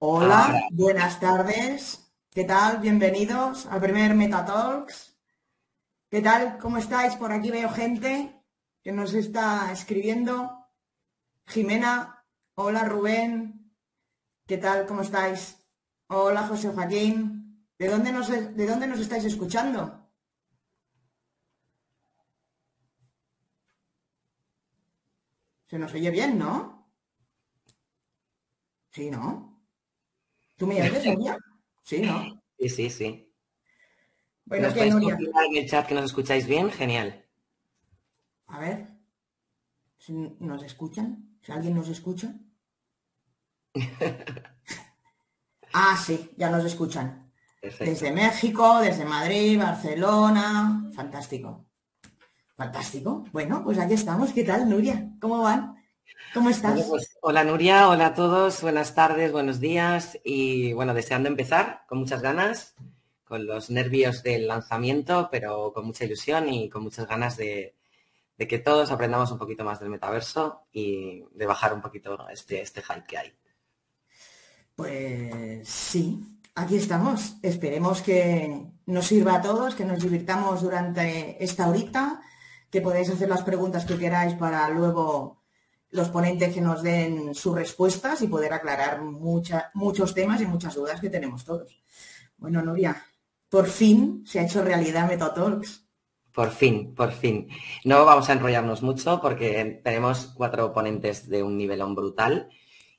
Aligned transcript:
Hola, 0.00 0.68
buenas 0.70 1.18
tardes. 1.18 2.12
¿Qué 2.30 2.44
tal? 2.44 2.78
Bienvenidos 2.78 3.66
al 3.66 3.80
primer 3.80 4.14
Metatalks. 4.14 5.18
¿Qué 6.08 6.20
tal? 6.20 6.56
¿Cómo 6.58 6.78
estáis? 6.78 7.16
Por 7.16 7.32
aquí 7.32 7.50
veo 7.50 7.68
gente 7.68 8.44
que 8.80 8.92
nos 8.92 9.12
está 9.14 9.72
escribiendo. 9.72 10.68
Jimena, 11.46 12.24
hola 12.54 12.84
Rubén. 12.84 13.74
¿Qué 14.46 14.58
tal? 14.58 14.86
¿Cómo 14.86 15.02
estáis? 15.02 15.64
Hola 16.06 16.46
José 16.46 16.68
Joaquín. 16.68 17.66
¿De 17.76 17.88
dónde 17.88 18.12
nos, 18.12 18.28
de 18.28 18.66
dónde 18.68 18.86
nos 18.86 19.00
estáis 19.00 19.24
escuchando? 19.24 20.08
Se 25.66 25.76
nos 25.76 25.92
oye 25.92 26.10
bien, 26.12 26.38
¿no? 26.38 26.88
Sí, 28.92 29.10
¿no? 29.10 29.47
¿Tú 30.58 30.66
me 30.66 30.74
oyes, 30.82 31.06
Nuria? 31.06 31.38
Sí, 31.84 32.00
¿no? 32.00 32.42
Sí, 32.58 32.68
sí, 32.68 32.90
sí. 32.90 33.32
Bueno, 34.44 34.64
¿Nos 34.66 34.74
¿qué, 34.74 34.80
podéis 34.80 34.94
Nuria? 34.94 35.18
en 35.50 35.56
el 35.56 35.68
chat 35.70 35.86
que 35.86 35.94
nos 35.94 36.04
escucháis 36.06 36.46
bien? 36.46 36.70
Genial. 36.70 37.24
A 38.48 38.58
ver. 38.58 38.88
si 39.98 40.12
¿Nos 40.40 40.62
escuchan? 40.64 41.38
¿Si 41.42 41.52
alguien 41.52 41.74
nos 41.74 41.88
escucha? 41.88 42.34
Ah, 45.72 45.96
sí, 45.96 46.30
ya 46.36 46.50
nos 46.50 46.64
escuchan. 46.64 47.30
Perfecto. 47.60 47.84
Desde 47.84 48.10
México, 48.10 48.80
desde 48.80 49.04
Madrid, 49.04 49.58
Barcelona. 49.58 50.90
Fantástico. 50.94 51.66
Fantástico. 52.56 53.24
Bueno, 53.32 53.62
pues 53.62 53.78
aquí 53.78 53.94
estamos. 53.94 54.32
¿Qué 54.32 54.44
tal, 54.44 54.68
Nuria? 54.68 55.12
¿Cómo 55.20 55.42
van? 55.42 55.77
¿Cómo 56.34 56.50
estás? 56.50 56.74
Bueno, 56.74 56.88
pues, 56.88 57.18
hola 57.22 57.44
Nuria, 57.44 57.88
hola 57.88 58.06
a 58.06 58.14
todos, 58.14 58.62
buenas 58.62 58.94
tardes, 58.94 59.32
buenos 59.32 59.60
días 59.60 60.18
y 60.24 60.72
bueno, 60.72 60.94
deseando 60.94 61.28
empezar 61.28 61.82
con 61.88 61.98
muchas 61.98 62.22
ganas, 62.22 62.74
con 63.24 63.46
los 63.46 63.70
nervios 63.70 64.22
del 64.22 64.46
lanzamiento, 64.46 65.28
pero 65.30 65.72
con 65.72 65.86
mucha 65.86 66.04
ilusión 66.04 66.48
y 66.48 66.68
con 66.68 66.82
muchas 66.82 67.06
ganas 67.06 67.36
de, 67.36 67.74
de 68.36 68.46
que 68.46 68.58
todos 68.58 68.90
aprendamos 68.90 69.30
un 69.32 69.38
poquito 69.38 69.64
más 69.64 69.80
del 69.80 69.90
metaverso 69.90 70.66
y 70.72 71.24
de 71.32 71.46
bajar 71.46 71.74
un 71.74 71.82
poquito 71.82 72.28
este, 72.28 72.62
este 72.62 72.82
hype 72.82 73.06
que 73.06 73.18
hay. 73.18 73.32
Pues 74.76 75.68
sí, 75.68 76.20
aquí 76.54 76.76
estamos. 76.76 77.34
Esperemos 77.42 78.00
que 78.00 78.64
nos 78.86 79.06
sirva 79.06 79.34
a 79.34 79.42
todos, 79.42 79.74
que 79.74 79.84
nos 79.84 80.00
divirtamos 80.00 80.62
durante 80.62 81.42
esta 81.42 81.68
horita, 81.68 82.20
que 82.70 82.80
podáis 82.80 83.10
hacer 83.10 83.28
las 83.28 83.42
preguntas 83.42 83.84
que 83.84 83.98
queráis 83.98 84.34
para 84.34 84.68
luego 84.70 85.37
los 85.90 86.08
ponentes 86.10 86.52
que 86.52 86.60
nos 86.60 86.82
den 86.82 87.34
sus 87.34 87.54
respuestas 87.54 88.20
y 88.22 88.28
poder 88.28 88.52
aclarar 88.52 89.00
muchos 89.02 90.14
temas 90.14 90.40
y 90.40 90.46
muchas 90.46 90.74
dudas 90.74 91.00
que 91.00 91.10
tenemos 91.10 91.44
todos. 91.44 91.82
Bueno, 92.36 92.62
Nuria, 92.62 93.04
por 93.48 93.66
fin 93.66 94.22
se 94.26 94.38
ha 94.38 94.44
hecho 94.44 94.62
realidad 94.62 95.08
MetaTalks. 95.08 95.86
Por 96.32 96.50
fin, 96.50 96.94
por 96.94 97.12
fin. 97.12 97.48
No 97.84 98.04
vamos 98.04 98.28
a 98.28 98.34
enrollarnos 98.34 98.82
mucho 98.82 99.20
porque 99.20 99.80
tenemos 99.82 100.32
cuatro 100.36 100.72
ponentes 100.72 101.28
de 101.28 101.42
un 101.42 101.56
nivelón 101.56 101.94
brutal 101.94 102.48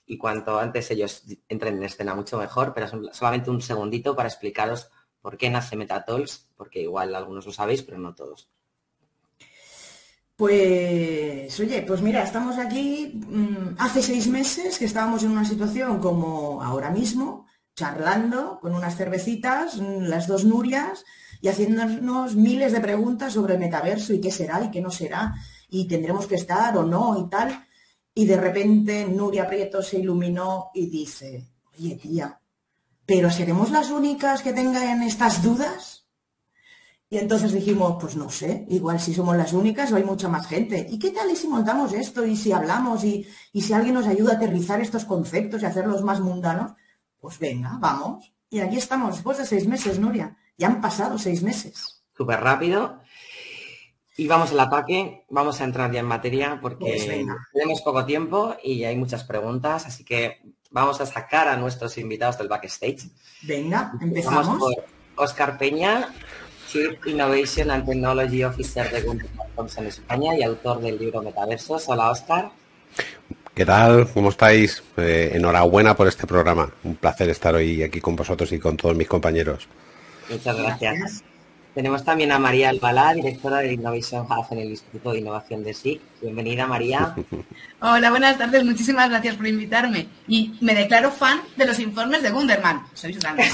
y 0.05 0.17
cuanto 0.17 0.59
antes 0.59 0.89
ellos 0.91 1.23
entren 1.47 1.77
en 1.77 1.83
escena 1.83 2.15
mucho 2.15 2.37
mejor, 2.37 2.73
pero 2.73 2.87
solamente 3.13 3.51
un 3.51 3.61
segundito 3.61 4.15
para 4.15 4.27
explicaros 4.27 4.89
por 5.21 5.37
qué 5.37 5.49
nace 5.49 5.75
Metatalks, 5.75 6.49
porque 6.57 6.81
igual 6.81 7.13
algunos 7.13 7.45
lo 7.45 7.51
sabéis, 7.51 7.83
pero 7.83 7.99
no 7.99 8.15
todos. 8.15 8.49
Pues, 10.39 11.59
oye, 11.59 11.81
pues 11.81 12.01
mira, 12.01 12.23
estamos 12.23 12.57
aquí 12.57 13.11
mm, 13.27 13.75
hace 13.77 14.01
seis 14.01 14.29
meses 14.29 14.79
que 14.79 14.85
estábamos 14.85 15.21
en 15.23 15.31
una 15.31 15.43
situación 15.43 15.99
como 15.99 16.63
ahora 16.63 16.91
mismo, 16.91 17.45
charlando 17.75 18.57
con 18.61 18.73
unas 18.73 18.95
cervecitas, 18.95 19.75
mm, 19.81 20.03
las 20.03 20.27
dos 20.27 20.45
Nurias, 20.45 21.03
y 21.41 21.49
haciéndonos 21.49 22.37
miles 22.37 22.71
de 22.71 22.79
preguntas 22.79 23.33
sobre 23.33 23.55
el 23.55 23.59
metaverso 23.59 24.13
y 24.13 24.21
qué 24.21 24.31
será 24.31 24.63
y 24.63 24.71
qué 24.71 24.79
no 24.79 24.91
será, 24.91 25.35
y 25.67 25.89
tendremos 25.89 26.25
que 26.25 26.35
estar 26.35 26.77
o 26.77 26.83
no 26.83 27.19
y 27.19 27.29
tal. 27.29 27.67
Y 28.13 28.25
de 28.25 28.37
repente 28.37 29.09
Nuria 29.09 29.45
Prieto 29.45 29.83
se 29.83 29.99
iluminó 29.99 30.71
y 30.73 30.85
dice, 30.89 31.49
oye 31.77 31.95
tía, 31.95 32.39
¿pero 33.05 33.29
seremos 33.29 33.71
las 33.71 33.91
únicas 33.91 34.41
que 34.41 34.53
tengan 34.53 35.03
estas 35.03 35.43
dudas? 35.43 35.98
Y 37.11 37.17
entonces 37.17 37.51
dijimos, 37.51 37.97
pues 37.99 38.15
no 38.15 38.29
sé, 38.29 38.65
igual 38.69 38.99
si 38.99 39.13
somos 39.15 39.35
las 39.35 39.53
únicas 39.53 39.91
o 39.91 39.95
hay 39.95 40.03
mucha 40.03 40.27
más 40.29 40.45
gente. 40.47 40.85
¿Y 40.89 40.99
qué 40.99 41.09
tal 41.09 41.29
y 41.31 41.35
si 41.35 41.47
montamos 41.47 41.91
esto 41.93 42.23
y 42.25 42.35
si 42.35 42.51
hablamos 42.51 43.03
y, 43.03 43.25
y 43.51 43.61
si 43.61 43.73
alguien 43.73 43.95
nos 43.95 44.05
ayuda 44.05 44.33
a 44.33 44.35
aterrizar 44.35 44.79
estos 44.79 45.05
conceptos 45.05 45.61
y 45.61 45.65
hacerlos 45.65 46.03
más 46.03 46.19
mundanos? 46.19 46.73
Pues 47.19 47.39
venga, 47.39 47.77
vamos. 47.79 48.31
Y 48.51 48.59
aquí 48.59 48.77
estamos, 48.77 49.15
después 49.15 49.39
de 49.39 49.45
seis 49.45 49.67
meses, 49.67 49.99
Nuria. 49.99 50.37
Ya 50.57 50.67
han 50.67 50.81
pasado 50.81 51.17
seis 51.17 51.41
meses. 51.41 52.03
Súper 52.15 52.41
rápido. 52.41 52.99
Y 54.15 54.27
vamos 54.27 54.51
al 54.51 54.59
ataque, 54.59 55.25
vamos 55.29 55.61
a 55.61 55.63
entrar 55.63 55.91
ya 55.91 56.01
en 56.01 56.05
materia 56.05 56.59
porque 56.61 56.85
Pues 56.85 57.05
tenemos 57.53 57.81
poco 57.81 58.05
tiempo 58.05 58.55
y 58.61 58.83
hay 58.83 58.97
muchas 58.97 59.23
preguntas, 59.23 59.85
así 59.87 60.03
que 60.03 60.41
vamos 60.71 60.99
a 60.99 61.05
sacar 61.05 61.47
a 61.47 61.55
nuestros 61.55 61.97
invitados 61.97 62.37
del 62.37 62.49
backstage. 62.49 63.09
Venga, 63.43 63.91
Vamos 63.93 64.01
empezamos. 64.03 64.59
por 64.59 64.73
Oscar 65.15 65.57
Peña, 65.57 66.13
Chief 66.71 67.07
Innovation 67.07 67.71
and 67.71 67.85
Technology 67.85 68.43
Officer 68.43 68.91
de 68.91 69.01
Gunter 69.01 69.27
Thompson 69.55 69.87
España 69.87 70.37
y 70.37 70.43
autor 70.43 70.79
del 70.81 70.99
libro 70.99 71.21
Metaversos. 71.21 71.89
Hola, 71.89 72.11
Oscar. 72.11 72.51
¿Qué 73.55 73.65
tal? 73.65 74.07
¿Cómo 74.13 74.29
estáis? 74.29 74.83
Eh, 74.97 75.31
enhorabuena 75.33 75.95
por 75.95 76.07
este 76.07 76.27
programa. 76.27 76.71
Un 76.83 76.95
placer 76.95 77.29
estar 77.29 77.55
hoy 77.55 77.81
aquí 77.81 77.99
con 77.99 78.15
vosotros 78.15 78.51
y 78.51 78.59
con 78.59 78.77
todos 78.77 78.95
mis 78.95 79.07
compañeros. 79.07 79.67
Muchas 80.29 80.57
gracias. 80.57 80.93
Gracias. 80.99 81.23
Tenemos 81.73 82.03
también 82.03 82.31
a 82.31 82.39
María 82.39 82.69
Albalá, 82.69 83.13
directora 83.13 83.59
del 83.59 83.73
Innovation 83.73 84.25
Hub 84.25 84.45
en 84.51 84.59
el 84.59 84.69
Instituto 84.69 85.11
de 85.11 85.19
Innovación 85.19 85.63
de 85.63 85.73
SIC. 85.73 86.01
Bienvenida, 86.21 86.65
María. 86.65 87.15
Hola, 87.81 88.09
buenas 88.09 88.37
tardes. 88.37 88.65
Muchísimas 88.65 89.09
gracias 89.09 89.35
por 89.35 89.47
invitarme. 89.47 90.07
Y 90.27 90.57
me 90.61 90.73
declaro 90.73 91.11
fan 91.11 91.41
de 91.55 91.65
los 91.65 91.79
informes 91.79 92.23
de 92.23 92.31
Gunderman. 92.31 92.85
Sois 92.93 93.19
grandes. 93.19 93.53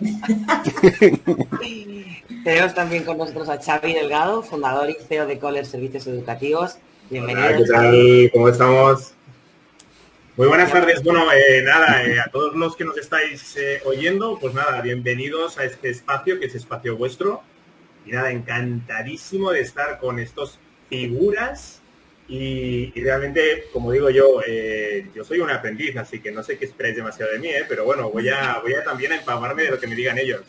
Tenemos 2.44 2.74
también 2.74 3.04
con 3.04 3.18
nosotros 3.18 3.48
a 3.50 3.60
Xavi 3.60 3.92
Delgado, 3.92 4.42
fundador 4.42 4.88
y 4.88 4.96
CEO 5.06 5.26
de 5.26 5.38
Coller 5.38 5.66
Servicios 5.66 6.06
Educativos. 6.06 6.76
Bienvenido. 7.10 7.46
Hola, 7.46 7.56
¿qué 7.58 7.64
tal? 7.64 8.30
¿Cómo 8.32 8.48
estamos? 8.48 9.12
Muy 10.40 10.48
buenas 10.48 10.72
tardes. 10.72 11.02
Bueno, 11.02 11.30
eh, 11.34 11.60
nada, 11.62 12.02
eh, 12.02 12.18
a 12.18 12.30
todos 12.30 12.56
los 12.56 12.74
que 12.74 12.82
nos 12.82 12.96
estáis 12.96 13.58
eh, 13.58 13.82
oyendo, 13.84 14.38
pues 14.40 14.54
nada, 14.54 14.80
bienvenidos 14.80 15.58
a 15.58 15.64
este 15.64 15.90
espacio, 15.90 16.40
que 16.40 16.46
es 16.46 16.54
espacio 16.54 16.96
vuestro. 16.96 17.42
Y 18.06 18.12
nada, 18.12 18.30
encantadísimo 18.30 19.50
de 19.50 19.60
estar 19.60 19.98
con 19.98 20.18
estos 20.18 20.58
figuras. 20.88 21.82
Y, 22.26 22.90
y 22.98 23.04
realmente, 23.04 23.64
como 23.70 23.92
digo 23.92 24.08
yo, 24.08 24.40
yo 25.14 25.24
soy 25.24 25.40
un 25.40 25.50
aprendiz, 25.50 25.94
así 25.98 26.20
que 26.20 26.32
no 26.32 26.42
sé 26.42 26.56
qué 26.56 26.64
esperáis 26.64 26.96
demasiado 26.96 27.32
de 27.32 27.38
mí, 27.38 27.48
eh, 27.48 27.66
pero 27.68 27.84
bueno, 27.84 28.08
voy 28.08 28.30
a, 28.30 28.60
voy 28.62 28.72
a 28.72 28.82
también 28.82 29.12
a 29.12 29.16
empaparme 29.16 29.64
de 29.64 29.72
lo 29.72 29.78
que 29.78 29.88
me 29.88 29.94
digan 29.94 30.16
ellos. 30.16 30.40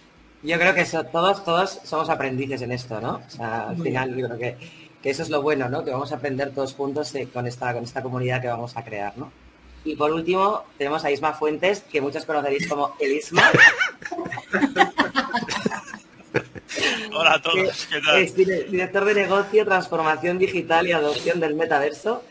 Yo 0.41 0.57
creo 0.57 0.73
que 0.73 0.85
todos, 1.11 1.43
todos 1.43 1.81
somos 1.83 2.09
aprendices 2.09 2.61
en 2.61 2.71
esto, 2.71 3.01
¿no? 3.01 3.21
O 3.27 3.29
sea, 3.29 3.67
al 3.67 3.77
final 3.83 4.15
yo 4.15 4.27
creo 4.27 4.39
que, 4.39 4.57
que 5.03 5.09
eso 5.09 5.21
es 5.21 5.29
lo 5.29 5.41
bueno, 5.41 5.67
¿no? 5.67 5.83
Que 5.83 5.91
vamos 5.91 6.13
a 6.13 6.15
aprender 6.15 6.51
todos 6.51 6.75
juntos 6.75 7.13
con, 7.33 7.45
esta, 7.45 7.73
con 7.73 7.83
esta 7.83 8.01
comunidad 8.01 8.41
que 8.41 8.47
vamos 8.47 8.77
a 8.77 8.85
crear, 8.85 9.17
¿no? 9.17 9.50
Y 9.83 9.95
por 9.95 10.11
último, 10.11 10.63
tenemos 10.77 11.03
a 11.03 11.11
Isma 11.11 11.33
Fuentes, 11.33 11.81
que 11.91 12.01
muchos 12.01 12.25
conoceréis 12.25 12.67
como 12.67 12.95
el 12.99 13.13
Isma, 13.13 13.49
Hola 17.13 17.33
a 17.33 17.41
todos, 17.41 17.87
¿qué 17.91 17.99
tal? 17.99 18.21
es 18.21 18.35
dire- 18.35 18.65
director 18.69 19.03
de 19.05 19.13
negocio, 19.13 19.65
transformación 19.65 20.37
digital 20.39 20.87
y 20.87 20.93
adopción 20.93 21.39
del 21.39 21.55
metaverso. 21.55 22.23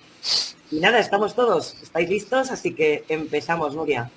Y 0.71 0.81
nada, 0.81 0.99
estamos 0.99 1.35
todos, 1.35 1.77
estáis 1.83 2.09
listos, 2.09 2.51
así 2.51 2.75
que 2.75 3.05
empezamos, 3.09 3.75
Nuria. 3.75 4.11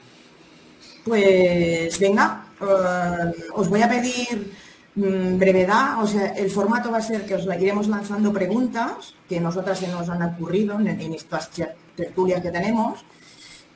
Pues 1.03 1.99
venga, 1.99 2.45
eh, 2.61 3.31
os 3.53 3.67
voy 3.67 3.81
a 3.81 3.89
pedir 3.89 4.53
mm, 4.95 5.37
brevedad, 5.37 6.01
o 6.01 6.07
sea, 6.07 6.27
el 6.27 6.49
formato 6.49 6.89
va 6.91 6.99
a 6.99 7.01
ser 7.01 7.25
que 7.25 7.35
os 7.35 7.45
la 7.45 7.57
iremos 7.59 7.87
lanzando 7.87 8.31
preguntas 8.31 9.15
que 9.27 9.41
nosotras 9.41 9.79
se 9.79 9.87
nos 9.89 10.07
han 10.07 10.21
ocurrido 10.23 10.79
en, 10.79 10.87
en 10.87 11.13
estas 11.13 11.49
tertulias 11.95 12.41
que 12.41 12.51
tenemos 12.51 13.03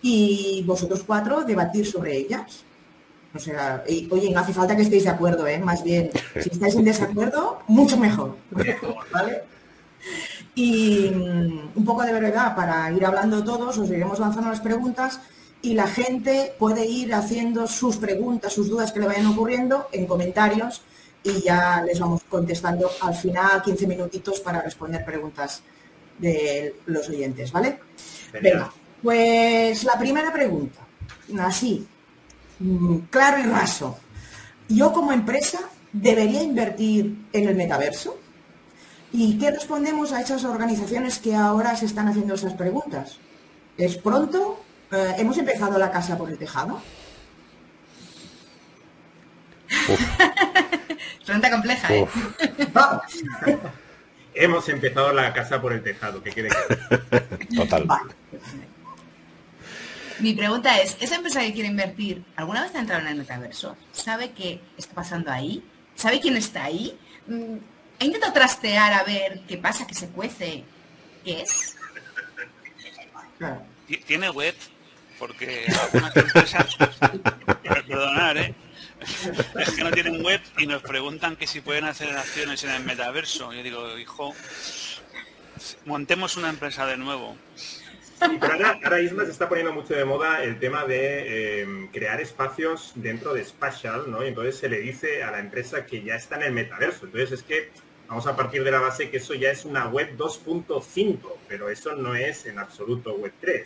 y 0.02 0.64
vosotros 0.66 1.04
cuatro 1.06 1.44
debatir 1.44 1.86
sobre 1.86 2.18
ellas. 2.18 2.64
O 3.36 3.40
sea, 3.40 3.84
y- 3.88 4.08
oye, 4.12 4.32
no 4.32 4.40
hace 4.40 4.54
falta 4.54 4.76
que 4.76 4.82
estéis 4.84 5.04
de 5.04 5.10
acuerdo, 5.10 5.46
¿eh? 5.48 5.60
Más 5.60 5.84
bien, 5.84 6.10
si 6.42 6.50
estáis 6.50 6.76
en 6.76 6.86
desacuerdo, 6.86 7.60
mucho 7.68 7.98
mejor. 7.98 8.36
¿Vale? 9.12 9.44
Y 10.56 11.12
mm, 11.14 11.70
un 11.76 11.86
poco 11.86 12.04
de 12.04 12.14
brevedad 12.14 12.56
para 12.56 12.92
ir 12.92 13.06
hablando 13.06 13.44
todos, 13.44 13.78
os 13.78 13.90
iremos 13.90 14.20
lanzando 14.20 14.50
las 14.50 14.62
preguntas 14.62 15.20
y 15.62 15.74
la 15.74 15.88
gente 15.88 16.54
puede 16.58 16.86
ir 16.86 17.14
haciendo 17.14 17.68
sus 17.68 17.98
preguntas, 17.98 18.54
sus 18.54 18.70
dudas 18.70 18.92
que 18.92 19.00
le 19.00 19.08
vayan 19.08 19.28
ocurriendo 19.28 19.88
en 19.92 20.06
comentarios 20.08 20.82
y 21.24 21.42
ya 21.42 21.84
les 21.86 22.00
vamos 22.00 22.22
contestando 22.30 22.90
al 23.02 23.14
final 23.14 23.62
15 23.62 23.86
minutitos 23.88 24.40
para 24.40 24.62
responder 24.62 25.04
preguntas 25.04 25.62
de 26.18 26.76
los 26.86 27.10
oyentes, 27.10 27.52
¿vale? 27.52 27.80
Venga, 28.42 28.72
pues 29.04 29.84
la 29.84 29.98
primera 29.98 30.32
pregunta, 30.32 30.80
así, 31.40 31.88
mm, 32.60 32.98
claro 33.10 33.40
y 33.40 33.44
raso. 33.44 33.98
Yo 34.70 34.92
como 34.92 35.12
empresa 35.12 35.60
debería 35.94 36.42
invertir 36.44 37.26
en 37.32 37.48
el 37.48 37.56
metaverso. 37.56 38.20
¿Y 39.14 39.38
qué 39.38 39.52
respondemos 39.52 40.12
a 40.12 40.20
esas 40.22 40.44
organizaciones 40.44 41.18
que 41.20 41.34
ahora 41.34 41.76
se 41.76 41.86
están 41.86 42.10
haciendo 42.10 42.34
esas 42.34 42.54
preguntas? 42.54 43.18
¿Es 43.78 43.96
pronto? 43.98 44.62
Eh, 44.92 45.16
¿Hemos 45.18 45.38
empezado 45.38 45.80
la 45.80 45.92
casa 45.92 46.18
por 46.18 46.30
el 46.30 46.38
tejado? 46.38 46.82
Pregunta 51.26 51.52
compleja, 51.52 51.94
¿eh? 51.94 52.08
Hemos 54.34 54.70
empezado 54.70 55.12
la 55.14 55.34
casa 55.34 55.60
por 55.60 55.74
el 55.74 55.82
tejado, 55.82 56.22
que 56.22 56.30
quede 56.32 56.50
Total. 57.56 57.88
Mi 60.19 60.34
pregunta 60.34 60.80
es, 60.81 60.98
¿esa 61.00 61.16
empresa 61.16 61.42
que 61.42 61.54
quiere 61.54 61.69
invertir 61.69 62.24
alguna 62.36 62.64
vez 62.64 62.75
ha 62.75 62.80
entrado 62.80 63.02
en 63.02 63.08
el 63.10 63.16
metaverso? 63.16 63.78
¿Sabe 63.92 64.31
qué 64.31 64.60
está 64.78 64.96
pasando 64.96 65.31
ahí? 65.31 65.64
¿Sabe 65.96 66.19
quién 66.19 66.38
está 66.38 66.64
ahí? 66.64 66.98
Mm, 67.28 67.58
¿Ha 68.00 68.04
intentado 68.04 68.34
trastear 68.34 68.94
a 68.94 69.04
ver 69.04 69.42
qué 69.48 69.58
pasa, 69.58 69.86
qué 69.86 69.94
se 69.94 70.10
cuece? 70.10 70.64
¿Qué 71.24 71.42
es? 71.42 71.75
¿Tiene 74.06 74.30
web? 74.30 74.56
Porque 75.19 75.66
algunas 75.81 76.16
empresas, 76.16 76.75
perdonar, 77.63 78.38
¿eh? 78.38 78.56
Es 79.60 79.72
que 79.72 79.84
no 79.84 79.92
tienen 79.92 80.24
web 80.24 80.42
y 80.58 80.68
nos 80.68 80.81
preguntan 80.81 81.36
que 81.36 81.48
si 81.48 81.62
pueden 81.62 81.86
hacer 81.86 82.16
acciones 82.16 82.63
en 82.63 82.72
el 82.72 82.84
metaverso. 82.84 83.54
Yo 83.54 83.63
digo, 83.63 83.98
hijo, 83.98 84.34
montemos 85.86 86.38
una 86.38 86.50
empresa 86.50 86.86
de 86.86 86.98
nuevo. 86.98 87.38
Pero 88.19 88.66
ahora, 88.66 88.98
mismo 88.98 89.22
se 89.24 89.31
está 89.31 89.48
poniendo 89.48 89.74
mucho 89.74 89.94
de 89.94 90.04
moda 90.06 90.44
el 90.44 90.60
tema 90.60 90.86
de 90.86 91.62
em, 91.62 91.88
crear 91.90 92.19
espacios 92.19 92.94
dentro 92.96 93.34
de 93.34 93.44
Spatial, 93.44 94.10
¿no? 94.10 94.24
Y 94.24 94.30
entonces 94.30 94.58
se 94.58 94.69
le 94.69 94.80
dice 94.80 95.24
a 95.24 95.31
la 95.31 95.40
empresa 95.40 95.86
que 95.86 96.02
ya 96.02 96.16
está 96.16 96.38
en 96.38 96.44
el 96.44 96.54
metaverso. 96.54 97.06
Entonces 97.06 97.31
es 97.31 97.44
que 97.44 97.69
vamos 98.08 98.25
a 98.25 98.36
partir 98.36 98.64
de 98.64 98.72
la 98.72 98.80
base 98.80 99.10
que 99.10 99.18
eso 99.18 99.34
ya 99.34 99.52
es 99.52 99.66
una 99.66 99.88
web 99.88 100.18
2.5, 100.18 101.19
pero 101.48 101.69
eso 101.69 101.96
no 101.96 102.16
es 102.16 102.46
en 102.46 102.60
absoluto 102.60 103.14
web 103.16 103.34
3. 103.40 103.62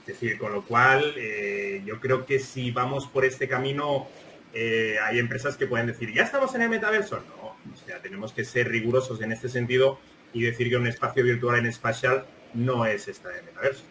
Es 0.00 0.06
decir, 0.06 0.38
con 0.38 0.52
lo 0.52 0.62
cual 0.64 1.14
eh, 1.16 1.82
yo 1.84 2.00
creo 2.00 2.24
que 2.24 2.38
si 2.38 2.70
vamos 2.70 3.06
por 3.06 3.24
este 3.24 3.46
camino, 3.46 4.08
eh, 4.54 4.96
hay 5.04 5.18
empresas 5.18 5.56
que 5.56 5.66
pueden 5.66 5.86
decir, 5.86 6.12
¿ya 6.12 6.22
estamos 6.22 6.54
en 6.54 6.62
el 6.62 6.70
metaverso? 6.70 7.16
No, 7.16 7.72
o 7.72 7.86
sea, 7.86 8.00
tenemos 8.00 8.32
que 8.32 8.44
ser 8.44 8.68
rigurosos 8.68 9.20
en 9.20 9.32
este 9.32 9.48
sentido 9.48 9.98
y 10.32 10.42
decir 10.42 10.70
que 10.70 10.76
un 10.76 10.86
espacio 10.86 11.22
virtual 11.22 11.58
en 11.58 11.72
Spatial 11.72 12.24
no 12.54 12.86
es 12.86 13.08
esta 13.08 13.28
de 13.28 13.42
metaverso. 13.42 13.82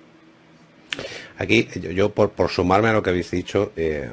Aquí, 1.38 1.68
yo, 1.94 2.12
por, 2.12 2.50
sumarme 2.50 2.90
a 2.90 2.94
lo 2.94 3.02
que 3.02 3.10
habéis 3.10 3.32
dicho, 3.32 3.72
eh, 3.76 4.10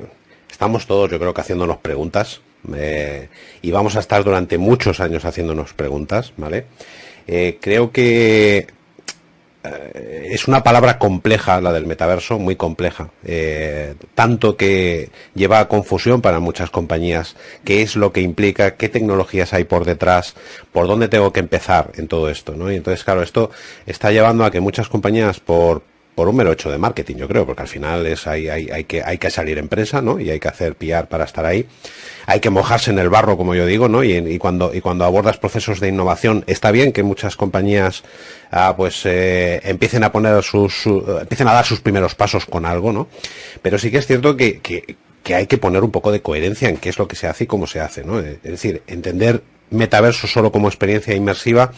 estamos 0.50 0.86
todos, 0.86 1.10
yo 1.10 1.18
creo 1.18 1.34
que 1.34 1.40
haciéndonos 1.40 1.78
preguntas, 1.78 2.40
eh, 2.74 3.28
y 3.62 3.70
vamos 3.70 3.96
a 3.96 4.00
estar 4.00 4.22
durante 4.24 4.58
muchos 4.58 5.00
años 5.00 5.24
haciéndonos 5.24 5.74
preguntas, 5.74 6.32
¿vale? 6.36 6.66
Eh, 7.26 7.58
creo 7.60 7.92
que 7.92 8.66
es 9.94 10.48
una 10.48 10.62
palabra 10.62 10.98
compleja 10.98 11.60
la 11.60 11.72
del 11.72 11.86
metaverso, 11.86 12.38
muy 12.38 12.56
compleja, 12.56 13.10
tanto 14.14 14.56
que 14.56 15.10
lleva 15.34 15.60
a 15.60 15.68
confusión 15.68 16.20
para 16.20 16.40
muchas 16.40 16.70
compañías, 16.70 17.36
qué 17.64 17.82
es 17.82 17.96
lo 17.96 18.12
que 18.12 18.20
implica, 18.20 18.76
qué 18.76 18.88
tecnologías 18.88 19.52
hay 19.52 19.64
por 19.64 19.84
detrás, 19.84 20.34
por 20.72 20.86
dónde 20.86 21.08
tengo 21.08 21.32
que 21.32 21.40
empezar 21.40 21.92
en 21.96 22.08
todo 22.08 22.28
esto, 22.28 22.54
¿no? 22.54 22.70
Y 22.70 22.76
entonces, 22.76 23.04
claro, 23.04 23.22
esto 23.22 23.50
está 23.86 24.10
llevando 24.12 24.44
a 24.44 24.50
que 24.50 24.60
muchas 24.60 24.88
compañías, 24.88 25.40
por, 25.40 25.82
por 26.18 26.28
un 26.28 26.34
mero 26.34 26.50
hecho 26.50 26.68
de 26.68 26.78
marketing, 26.78 27.14
yo 27.14 27.28
creo, 27.28 27.46
porque 27.46 27.62
al 27.62 27.68
final 27.68 28.04
es 28.04 28.26
hay, 28.26 28.48
hay, 28.48 28.82
que, 28.82 29.04
hay 29.04 29.18
que 29.18 29.30
salir 29.30 29.56
en 29.56 29.68
prensa, 29.68 30.02
¿no? 30.02 30.18
Y 30.18 30.28
hay 30.30 30.40
que 30.40 30.48
hacer 30.48 30.74
PR 30.74 31.06
para 31.06 31.22
estar 31.22 31.46
ahí. 31.46 31.64
Hay 32.26 32.40
que 32.40 32.50
mojarse 32.50 32.90
en 32.90 32.98
el 32.98 33.08
barro, 33.08 33.36
como 33.36 33.54
yo 33.54 33.64
digo, 33.66 33.88
¿no? 33.88 34.02
Y, 34.02 34.36
cuando, 34.38 34.74
y 34.74 34.80
cuando 34.80 35.04
abordas 35.04 35.38
procesos 35.38 35.78
de 35.78 35.86
innovación, 35.86 36.42
está 36.48 36.72
bien 36.72 36.90
que 36.90 37.04
muchas 37.04 37.36
compañías 37.36 38.02
ah, 38.50 38.74
pues 38.76 39.06
eh, 39.06 39.60
empiecen 39.62 40.02
a 40.02 40.10
poner 40.10 40.42
sus, 40.42 40.86
empiecen 40.86 41.46
a 41.46 41.52
dar 41.52 41.64
sus 41.64 41.78
primeros 41.78 42.16
pasos 42.16 42.46
con 42.46 42.66
algo, 42.66 42.92
¿no? 42.92 43.06
Pero 43.62 43.78
sí 43.78 43.92
que 43.92 43.98
es 43.98 44.06
cierto 44.08 44.36
que, 44.36 44.58
que, 44.58 44.96
que 45.22 45.36
hay 45.36 45.46
que 45.46 45.58
poner 45.58 45.84
un 45.84 45.92
poco 45.92 46.10
de 46.10 46.20
coherencia 46.20 46.68
en 46.68 46.78
qué 46.78 46.88
es 46.88 46.98
lo 46.98 47.06
que 47.06 47.14
se 47.14 47.28
hace 47.28 47.44
y 47.44 47.46
cómo 47.46 47.68
se 47.68 47.78
hace, 47.78 48.02
¿no? 48.02 48.18
Es 48.18 48.42
decir, 48.42 48.82
entender 48.88 49.44
metaverso 49.70 50.26
solo 50.26 50.50
como 50.50 50.66
experiencia 50.66 51.14
inmersiva 51.14 51.70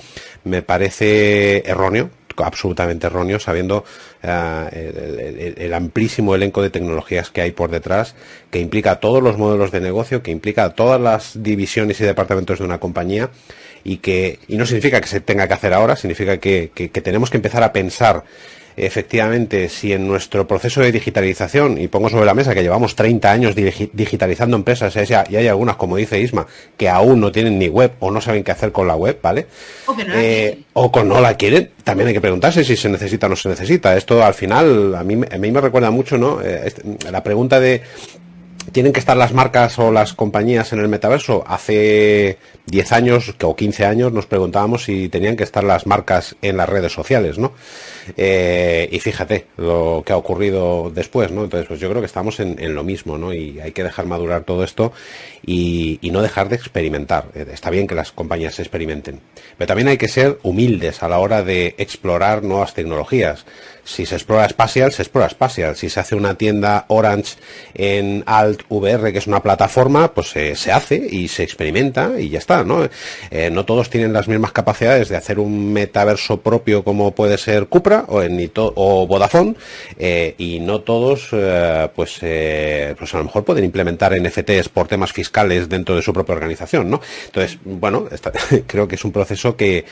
me 0.45 0.63
parece 0.63 1.69
erróneo, 1.69 2.09
absolutamente 2.45 3.07
erróneo, 3.07 3.39
sabiendo 3.39 3.85
eh, 4.23 5.55
el, 5.57 5.75
amplísimo 5.75 6.35
elenco 6.35 6.63
de 6.63 6.71
tecnologías 6.71 7.31
que 7.31 7.41
hay 7.41 7.53
por 7.53 7.71
detrás, 7.71 8.15
que 8.51 8.61
implica 8.61 9.01
todos 9.01 9.23
los 9.23 9.39
modelos 9.39 9.71
de 9.71 9.81
negocio, 9.81 10.23
que 10.23 10.31
implica 10.31 10.71
todas 10.71 11.01
las 11.01 11.43
divisiones 11.43 12.01
y 12.01 12.05
departamentos 12.05 12.59
de 12.59 12.65
una 12.65 12.79
compañía 12.79 13.31
y 13.83 13.99
que 13.99 14.39
y 14.49 14.57
no 14.57 14.67
significa 14.67 15.01
que 15.01 15.09
se 15.09 15.21
tenga 15.21 15.49
que 15.49 15.55
hacer 15.55 15.73
ahora, 15.73 15.97
significa 15.97 16.39
que 16.39 16.69
tenemos 17.03 17.31
que 17.31 17.39
empezar 17.39 17.63
a 17.63 17.73
pensar 17.73 18.25
efectivamente, 18.77 19.69
si 19.69 19.93
en 19.93 20.07
nuestro 20.07 20.47
proceso 20.47 20.81
de 20.81 20.93
digitalización, 20.93 21.79
y 21.79 21.89
pongo 21.89 22.09
sobre 22.09 22.27
la 22.27 22.35
mesa 22.35 22.55
que 22.55 22.63
llevamos 22.63 22.95
30 22.95 23.31
años 23.31 23.55
digitalizando 23.55 24.57
empresas, 24.57 24.95
y 25.31 25.37
hay 25.37 25.49
algunas, 25.49 25.77
como 25.77 25.97
dice 25.97 26.21
Isma, 26.21 26.47
que 26.77 26.89
aún 26.89 27.21
no 27.21 27.33
tienen 27.33 27.59
ni 27.59 27.69
web 27.69 27.93
o 28.01 28.11
no 28.11 28.21
saben 28.21 28.45
qué 28.45 28.53
hacer 28.53 28.73
con 28.73 28.87
la 28.87 28.97
web, 28.97 29.19
¿vale? 29.23 29.47
O 29.87 29.97
que 29.97 30.05
no 30.05 30.15
la 30.15 30.23
eh, 30.23 30.65
quieren. 30.73 31.09
no 31.09 31.21
la 31.21 31.37
quieren, 31.37 31.71
también 31.85 32.09
hay 32.09 32.15
que 32.15 32.21
preguntarse 32.21 32.65
si 32.65 32.77
se 32.77 32.89
necesita 32.89 33.27
o 33.27 33.31
no 33.31 33.37
se 33.37 33.49
necesita. 33.49 33.97
Esto 33.97 34.25
al 34.25 34.35
final, 34.35 34.95
a 34.95 35.05
mí, 35.05 35.21
a 35.31 35.39
mí 35.39 35.51
me 35.51 35.61
recuerda 35.61 35.91
mucho, 35.91 36.19
¿no? 36.19 36.41
Eh, 36.41 36.63
este, 36.67 36.83
la 37.11 37.23
pregunta 37.23 37.61
de 37.61 37.83
¿Tienen 38.73 38.93
que 38.93 39.01
estar 39.01 39.17
las 39.17 39.33
marcas 39.33 39.79
o 39.81 39.91
las 39.91 40.13
compañías 40.13 40.73
en 40.73 40.79
el 40.79 40.87
metaverso? 40.87 41.43
Hace 41.47 42.39
10 42.67 42.93
años 42.93 43.35
o 43.43 43.57
15 43.57 43.85
años 43.85 44.13
nos 44.13 44.27
preguntábamos 44.27 44.85
si 44.85 45.09
tenían 45.09 45.37
que 45.37 45.43
estar 45.43 45.65
las 45.65 45.87
marcas 45.87 46.37
en 46.41 46.57
las 46.57 46.69
redes 46.69 46.93
sociales, 46.93 47.37
¿no? 47.37 47.53
Eh, 48.17 48.89
y 48.93 49.01
fíjate 49.01 49.47
lo 49.57 50.05
que 50.07 50.13
ha 50.13 50.17
ocurrido 50.17 50.91
después, 50.95 51.33
¿no? 51.33 51.45
Entonces, 51.45 51.67
pues 51.67 51.81
yo 51.81 51.89
creo 51.89 52.01
que 52.01 52.07
estamos 52.07 52.39
en, 52.39 52.75
lo 52.75 52.85
mismo, 52.85 53.19
¿no? 53.19 53.35
Y 53.35 53.59
hay 53.59 53.73
que 53.73 53.83
dejar 53.83 54.07
madurar 54.07 54.45
todo 54.45 54.63
esto 54.63 54.93
y, 55.45 55.99
y, 56.01 56.11
no 56.13 56.23
dejar 56.23 56.49
de 56.49 56.57
experimentar. 56.57 57.27
Eh, 57.35 57.47
está 57.53 57.71
bien 57.71 57.89
que 57.89 57.97
las 57.97 58.13
compañías 58.13 58.59
experimenten, 58.61 59.21
pero 59.59 59.67
también 59.67 59.89
hay 59.89 59.99
que 59.99 60.09
ser 60.09 60.39
humildes 60.45 61.03
a 61.03 61.09
la 61.09 61.19
hora 61.19 61.43
de 61.43 61.75
explorar 61.77 62.45
nuevas 62.45 62.75
tecnologías. 62.75 63.45
Si 63.91 64.07
se 64.07 64.15
explora 64.15 64.49
Spatial, 64.49 64.93
se 64.93 65.03
explora 65.03 65.29
Spatial. 65.29 65.75
Si 65.75 65.91
se 65.91 65.99
hace 65.99 66.15
una 66.15 66.35
tienda 66.35 66.85
Orange 66.89 67.35
en 67.75 68.23
Alt 68.25 68.63
VR, 68.69 69.13
que 69.13 69.19
es 69.19 69.27
una 69.27 69.43
plataforma, 69.43 70.15
pues 70.15 70.29
se 70.29 70.73
hace 70.73 71.09
y 71.11 71.27
se 71.27 71.43
experimenta 71.43 72.13
y 72.21 72.29
ya 72.29 72.39
está, 72.39 72.63
¿no? 72.63 72.89
Eh, 73.33 73.51
no 73.51 73.65
todos 73.65 73.91
tienen 73.91 74.13
las 74.13 74.29
mismas 74.29 74.53
capacidades 74.53 75.09
de 75.09 75.17
hacer 75.17 75.41
un 75.41 75.73
metaverso 75.73 76.41
propio 76.41 76.85
como 76.85 77.13
puede 77.17 77.37
ser 77.37 77.67
Cupra 77.67 78.05
o, 78.07 78.23
en, 78.23 78.51
o 78.55 79.07
Vodafone 79.09 79.57
eh, 79.99 80.37
y 80.39 80.61
no 80.61 80.83
todos, 80.83 81.29
eh, 81.33 81.89
pues, 81.95 82.19
pues 82.21 83.15
a 83.15 83.19
lo 83.19 83.25
mejor 83.25 83.45
pueden 83.45 83.65
implementar 83.65 84.15
NFTs 84.15 84.69
por 84.69 84.87
temas 84.87 85.13
fiscales 85.13 85.69
dentro 85.69 85.97
de 85.97 86.03
su 86.03 86.13
propia 86.13 86.37
organización, 86.37 86.91
¿no? 86.91 87.01
Entonces, 87.27 87.59
bueno, 87.65 88.09
creo 88.69 88.87
que 88.87 88.95
es 88.95 89.05
un 89.05 89.11
proceso 89.11 89.57
que, 89.57 89.85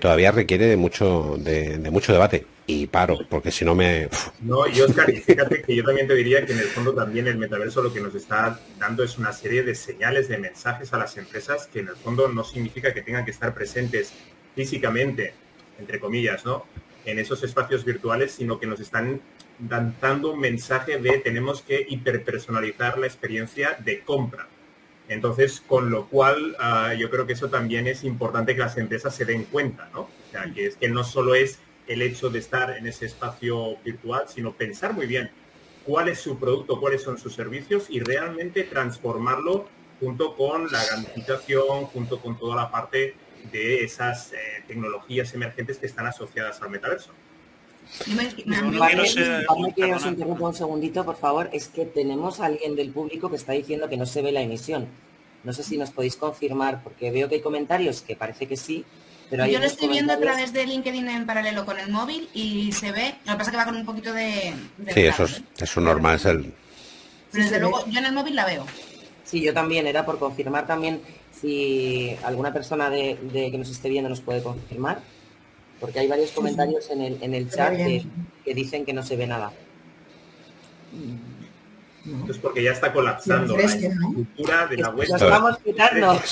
todavía 0.00 0.32
requiere 0.32 0.66
de 0.66 0.76
mucho, 0.76 1.36
de 1.38 1.88
mucho 1.92 2.12
debate 2.12 2.46
y 2.66 2.86
paro, 2.86 3.18
porque 3.28 3.50
si 3.50 3.64
no 3.64 3.74
me... 3.74 4.08
No, 4.40 4.66
y 4.66 4.80
Oscar, 4.80 5.10
fíjate 5.12 5.62
que 5.62 5.76
yo 5.76 5.84
también 5.84 6.06
te 6.06 6.14
diría 6.14 6.46
que 6.46 6.52
en 6.52 6.60
el 6.60 6.66
fondo 6.66 6.94
también 6.94 7.26
el 7.26 7.36
metaverso 7.36 7.82
lo 7.82 7.92
que 7.92 8.00
nos 8.00 8.14
está 8.14 8.58
dando 8.78 9.04
es 9.04 9.18
una 9.18 9.32
serie 9.32 9.62
de 9.62 9.74
señales, 9.74 10.28
de 10.28 10.38
mensajes 10.38 10.92
a 10.92 10.98
las 10.98 11.16
empresas 11.16 11.66
que 11.66 11.80
en 11.80 11.88
el 11.88 11.96
fondo 11.96 12.28
no 12.28 12.42
significa 12.42 12.94
que 12.94 13.02
tengan 13.02 13.24
que 13.24 13.32
estar 13.32 13.54
presentes 13.54 14.12
físicamente, 14.54 15.34
entre 15.78 16.00
comillas, 16.00 16.44
¿no? 16.44 16.64
En 17.04 17.18
esos 17.18 17.42
espacios 17.42 17.84
virtuales, 17.84 18.32
sino 18.32 18.58
que 18.58 18.66
nos 18.66 18.80
están 18.80 19.20
dando 19.58 20.32
un 20.32 20.40
mensaje 20.40 20.98
de 20.98 21.18
tenemos 21.18 21.62
que 21.62 21.84
hiperpersonalizar 21.88 22.98
la 22.98 23.06
experiencia 23.06 23.76
de 23.84 24.00
compra. 24.00 24.48
Entonces, 25.08 25.62
con 25.66 25.90
lo 25.90 26.06
cual, 26.06 26.56
ah, 26.58 26.94
yo 26.94 27.10
creo 27.10 27.26
que 27.26 27.34
eso 27.34 27.50
también 27.50 27.86
es 27.86 28.04
importante 28.04 28.54
que 28.54 28.60
las 28.60 28.78
empresas 28.78 29.14
se 29.14 29.26
den 29.26 29.44
cuenta, 29.44 29.90
¿no? 29.92 30.02
O 30.02 30.30
sea, 30.30 30.50
que 30.52 30.66
es 30.66 30.76
que 30.76 30.88
no 30.88 31.04
solo 31.04 31.34
es 31.34 31.58
el 31.86 32.02
hecho 32.02 32.30
de 32.30 32.38
estar 32.38 32.76
en 32.76 32.86
ese 32.86 33.06
espacio 33.06 33.76
virtual, 33.84 34.24
sino 34.28 34.52
pensar 34.52 34.94
muy 34.94 35.06
bien 35.06 35.30
cuál 35.84 36.08
es 36.08 36.20
su 36.20 36.38
producto, 36.38 36.80
cuáles 36.80 37.02
son 37.02 37.18
sus 37.18 37.34
servicios 37.34 37.86
y 37.88 38.00
realmente 38.00 38.64
transformarlo 38.64 39.68
junto 40.00 40.34
con 40.36 40.70
la 40.70 40.84
gamificación, 40.84 41.86
junto 41.86 42.20
con 42.20 42.38
toda 42.38 42.56
la 42.56 42.70
parte 42.70 43.14
de 43.52 43.84
esas 43.84 44.32
eh, 44.32 44.36
tecnologías 44.66 45.32
emergentes 45.34 45.78
que 45.78 45.86
están 45.86 46.06
asociadas 46.06 46.60
al 46.62 46.70
metaverso. 46.70 47.10
que 49.74 49.94
os 49.94 50.06
interrumpa 50.06 50.48
un 50.48 50.54
segundito, 50.54 51.04
por 51.04 51.16
favor. 51.16 51.50
Es 51.52 51.68
que 51.68 51.84
tenemos 51.84 52.40
a 52.40 52.46
alguien 52.46 52.76
del 52.76 52.90
público 52.90 53.28
que 53.28 53.36
está 53.36 53.52
diciendo 53.52 53.88
que 53.88 53.98
no 53.98 54.06
se 54.06 54.22
ve 54.22 54.32
la 54.32 54.40
emisión. 54.40 54.88
No 55.44 55.52
sé 55.52 55.62
si 55.62 55.76
nos 55.76 55.90
podéis 55.90 56.16
confirmar, 56.16 56.82
porque 56.82 57.10
veo 57.10 57.28
que 57.28 57.36
hay 57.36 57.40
comentarios 57.42 58.00
que 58.00 58.16
parece 58.16 58.46
que 58.46 58.56
sí, 58.56 58.86
yo 59.50 59.58
lo 59.58 59.66
estoy 59.66 59.88
viendo 59.88 60.12
a 60.12 60.18
través 60.18 60.52
de 60.52 60.66
LinkedIn 60.66 61.08
en 61.08 61.26
paralelo 61.26 61.64
con 61.64 61.78
el 61.78 61.90
móvil 61.90 62.28
y 62.34 62.72
se 62.72 62.92
ve, 62.92 63.16
lo 63.24 63.32
que 63.32 63.38
pasa 63.38 63.42
es 63.42 63.50
que 63.50 63.56
va 63.56 63.64
con 63.64 63.76
un 63.76 63.86
poquito 63.86 64.12
de... 64.12 64.54
sí, 64.92 65.00
eso 65.00 65.24
es, 65.24 65.42
eso 65.58 65.80
normal, 65.80 66.16
es 66.16 66.24
el... 66.26 66.52
Pero 67.32 67.44
desde 67.44 67.60
luego 67.60 67.84
yo 67.86 67.98
en 67.98 68.06
el 68.06 68.12
móvil 68.12 68.36
la 68.36 68.46
veo. 68.46 68.64
Sí, 69.24 69.40
yo 69.40 69.52
también, 69.52 69.86
era 69.86 70.04
por 70.04 70.18
confirmar 70.18 70.66
también 70.66 71.00
si 71.32 72.16
alguna 72.22 72.52
persona 72.52 72.90
de, 72.90 73.18
que 73.32 73.58
nos 73.58 73.70
esté 73.70 73.88
viendo 73.88 74.08
nos 74.08 74.20
puede 74.20 74.42
confirmar, 74.42 75.00
porque 75.80 75.98
hay 76.00 76.06
varios 76.06 76.30
comentarios 76.30 76.90
en 76.90 77.02
el, 77.02 77.18
en 77.22 77.34
el 77.34 77.50
chat 77.50 77.74
que, 77.74 78.54
dicen 78.54 78.84
que 78.84 78.92
no 78.92 79.02
se 79.02 79.16
ve 79.16 79.26
nada. 79.26 79.52
Es 82.28 82.38
porque 82.38 82.62
ya 82.62 82.72
está 82.72 82.92
colapsando 82.92 83.56
la 83.56 83.64
estructura 83.64 84.66
de 84.66 84.76
la 84.76 84.90
web. 84.90 85.08
estamos 85.10 85.58
quitando. 85.58 86.20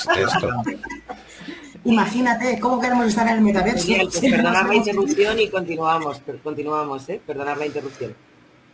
Imagínate 1.85 2.59
cómo 2.59 2.79
queremos 2.79 3.07
estar 3.07 3.27
en 3.27 3.35
el 3.35 3.41
metaverso. 3.41 3.87
Pues 3.87 4.19
perdonar 4.21 4.65
la 4.67 4.75
interrupción 4.75 5.39
y 5.39 5.49
continuamos, 5.49 6.21
continuamos, 6.43 7.09
¿eh? 7.09 7.21
Perdonar 7.25 7.57
la 7.57 7.65
interrupción. 7.65 8.15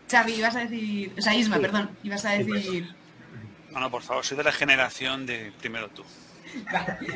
Xavi, 0.10 0.34
ibas 0.34 0.56
a 0.56 0.60
decir, 0.60 1.14
o 1.18 1.22
sea, 1.22 1.36
Isma, 1.36 1.58
perdón, 1.60 1.90
ibas 2.04 2.26
a 2.26 2.32
decir... 2.32 2.96
No, 3.72 3.80
no, 3.80 3.92
por 3.92 4.02
favor, 4.02 4.26
soy 4.26 4.38
de 4.38 4.44
la 4.44 4.52
generación 4.52 5.26
de 5.26 5.52
primero 5.60 5.90
tú. 5.90 6.04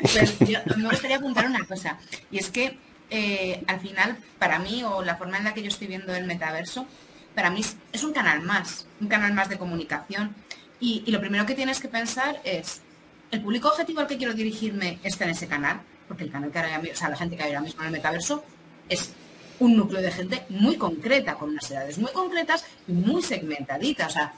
Pues 0.00 0.38
yo 0.38 0.60
me 0.76 0.88
gustaría 0.88 1.16
apuntar 1.16 1.46
una 1.46 1.64
cosa, 1.66 1.98
y 2.30 2.38
es 2.38 2.50
que 2.50 2.78
eh, 3.10 3.64
al 3.66 3.80
final, 3.80 4.16
para 4.38 4.60
mí, 4.60 4.84
o 4.84 5.02
la 5.02 5.16
forma 5.16 5.38
en 5.38 5.44
la 5.44 5.54
que 5.54 5.62
yo 5.62 5.68
estoy 5.68 5.88
viendo 5.88 6.14
el 6.14 6.24
metaverso, 6.24 6.86
para 7.34 7.50
mí 7.50 7.62
es 7.92 8.04
un 8.04 8.12
canal 8.12 8.42
más, 8.42 8.86
un 9.00 9.08
canal 9.08 9.32
más 9.32 9.48
de 9.48 9.58
comunicación. 9.58 10.34
Y, 10.78 11.02
y, 11.06 11.10
lo 11.10 11.20
primero 11.20 11.46
que 11.46 11.54
tienes 11.54 11.80
que 11.80 11.88
pensar 11.88 12.40
es, 12.44 12.82
¿el 13.30 13.40
público 13.40 13.68
objetivo 13.68 14.00
al 14.00 14.06
que 14.06 14.16
quiero 14.16 14.34
dirigirme 14.34 14.98
está 15.02 15.24
en 15.24 15.30
ese 15.30 15.46
canal? 15.46 15.80
Porque 16.08 16.24
el 16.24 16.30
canal 16.30 16.50
que 16.50 16.58
ahora, 16.58 16.80
o 16.80 16.96
sea, 16.96 17.08
la 17.08 17.16
gente 17.16 17.36
que 17.36 17.42
hay 17.42 17.50
ahora 17.50 17.62
mismo 17.62 17.80
en 17.80 17.86
el 17.86 17.92
metaverso 17.92 18.44
es 18.88 19.12
un 19.60 19.76
núcleo 19.76 20.02
de 20.02 20.10
gente 20.10 20.44
muy 20.48 20.76
concreta, 20.76 21.34
con 21.34 21.50
unas 21.50 21.70
edades 21.70 21.98
muy 21.98 22.12
concretas 22.12 22.64
y 22.88 22.92
muy 22.92 23.22
segmentaditas. 23.22 24.08
O 24.08 24.10
sea, 24.10 24.34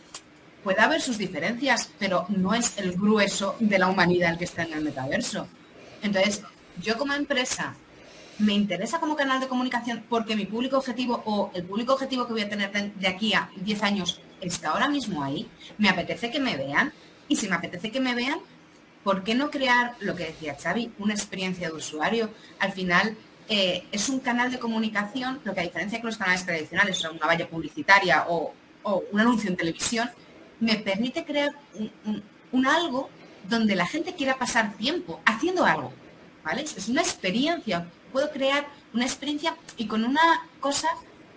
puede 0.63 0.81
haber 0.81 1.01
sus 1.01 1.19
diferencias, 1.19 1.91
pero 1.99 2.27
no 2.29 2.55
es 2.55 2.79
el 2.79 2.93
grueso 2.93 3.57
de 3.61 3.79
la 3.79 3.89
humanidad 3.89 4.33
el 4.33 4.39
que 4.39 4.45
está 4.45 4.63
en 4.63 4.75
el 4.75 4.85
metaverso. 4.85 5.47
Entonces, 6.03 6.43
yo 6.83 6.99
como 6.99 7.15
empresa 7.15 7.75
me 8.39 8.53
interesa 8.53 9.01
como 9.01 9.17
canal 9.17 9.41
de 9.41 9.49
comunicación 9.49 10.05
porque 10.09 10.37
mi 10.37 10.45
público 10.45 10.77
objetivo 10.77 11.23
o 11.25 11.51
el 11.55 11.65
público 11.65 11.95
objetivo 11.95 12.27
que 12.27 12.35
voy 12.35 12.43
a 12.43 12.49
tener 12.49 12.71
de 12.95 13.09
aquí 13.09 13.33
a 13.33 13.51
10 13.57 13.83
años 13.83 14.21
está 14.41 14.71
ahora 14.71 14.89
mismo 14.89 15.23
ahí, 15.23 15.49
me 15.79 15.89
apetece 15.89 16.31
que 16.31 16.39
me 16.39 16.57
vean 16.57 16.93
y 17.29 17.37
si 17.37 17.49
me 17.49 17.57
apetece 17.57 17.91
que 17.91 18.01
me 18.01 18.15
vean, 18.15 18.39
¿por 19.07 19.23
qué 19.23 19.37
no 19.37 19.53
crear 19.53 19.95
lo 20.01 20.17
que 20.17 20.25
decía 20.25 20.57
Xavi, 20.61 20.91
una 20.99 21.15
experiencia 21.15 21.69
de 21.69 21.75
usuario? 21.75 22.29
Al 22.59 22.73
final 22.73 23.17
eh, 23.49 23.85
es 23.93 24.09
un 24.09 24.19
canal 24.19 24.51
de 24.51 24.59
comunicación, 24.59 25.39
lo 25.45 25.55
que 25.55 25.61
a 25.61 25.63
diferencia 25.63 26.01
que 26.01 26.07
los 26.07 26.17
canales 26.17 26.45
tradicionales, 26.45 26.99
son 26.99 27.15
una 27.15 27.27
valla 27.27 27.49
publicitaria 27.49 28.25
o, 28.29 28.53
un 29.13 29.21
anuncio 29.21 29.49
en 29.49 29.57
televisión, 29.57 30.11
me 30.59 30.75
permite 30.75 31.25
crear 31.25 31.53
un, 32.51 32.67
algo 32.67 33.09
donde 33.49 33.77
la 33.77 33.87
gente 33.87 34.13
quiera 34.17 34.39
pasar 34.39 34.75
tiempo 34.75 35.21
haciendo 35.25 35.65
algo, 35.65 35.93
¿vale? 36.43 36.63
Es 36.63 36.89
una 36.89 37.03
experiencia, 37.03 37.87
puedo 38.13 38.29
crear 38.33 38.67
una 38.93 39.05
experiencia 39.05 39.57
y 39.77 39.87
con 39.87 40.05
una 40.05 40.49
cosa 40.59 40.89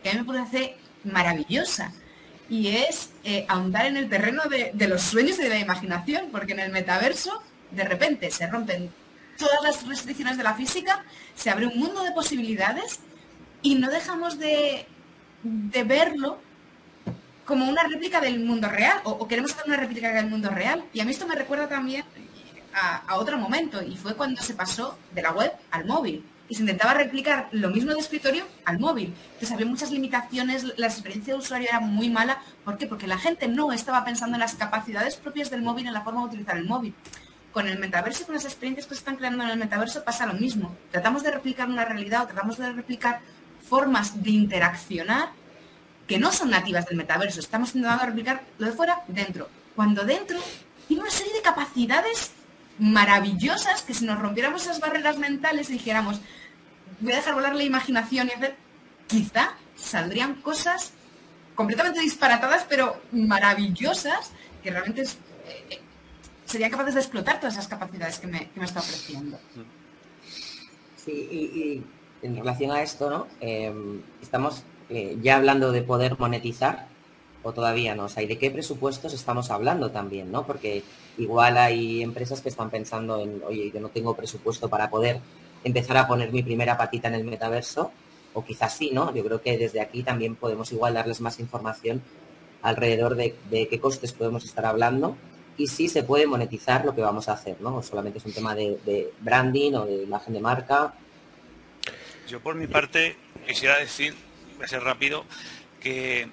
que 0.01 0.09
a 0.09 0.13
mí 0.13 0.19
me 0.21 0.25
parece 0.25 0.75
maravillosa 1.03 1.91
y 2.49 2.69
es 2.69 3.11
eh, 3.23 3.45
ahondar 3.47 3.85
en 3.85 3.97
el 3.97 4.09
terreno 4.09 4.41
de, 4.49 4.71
de, 4.73 4.87
los 4.87 5.03
sueños 5.03 5.37
y 5.37 5.43
de 5.43 5.49
la 5.49 5.59
imaginación, 5.59 6.29
porque 6.31 6.53
en 6.53 6.61
el 6.61 6.71
metaverso 6.71 7.43
de 7.71 7.83
repente 7.83 8.31
se 8.31 8.47
rompen 8.47 8.91
todas 9.37 9.61
las 9.63 9.87
restricciones 9.87 10.37
de 10.37 10.43
la 10.43 10.53
física, 10.53 11.03
se 11.35 11.49
abre 11.49 11.67
un 11.67 11.79
mundo 11.79 12.03
de 12.03 12.11
posibilidades 12.11 12.99
y 13.61 13.75
no 13.75 13.89
dejamos 13.89 14.37
de, 14.37 14.85
de 15.43 15.83
verlo 15.83 16.39
como 17.49 17.67
una 17.67 17.81
réplica 17.81 18.21
del 18.21 18.41
mundo 18.41 18.69
real, 18.69 19.01
o, 19.05 19.27
queremos 19.27 19.51
hacer 19.53 19.63
una 19.65 19.77
réplica 19.77 20.13
del 20.13 20.27
mundo 20.27 20.51
real. 20.51 20.83
Y 20.93 20.99
a 20.99 21.03
mí 21.03 21.09
esto 21.09 21.25
me 21.25 21.33
recuerda 21.33 21.67
también 21.67 22.05
a, 22.75 23.17
otro 23.17 23.39
momento, 23.39 23.81
y 23.81 23.97
fue 23.97 24.13
cuando 24.13 24.39
se 24.39 24.53
pasó 24.53 24.99
de 25.15 25.23
la 25.23 25.31
web 25.31 25.51
al 25.71 25.85
móvil. 25.85 26.23
Y 26.47 26.53
se 26.53 26.61
intentaba 26.61 26.93
replicar 26.93 27.49
lo 27.51 27.71
mismo 27.71 27.91
de 27.91 27.99
escritorio 27.99 28.45
al 28.65 28.77
móvil. 28.77 29.15
Entonces 29.33 29.51
había 29.51 29.65
muchas 29.65 29.89
limitaciones, 29.89 30.77
la 30.77 30.85
experiencia 30.85 31.33
de 31.33 31.39
usuario 31.39 31.67
era 31.69 31.79
muy 31.79 32.09
mala. 32.09 32.39
¿Por 32.63 32.77
qué? 32.77 32.85
Porque 32.85 33.07
la 33.07 33.17
gente 33.17 33.47
no 33.47 33.71
estaba 33.71 34.05
pensando 34.05 34.35
en 34.35 34.41
las 34.41 34.53
capacidades 34.53 35.15
propias 35.15 35.49
del 35.49 35.63
móvil, 35.63 35.87
en 35.87 35.93
la 35.93 36.01
forma 36.01 36.21
de 36.21 36.27
utilizar 36.27 36.55
el 36.55 36.65
móvil. 36.65 36.93
Con 37.51 37.67
el 37.67 37.79
metaverso 37.79 38.25
con 38.25 38.35
las 38.35 38.45
experiencias 38.45 38.85
que 38.85 38.93
se 38.93 38.99
están 38.99 39.15
creando 39.15 39.43
en 39.43 39.49
el 39.49 39.57
metaverso 39.57 40.03
pasa 40.03 40.25
lo 40.25 40.33
mismo. 40.33 40.75
Tratamos 40.91 41.23
de 41.23 41.31
replicar 41.31 41.67
una 41.67 41.85
realidad 41.85 42.23
o 42.23 42.27
tratamos 42.27 42.57
de 42.57 42.71
replicar 42.71 43.21
formas 43.67 44.21
de 44.21 44.29
interaccionar 44.31 45.29
que 46.07 46.19
no 46.19 46.31
son 46.31 46.49
nativas 46.49 46.85
del 46.85 46.97
metaverso. 46.97 47.39
Estamos 47.39 47.75
intentando 47.75 48.05
replicar 48.05 48.43
lo 48.57 48.67
de 48.67 48.73
fuera 48.73 49.01
dentro. 49.07 49.49
Cuando 49.75 50.03
dentro 50.03 50.39
tiene 50.87 51.03
una 51.03 51.11
serie 51.11 51.33
de 51.33 51.41
capacidades 51.41 52.31
maravillosas 52.79 53.83
que 53.83 53.93
si 53.93 54.05
nos 54.05 54.19
rompiéramos 54.19 54.63
esas 54.63 54.79
barreras 54.79 55.17
mentales 55.17 55.69
y 55.69 55.73
dijéramos, 55.73 56.19
voy 56.99 57.13
a 57.13 57.17
dejar 57.17 57.35
volar 57.35 57.55
la 57.55 57.63
imaginación 57.63 58.27
y 58.27 58.31
hacer, 58.31 58.55
quizá 59.07 59.53
saldrían 59.75 60.35
cosas 60.35 60.93
completamente 61.55 61.99
disparatadas, 61.99 62.65
pero 62.69 63.01
maravillosas, 63.11 64.31
que 64.63 64.71
realmente 64.71 65.03
eh, 65.03 65.78
serían 66.49 66.71
capaces 66.71 66.95
de 66.95 66.99
explotar 67.01 67.39
todas 67.39 67.53
esas 67.53 67.67
capacidades 67.67 68.19
que 68.19 68.27
me, 68.27 68.49
está 68.61 68.79
ofreciendo. 68.79 69.37
Sí, 70.97 71.11
y, 71.11 71.83
en 72.21 72.35
relación 72.35 72.71
a 72.71 72.81
esto, 72.81 73.09
¿no? 73.09 73.27
Em, 73.39 74.01
estamos 74.21 74.63
eh, 74.89 75.17
ya 75.21 75.37
hablando 75.37 75.71
de 75.71 75.83
poder 75.83 76.17
monetizar 76.19 76.87
o 77.43 77.53
todavía 77.53 77.95
no? 77.95 78.05
O 78.05 78.09
sea, 78.09 78.23
¿y 78.23 78.27
de 78.27 78.37
qué 78.37 78.51
presupuestos 78.51 79.13
estamos 79.13 79.51
hablando 79.51 79.91
también, 79.91 80.31
no? 80.31 80.45
Porque 80.45 80.83
igual 81.17 81.57
hay 81.57 82.01
empresas 82.01 82.41
que 82.41 82.49
están 82.49 82.69
pensando 82.69 83.21
en, 83.21 83.41
oye, 83.45 83.71
yo 83.71 83.79
no 83.79 83.89
tengo 83.89 84.15
presupuesto 84.15 84.67
para 84.69 84.89
poder 84.89 85.19
empezar 85.63 85.97
a 85.97 86.07
poner 86.07 86.31
mi 86.31 86.43
primera 86.43 86.77
patita 86.77 87.07
en 87.07 87.15
el 87.15 87.23
metaverso, 87.23 87.91
o 88.33 88.43
quizás 88.43 88.75
sí, 88.75 88.91
¿no? 88.91 89.13
Yo 89.13 89.23
creo 89.23 89.41
que 89.41 89.57
desde 89.57 89.81
aquí 89.81 90.03
también 90.03 90.35
podemos 90.35 90.71
igual 90.71 90.93
darles 90.95 91.21
más 91.21 91.39
información 91.39 92.01
alrededor 92.61 93.15
de, 93.15 93.35
qué 93.49 93.79
costes 93.79 94.11
podemos 94.11 94.43
estar 94.43 94.65
hablando 94.65 95.15
y 95.59 95.67
si 95.67 95.89
se 95.89 96.03
puede 96.03 96.25
monetizar 96.25 96.85
lo 96.85 96.95
que 96.95 97.01
vamos 97.01 97.27
a 97.27 97.33
hacer, 97.33 97.59
¿no? 97.59 97.75
O 97.75 97.83
solamente 97.83 98.19
es 98.19 98.25
un 98.25 98.31
tema 98.31 98.55
de, 98.55 99.11
branding 99.19 99.73
o 99.73 99.85
de 99.85 100.03
imagen 100.03 100.33
de 100.33 100.39
marca. 100.39 100.93
Yo 102.29 102.39
por 102.39 102.55
mi 102.55 102.65
parte 102.65 103.17
quisiera 103.45 103.77
decir 103.77 104.15
voy 104.55 104.63
a 104.63 104.67
ser 104.69 104.81
rápido, 104.81 105.25
que 105.81 106.29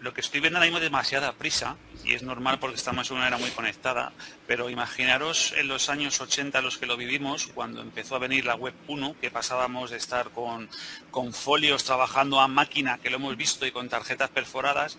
lo 0.00 0.14
que 0.14 0.22
estoy 0.22 0.40
viendo 0.40 0.58
ahora 0.58 0.66
mismo 0.66 0.80
demasiada 0.80 1.32
prisa 1.32 1.76
y 2.04 2.14
es 2.14 2.22
normal 2.22 2.58
porque 2.58 2.76
estamos 2.76 3.10
en 3.10 3.18
una 3.18 3.26
era 3.26 3.36
muy 3.36 3.50
conectada, 3.50 4.12
pero 4.46 4.70
imaginaros 4.70 5.52
en 5.56 5.68
los 5.68 5.90
años 5.90 6.20
80 6.20 6.62
los 6.62 6.78
que 6.78 6.86
lo 6.86 6.96
vivimos, 6.96 7.48
cuando 7.48 7.82
empezó 7.82 8.16
a 8.16 8.18
venir 8.18 8.46
la 8.46 8.54
web 8.54 8.74
1, 8.88 9.16
que 9.20 9.30
pasábamos 9.30 9.90
de 9.90 9.98
estar 9.98 10.30
con, 10.30 10.70
con 11.10 11.34
folios 11.34 11.84
trabajando 11.84 12.40
a 12.40 12.48
máquina, 12.48 12.98
que 12.98 13.10
lo 13.10 13.16
hemos 13.16 13.36
visto, 13.36 13.64
y 13.66 13.72
con 13.72 13.88
tarjetas 13.88 14.28
perforadas, 14.30 14.98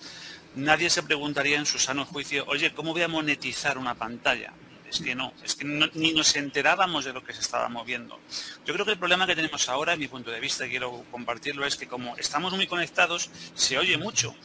nadie 0.55 0.89
se 0.89 1.03
preguntaría 1.03 1.57
en 1.57 1.65
su 1.65 1.79
sano 1.79 2.05
juicio, 2.05 2.45
oye, 2.47 2.73
¿cómo 2.73 2.93
voy 2.93 3.03
a 3.03 3.07
monetizar 3.07 3.77
una 3.77 3.95
pantalla? 3.95 4.53
Es 4.89 4.99
que 4.99 5.15
no, 5.15 5.33
es 5.43 5.55
que 5.55 5.65
ni 5.65 6.13
nos 6.13 6.35
enterábamos 6.35 7.05
de 7.05 7.13
lo 7.13 7.23
que 7.23 7.33
se 7.33 7.41
estaba 7.41 7.67
moviendo. 7.69 8.19
Yo 8.65 8.73
creo 8.73 8.85
que 8.85 8.91
el 8.91 8.99
problema 8.99 9.27
que 9.27 9.35
tenemos 9.35 9.67
ahora, 9.67 9.93
en 9.93 9.99
mi 9.99 10.07
punto 10.07 10.31
de 10.31 10.39
vista, 10.39 10.65
y 10.65 10.69
quiero 10.69 11.03
compartirlo, 11.11 11.65
es 11.65 11.75
que 11.75 11.87
como 11.87 12.15
estamos 12.17 12.53
muy 12.53 12.67
conectados, 12.67 13.29
se 13.55 13.77
oye 13.77 13.97
mucho, 13.97 14.35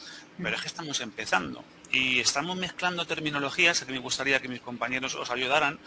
pero 0.41 0.55
es 0.55 0.61
que 0.61 0.67
estamos 0.67 0.99
empezando. 0.99 1.63
Y 1.91 2.19
estamos 2.19 2.57
mezclando 2.57 3.05
terminologías 3.05 3.81
que 3.81 3.91
me 3.91 3.99
gustaría 3.99 4.41
que 4.41 4.47
mis 4.47 4.61
compañeros 4.61 5.15
os 5.15 5.29
ayudaran, 5.29 5.79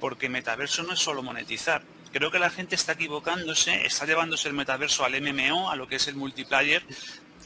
porque 0.00 0.28
metaverso 0.28 0.82
no 0.82 0.94
es 0.94 1.00
solo 1.00 1.22
monetizar. 1.22 1.82
Creo 2.12 2.30
que 2.30 2.38
la 2.38 2.50
gente 2.50 2.74
está 2.74 2.92
equivocándose, 2.92 3.84
está 3.84 4.06
llevándose 4.06 4.48
el 4.48 4.54
metaverso 4.54 5.04
al 5.04 5.20
MMO, 5.20 5.70
a 5.70 5.76
lo 5.76 5.86
que 5.86 5.96
es 5.96 6.08
el 6.08 6.14
multiplayer, 6.14 6.82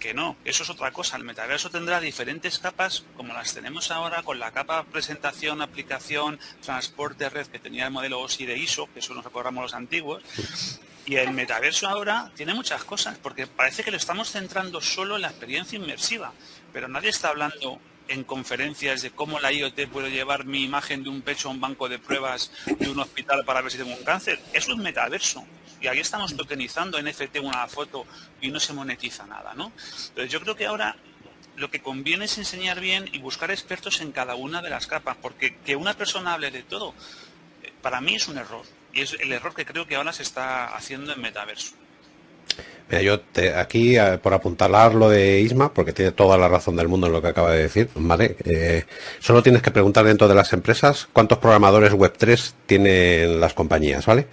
que 0.03 0.15
no, 0.15 0.37
eso 0.45 0.65
es 0.65 0.71
otra 0.71 0.91
cosa. 0.91 1.17
El 1.17 1.23
metaverso 1.23 1.71
tendrá 1.71 2.01
diferentes 2.01 2.59
capas 2.59 3.05
como 3.17 3.33
las 3.33 3.55
tenemos 3.55 3.93
ahora 3.93 4.25
con 4.25 4.41
la 4.41 4.51
capa 4.51 4.83
presentación, 4.83 5.63
aplicación, 5.63 6.41
transporte, 6.61 7.31
red 7.31 7.47
que 7.47 7.61
tenía 7.61 7.85
el 7.85 7.93
modelo 7.93 8.21
OSI 8.21 8.47
de 8.47 8.59
ISO, 8.59 8.89
que 8.93 8.99
eso 8.99 9.15
nos 9.15 9.25
recordamos 9.25 9.63
los 9.63 9.75
antiguos. 9.75 10.25
Y 11.07 11.17
el 11.17 11.31
metaverso 11.31 11.89
ahora 11.89 12.33
tiene 12.35 12.53
muchas 12.53 12.83
cosas, 12.83 13.17
porque 13.19 13.47
parece 13.47 13.85
que 13.85 13.93
lo 13.93 13.97
estamos 13.97 14.33
centrando 14.33 14.81
solo 14.81 15.15
en 15.15 15.23
la 15.23 15.29
experiencia 15.29 15.79
inmersiva, 15.79 16.33
pero 16.73 16.89
nadie 16.89 17.11
está 17.11 17.29
hablando 17.29 17.79
en 18.09 18.25
conferencias 18.25 19.03
de 19.03 19.13
cómo 19.13 19.39
la 19.39 19.53
IoT 19.53 19.87
puede 19.87 20.11
llevar 20.11 20.47
mi 20.47 20.65
imagen 20.65 21.05
de 21.05 21.11
un 21.11 21.23
pecho 21.23 21.47
a 21.47 21.53
un 21.53 21.61
banco 21.61 21.89
de 21.89 22.01
pruebas 22.01 22.51
de 22.67 22.91
un 22.91 22.99
hospital 22.99 23.45
para 23.45 23.63
ver 23.63 23.71
si 23.71 23.79
tengo 23.79 23.95
un 23.95 24.03
cáncer. 24.03 24.41
Eso 24.53 24.73
es 24.73 24.79
metaverso 24.79 25.47
y 25.83 25.89
ahí 25.89 25.99
estamos 25.99 26.37
tokenizando 26.37 27.03
NFT 27.03 27.39
una 27.43 27.67
foto 27.67 28.07
y 28.41 28.51
no 28.51 28.61
se 28.61 28.73
monetiza 28.73 29.27
nada, 29.27 29.53
¿no? 29.55 29.73
Entonces 30.09 30.31
yo 30.31 30.41
creo 30.41 30.55
que 30.55 30.67
ahora 30.67 30.97
lo 31.57 31.71
que 31.71 31.81
conviene 31.81 32.27
es 32.27 32.39
enseñar 32.39 32.81
bien 32.81 33.09
y 33.13 33.19
buscar 33.19 33.51
expertos 33.51 34.01
en 34.01 34.13
cada 34.13 34.35
una 34.37 34.63
de 34.63 34.71
las 34.71 34.87
capas, 34.87 35.17
porque 35.21 35.57
que 35.65 35.77
una 35.77 35.95
persona 35.95 36.35
hable 36.35 36.51
de 36.51 36.63
todo, 36.63 36.95
eh, 37.63 37.73
para 37.83 38.01
mí 38.01 38.15
es 38.15 38.29
un 38.29 38.39
error. 38.39 38.65
Y 38.95 39.01
es 39.01 39.17
el 39.21 39.33
error 39.33 39.55
que 39.55 39.65
creo 39.65 39.87
que 39.87 39.97
ahora 39.97 40.13
se 40.13 40.23
está 40.23 40.75
haciendo 40.77 41.13
en 41.13 41.21
metaverso. 41.21 41.75
yo 42.91 43.21
te, 43.21 43.55
aquí, 43.55 43.97
eh, 43.97 44.19
por 44.23 44.35
apuntalar 44.35 44.95
lo 44.95 45.09
de 45.09 45.41
Isma, 45.41 45.73
porque 45.73 45.93
tiene 45.93 46.13
toda 46.13 46.39
la 46.39 46.49
razón 46.49 46.77
del 46.77 46.89
mundo 46.89 47.07
en 47.07 47.13
lo 47.15 47.23
que 47.23 47.29
acaba 47.29 47.53
de 47.53 47.63
decir, 47.63 47.89
¿vale? 47.95 48.37
Eh, 48.45 48.85
solo 49.19 49.43
tienes 49.43 49.63
que 49.63 49.71
preguntar 49.71 50.05
dentro 50.05 50.29
de 50.29 50.35
las 50.35 50.53
empresas 50.53 51.09
cuántos 51.13 51.39
programadores 51.39 51.93
web 51.93 52.13
3 52.17 52.55
tienen 52.67 53.41
las 53.41 53.55
compañías, 53.55 54.07
¿vale? 54.07 54.27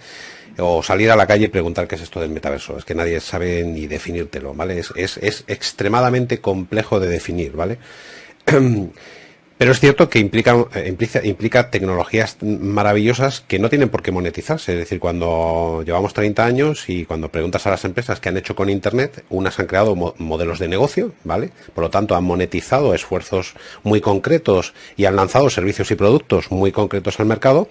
O 0.60 0.82
salir 0.82 1.10
a 1.10 1.16
la 1.16 1.26
calle 1.26 1.46
y 1.46 1.48
preguntar 1.48 1.88
qué 1.88 1.94
es 1.96 2.02
esto 2.02 2.20
del 2.20 2.30
metaverso. 2.30 2.76
Es 2.76 2.84
que 2.84 2.94
nadie 2.94 3.20
sabe 3.20 3.64
ni 3.64 3.86
definírtelo, 3.86 4.54
¿vale? 4.54 4.78
Es, 4.78 4.92
es, 4.96 5.16
es 5.18 5.44
extremadamente 5.46 6.40
complejo 6.40 7.00
de 7.00 7.08
definir, 7.08 7.52
¿vale? 7.52 7.78
Pero 9.60 9.72
es 9.72 9.80
cierto 9.80 10.08
que 10.08 10.20
implica, 10.20 10.56
eh, 10.74 10.96
implica, 11.22 11.68
tecnologías 11.68 12.38
maravillosas 12.40 13.42
que 13.46 13.58
no 13.58 13.68
tienen 13.68 13.90
por 13.90 14.00
qué 14.00 14.10
monetizarse. 14.10 14.72
Es 14.72 14.78
decir, 14.78 14.98
cuando 14.98 15.82
llevamos 15.84 16.14
30 16.14 16.46
años 16.46 16.88
y 16.88 17.04
cuando 17.04 17.28
preguntas 17.28 17.66
a 17.66 17.70
las 17.70 17.84
empresas 17.84 18.20
qué 18.20 18.30
han 18.30 18.38
hecho 18.38 18.56
con 18.56 18.70
Internet, 18.70 19.22
unas 19.28 19.60
han 19.60 19.66
creado 19.66 19.94
modelos 19.94 20.60
de 20.60 20.68
negocio, 20.68 21.12
¿vale? 21.24 21.50
Por 21.74 21.84
lo 21.84 21.90
tanto, 21.90 22.16
han 22.16 22.24
monetizado 22.24 22.94
esfuerzos 22.94 23.52
muy 23.82 24.00
concretos 24.00 24.72
y 24.96 25.04
han 25.04 25.16
lanzado 25.16 25.50
servicios 25.50 25.90
y 25.90 25.94
productos 25.94 26.50
muy 26.50 26.72
concretos 26.72 27.20
al 27.20 27.26
mercado. 27.26 27.68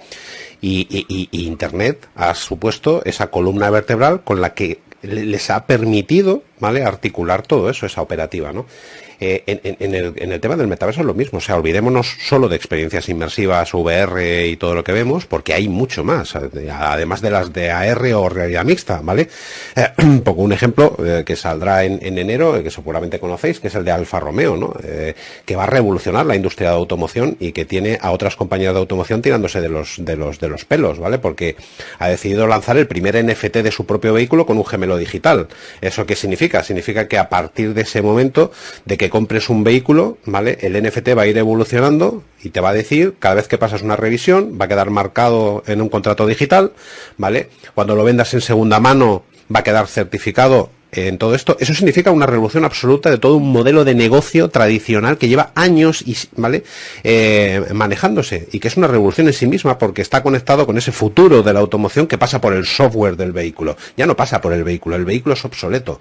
Y, 0.62 1.08
y 1.32 1.48
Internet 1.48 2.08
ha 2.14 2.36
supuesto 2.36 3.02
esa 3.04 3.32
columna 3.32 3.72
vertebral 3.72 4.22
con 4.24 4.42
la 4.42 4.54
que 4.54 4.80
les 5.02 5.50
ha 5.50 5.66
permitido, 5.66 6.44
¿vale? 6.60 6.84
Articular 6.84 7.42
todo 7.42 7.68
eso, 7.68 7.88
esa 7.88 8.04
operativa, 8.04 8.54
¿no? 8.54 8.68
Eh, 9.20 9.44
en, 9.46 10.32
el, 10.32 10.40
tema 10.40 10.56
del 10.56 10.68
metaverso 10.68 11.02
es 11.02 11.08
lo 11.08 11.14
mismo, 11.14 11.40
o 11.40 11.42
sea, 11.42 11.58
olvidémonos 11.58 12.16
solo 12.22 12.48
de 12.48 12.56
experiencias 12.56 13.10
inmersivas, 13.10 13.74
VR 13.74 14.48
y 14.48 14.56
todo 14.56 14.76
lo 14.76 14.84
que 14.84 14.94
vemos, 14.94 15.26
porque 15.26 15.54
hay 15.54 15.68
mucho 15.68 16.04
más, 16.04 16.36
además 16.36 17.22
de 17.22 17.30
las 17.30 17.52
de 17.52 17.70
AR 17.70 18.14
o 18.14 18.30
realidad 18.30 18.64
mixta, 18.64 19.02
¿vale? 19.04 19.28
Eh, 19.76 19.88
pongo 20.24 20.44
un 20.44 20.54
ejemplo 20.54 20.96
eh, 21.06 21.24
que 21.26 21.36
saldrá 21.36 21.84
en, 21.84 22.00
enero, 22.18 22.64
que 22.64 22.72
seguramente 22.72 23.20
conocéis, 23.20 23.60
que 23.60 23.68
es 23.68 23.76
el 23.76 23.84
de 23.84 23.92
Alfa 23.92 24.20
Romeo, 24.20 24.56
¿no? 24.56 24.74
que 25.46 25.56
va 25.56 25.64
a 25.64 25.68
revolucionar 25.68 26.26
la 26.26 26.36
industria 26.36 26.70
de 26.70 26.76
automoción 26.76 27.36
y 27.40 27.52
que 27.52 27.66
tiene 27.66 27.98
a 28.02 28.12
otras 28.12 28.36
compañías 28.36 28.74
de 28.74 28.80
automoción 28.80 29.22
tirándose 29.22 29.62
de 29.62 29.70
los, 29.70 29.96
de 30.00 30.16
los, 30.16 30.40
de 30.40 30.50
los 30.50 30.66
pelos, 30.66 31.00
¿vale? 31.00 31.18
Porque 31.18 31.56
ha 31.98 32.08
decidido 32.08 32.48
lanzar 32.48 32.78
el 32.78 32.88
primer 32.88 33.24
NFT 33.24 33.58
de 33.58 33.72
su 33.72 33.86
propio 33.86 34.14
vehículo 34.14 34.46
con 34.46 34.58
un 34.58 34.66
gemelo 34.66 34.98
digital. 34.98 35.48
¿Eso 35.82 36.06
qué 36.06 36.16
significa? 36.16 36.64
Significa 36.64 37.08
que 37.08 37.18
a 37.18 37.30
partir 37.30 37.74
de 37.74 37.82
ese 37.82 38.02
momento 38.02 38.52
de 38.86 38.98
que 38.98 39.09
compres 39.10 39.50
un 39.50 39.64
vehículo, 39.64 40.18
¿vale? 40.26 40.58
El 40.62 40.82
NFT 40.82 41.18
va 41.18 41.24
a 41.24 41.28
ir 41.28 41.38
evolucionando 41.38 42.24
y 42.44 42.50
te 42.50 42.62
va 42.62 42.70
a 42.70 42.74
decir, 42.74 43.16
cada 43.20 43.36
vez 43.36 43.48
que 43.48 43.58
pasas 43.58 43.82
una 43.82 43.96
revisión, 43.96 44.58
va 44.60 44.66
a 44.66 44.68
quedar 44.68 44.90
marcado 44.90 45.64
en 45.68 45.82
un 45.82 45.90
contrato 45.90 46.26
digital, 46.28 46.74
¿vale? 47.18 47.50
Cuando 47.76 47.96
lo 47.96 48.04
vendas 48.04 48.34
en 48.34 48.42
segunda 48.42 48.80
mano, 48.80 49.24
va 49.54 49.60
a 49.60 49.64
quedar 49.64 49.88
certificado 49.88 50.70
en 50.92 51.18
todo 51.18 51.36
esto. 51.36 51.58
Eso 51.60 51.74
significa 51.74 52.12
una 52.12 52.26
revolución 52.26 52.66
absoluta 52.66 53.10
de 53.10 53.18
todo 53.18 53.36
un 53.36 53.52
modelo 53.52 53.86
de 53.86 53.96
negocio 53.96 54.50
tradicional 54.50 55.18
que 55.18 55.28
lleva 55.28 55.52
años 55.56 56.02
y, 56.06 56.18
¿vale? 56.36 56.64
Eh, 57.04 57.64
manejándose 57.74 58.48
y 58.52 58.60
que 58.60 58.68
es 58.68 58.78
una 58.78 58.88
revolución 58.88 59.28
en 59.28 59.34
sí 59.34 59.48
misma 59.48 59.78
porque 59.78 60.02
está 60.02 60.24
conectado 60.24 60.66
con 60.66 60.78
ese 60.78 60.92
futuro 60.92 61.44
de 61.44 61.54
la 61.54 61.60
automoción 61.60 62.08
que 62.08 62.18
pasa 62.18 62.42
por 62.42 62.54
el 62.54 62.66
software 62.66 63.16
del 63.16 63.32
vehículo. 63.32 63.78
Ya 63.98 64.06
no 64.06 64.16
pasa 64.16 64.42
por 64.42 64.54
el 64.54 64.64
vehículo, 64.64 64.96
el 64.96 65.06
vehículo 65.06 65.34
es 65.34 65.46
obsoleto. 65.46 66.00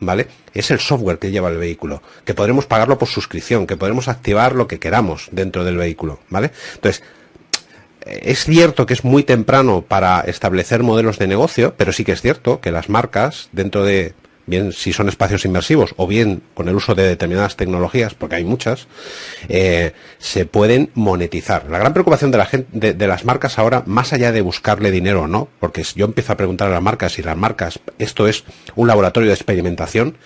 ¿vale? 0.00 0.28
Es 0.54 0.70
el 0.70 0.80
software 0.80 1.18
que 1.18 1.30
lleva 1.30 1.50
el 1.50 1.58
vehículo, 1.58 2.02
que 2.24 2.32
podremos 2.32 2.64
pagarlo 2.64 2.98
por 2.98 3.08
suscripción, 3.08 3.66
que 3.66 3.76
podremos 3.76 4.08
activar 4.08 4.54
lo 4.54 4.66
que 4.66 4.78
queramos 4.78 5.28
dentro 5.30 5.62
del 5.62 5.76
vehículo, 5.76 6.20
¿vale? 6.30 6.52
Entonces, 6.74 7.02
es 8.06 8.44
cierto 8.44 8.86
que 8.86 8.94
es 8.94 9.04
muy 9.04 9.22
temprano 9.22 9.84
para 9.86 10.22
establecer 10.22 10.82
modelos 10.82 11.18
de 11.18 11.26
negocio, 11.26 11.74
pero 11.76 11.92
sí 11.92 12.04
que 12.04 12.12
es 12.12 12.22
cierto 12.22 12.60
que 12.60 12.72
las 12.72 12.88
marcas, 12.88 13.50
dentro 13.52 13.84
de 13.84 14.14
bien 14.46 14.72
si 14.72 14.92
son 14.92 15.08
espacios 15.08 15.44
inmersivos 15.44 15.94
o 15.96 16.06
bien 16.06 16.42
con 16.54 16.68
el 16.68 16.76
uso 16.76 16.94
de 16.94 17.06
determinadas 17.06 17.56
tecnologías, 17.56 18.14
porque 18.14 18.36
hay 18.36 18.44
muchas, 18.44 18.88
eh, 19.48 19.92
se 20.18 20.46
pueden 20.46 20.90
monetizar. 20.94 21.68
La 21.70 21.78
gran 21.78 21.92
preocupación 21.92 22.30
de, 22.30 22.94
de, 22.94 23.06
las 23.06 23.24
marcas 23.24 23.58
ahora, 23.58 23.82
más 23.86 24.12
allá 24.12 24.32
de 24.32 24.40
buscarle 24.40 24.90
dinero 24.90 25.22
o 25.22 25.26
no, 25.26 25.48
porque 25.60 25.84
yo 25.94 26.06
empiezo 26.06 26.32
a 26.32 26.36
preguntar 26.36 26.68
a 26.68 26.72
las 26.72 26.82
marcas 26.82 27.12
si 27.12 27.22
las 27.22 27.36
marcas, 27.36 27.80
esto 27.98 28.26
es 28.28 28.44
un 28.74 28.88
laboratorio 28.88 29.28
de 29.28 29.34
experimentación, 29.34 30.16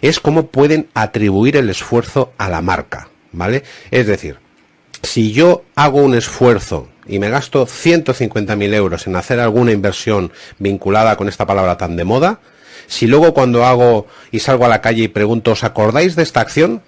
es 0.00 0.20
cómo 0.20 0.46
pueden 0.46 0.88
atribuir 0.94 1.56
el 1.56 1.70
esfuerzo 1.70 2.32
a 2.38 2.48
la 2.48 2.62
marca, 2.62 3.08
¿vale? 3.32 3.64
Es 3.90 4.06
decir, 4.06 4.38
si 5.02 5.32
yo 5.32 5.64
hago 5.74 6.02
un 6.02 6.14
esfuerzo 6.14 6.88
y 7.06 7.18
me 7.18 7.30
gasto 7.30 7.66
150.000 7.66 8.74
euros 8.74 9.06
en 9.06 9.16
hacer 9.16 9.40
alguna 9.40 9.72
inversión 9.72 10.32
vinculada 10.58 11.16
con 11.16 11.28
esta 11.28 11.46
palabra 11.46 11.76
tan 11.76 11.96
de 11.96 12.04
moda, 12.04 12.40
si 12.92 13.06
luego 13.06 13.32
cuando 13.32 13.64
hago 13.64 14.06
y 14.32 14.40
salgo 14.40 14.66
a 14.66 14.68
la 14.68 14.82
calle 14.82 15.04
y 15.04 15.08
pregunto, 15.08 15.52
¿os 15.52 15.64
acordáis 15.64 16.14
de 16.14 16.22
esta 16.22 16.42
acción? 16.42 16.82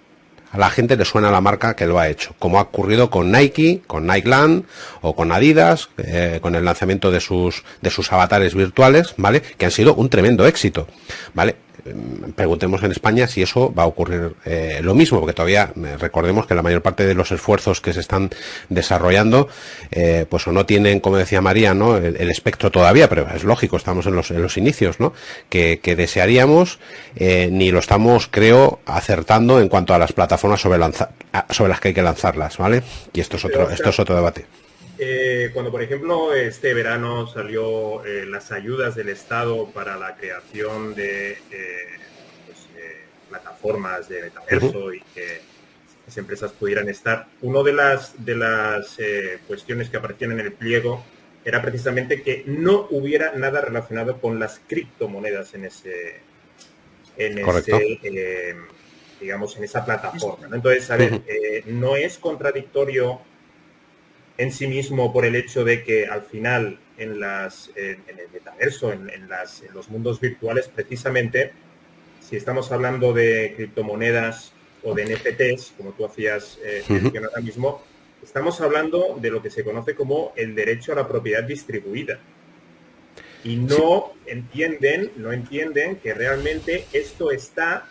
A 0.52 0.58
la 0.58 0.68
gente 0.68 0.98
le 0.98 1.06
suena 1.06 1.30
la 1.30 1.40
marca 1.40 1.74
que 1.74 1.86
lo 1.86 1.98
ha 1.98 2.10
hecho, 2.10 2.34
como 2.38 2.58
ha 2.58 2.62
ocurrido 2.62 3.08
con 3.08 3.32
Nike, 3.32 3.80
con 3.86 4.06
Nikeland 4.06 4.64
o 5.00 5.16
con 5.16 5.32
Adidas, 5.32 5.88
eh, 5.96 6.40
con 6.42 6.56
el 6.56 6.66
lanzamiento 6.66 7.10
de 7.10 7.20
sus, 7.20 7.64
de 7.80 7.88
sus 7.88 8.12
avatares 8.12 8.54
virtuales, 8.54 9.14
¿vale? 9.16 9.40
Que 9.40 9.64
han 9.64 9.70
sido 9.70 9.94
un 9.94 10.10
tremendo 10.10 10.46
éxito, 10.46 10.86
¿vale? 11.32 11.56
Preguntemos 12.34 12.82
en 12.82 12.92
España 12.92 13.26
si 13.26 13.42
eso 13.42 13.72
va 13.72 13.82
a 13.82 13.86
ocurrir 13.86 14.34
eh, 14.44 14.80
lo 14.82 14.94
mismo, 14.94 15.20
porque 15.20 15.34
todavía 15.34 15.72
eh, 15.76 15.96
recordemos 15.98 16.46
que 16.46 16.54
la 16.54 16.62
mayor 16.62 16.82
parte 16.82 17.06
de 17.06 17.14
los 17.14 17.30
esfuerzos 17.30 17.80
que 17.80 17.92
se 17.92 18.00
están 18.00 18.30
desarrollando, 18.68 19.48
eh, 19.90 20.26
pues 20.28 20.46
o 20.46 20.52
no 20.52 20.64
tienen, 20.66 21.00
como 21.00 21.16
decía 21.16 21.40
María, 21.40 21.74
¿no? 21.74 21.96
El, 21.96 22.30
espectro 22.30 22.70
todavía, 22.70 23.08
pero 23.08 23.28
es 23.34 23.44
lógico, 23.44 23.76
estamos 23.76 24.06
en 24.06 24.16
los, 24.16 24.30
en 24.30 24.42
los 24.42 24.56
inicios, 24.56 24.98
¿no? 24.98 25.12
Que, 25.48 25.78
desearíamos, 25.94 26.80
ni 27.16 27.70
lo 27.70 27.78
estamos, 27.78 28.28
creo, 28.28 28.80
acertando 28.86 29.60
en 29.60 29.68
cuanto 29.68 29.94
a 29.94 29.98
las 29.98 30.12
plataformas 30.12 30.60
sobre, 30.60 30.80
sobre 31.50 31.68
las 31.68 31.80
que 31.80 31.88
hay 31.88 31.94
que 31.94 32.02
lanzarlas, 32.02 32.58
¿vale? 32.58 32.82
Y 33.12 33.20
esto 33.20 33.36
es 33.36 33.44
otro, 33.44 33.70
esto 33.70 33.90
es 33.90 34.00
otro 34.00 34.16
debate. 34.16 34.46
Eh, 34.98 35.50
cuando, 35.52 35.72
por 35.72 35.82
ejemplo, 35.82 36.32
este 36.34 36.72
verano 36.72 37.26
salió 37.26 38.04
eh, 38.04 38.24
las 38.26 38.52
ayudas 38.52 38.94
del 38.94 39.08
Estado 39.08 39.68
para 39.70 39.96
la 39.96 40.14
creación 40.14 40.94
de 40.94 41.32
eh, 41.32 41.88
pues, 42.46 42.58
plataformas 43.28 44.08
de 44.08 44.22
metaverso 44.22 44.94
y 44.94 45.00
que 45.00 45.40
las 46.06 46.16
empresas 46.16 46.52
pudieran 46.52 46.88
estar, 46.88 47.26
una 47.42 47.62
de 47.62 47.72
las, 47.72 48.24
de 48.24 48.36
las 48.36 48.98
cuestiones 49.48 49.90
que 49.90 49.96
aparecían 49.96 50.32
en 50.32 50.40
el 50.40 50.52
pliego 50.52 51.02
era 51.44 51.60
precisamente 51.60 52.22
que 52.22 52.44
no 52.46 52.86
hubiera 52.90 53.32
nada 53.32 53.60
relacionado 53.62 54.20
con 54.20 54.38
las 54.38 54.60
criptomonedas 54.66 55.54
en 55.54 55.64
ese, 55.64 56.20
en 57.16 57.38
ese 57.38 58.56
digamos, 59.20 59.56
en 59.56 59.64
esa 59.64 59.84
plataforma. 59.84 60.48
Entonces, 60.52 60.90
a 60.90 60.96
ver, 60.96 61.22
no 61.66 61.96
es 61.96 62.18
contradictorio 62.18 63.20
en 64.36 64.52
sí 64.52 64.66
mismo 64.66 65.12
por 65.12 65.24
el 65.24 65.36
hecho 65.36 65.64
de 65.64 65.84
que 65.84 66.06
al 66.06 66.22
final 66.22 66.78
en, 66.98 67.20
las, 67.20 67.70
en, 67.76 68.02
el 68.06 68.28
metaverso, 68.32 68.92
en, 68.92 69.28
las, 69.28 69.62
en, 69.62 69.74
los 69.74 69.88
mundos 69.88 70.20
virtuales, 70.20 70.68
precisamente, 70.68 71.52
si 72.20 72.36
estamos 72.36 72.72
hablando 72.72 73.12
de 73.12 73.54
criptomonedas 73.56 74.52
o 74.82 74.94
de 74.94 75.04
NFTs, 75.04 75.74
como 75.76 75.92
tú 75.92 76.04
hacías 76.04 76.58
eh, 76.64 76.82
ahora 76.88 77.40
mismo, 77.42 77.82
estamos 78.22 78.60
hablando 78.60 79.18
de 79.20 79.30
lo 79.30 79.42
que 79.42 79.50
se 79.50 79.64
conoce 79.64 79.94
como 79.94 80.32
el 80.36 80.54
derecho 80.54 80.92
a 80.92 80.96
la 80.96 81.08
propiedad 81.08 81.42
distribuida. 81.42 82.18
Y 83.44 83.56
no 83.56 84.14
entienden, 84.24 85.12
no 85.16 85.30
entienden 85.32 85.96
que 85.96 86.14
realmente 86.14 86.86
esto 86.92 87.30
está 87.30 87.86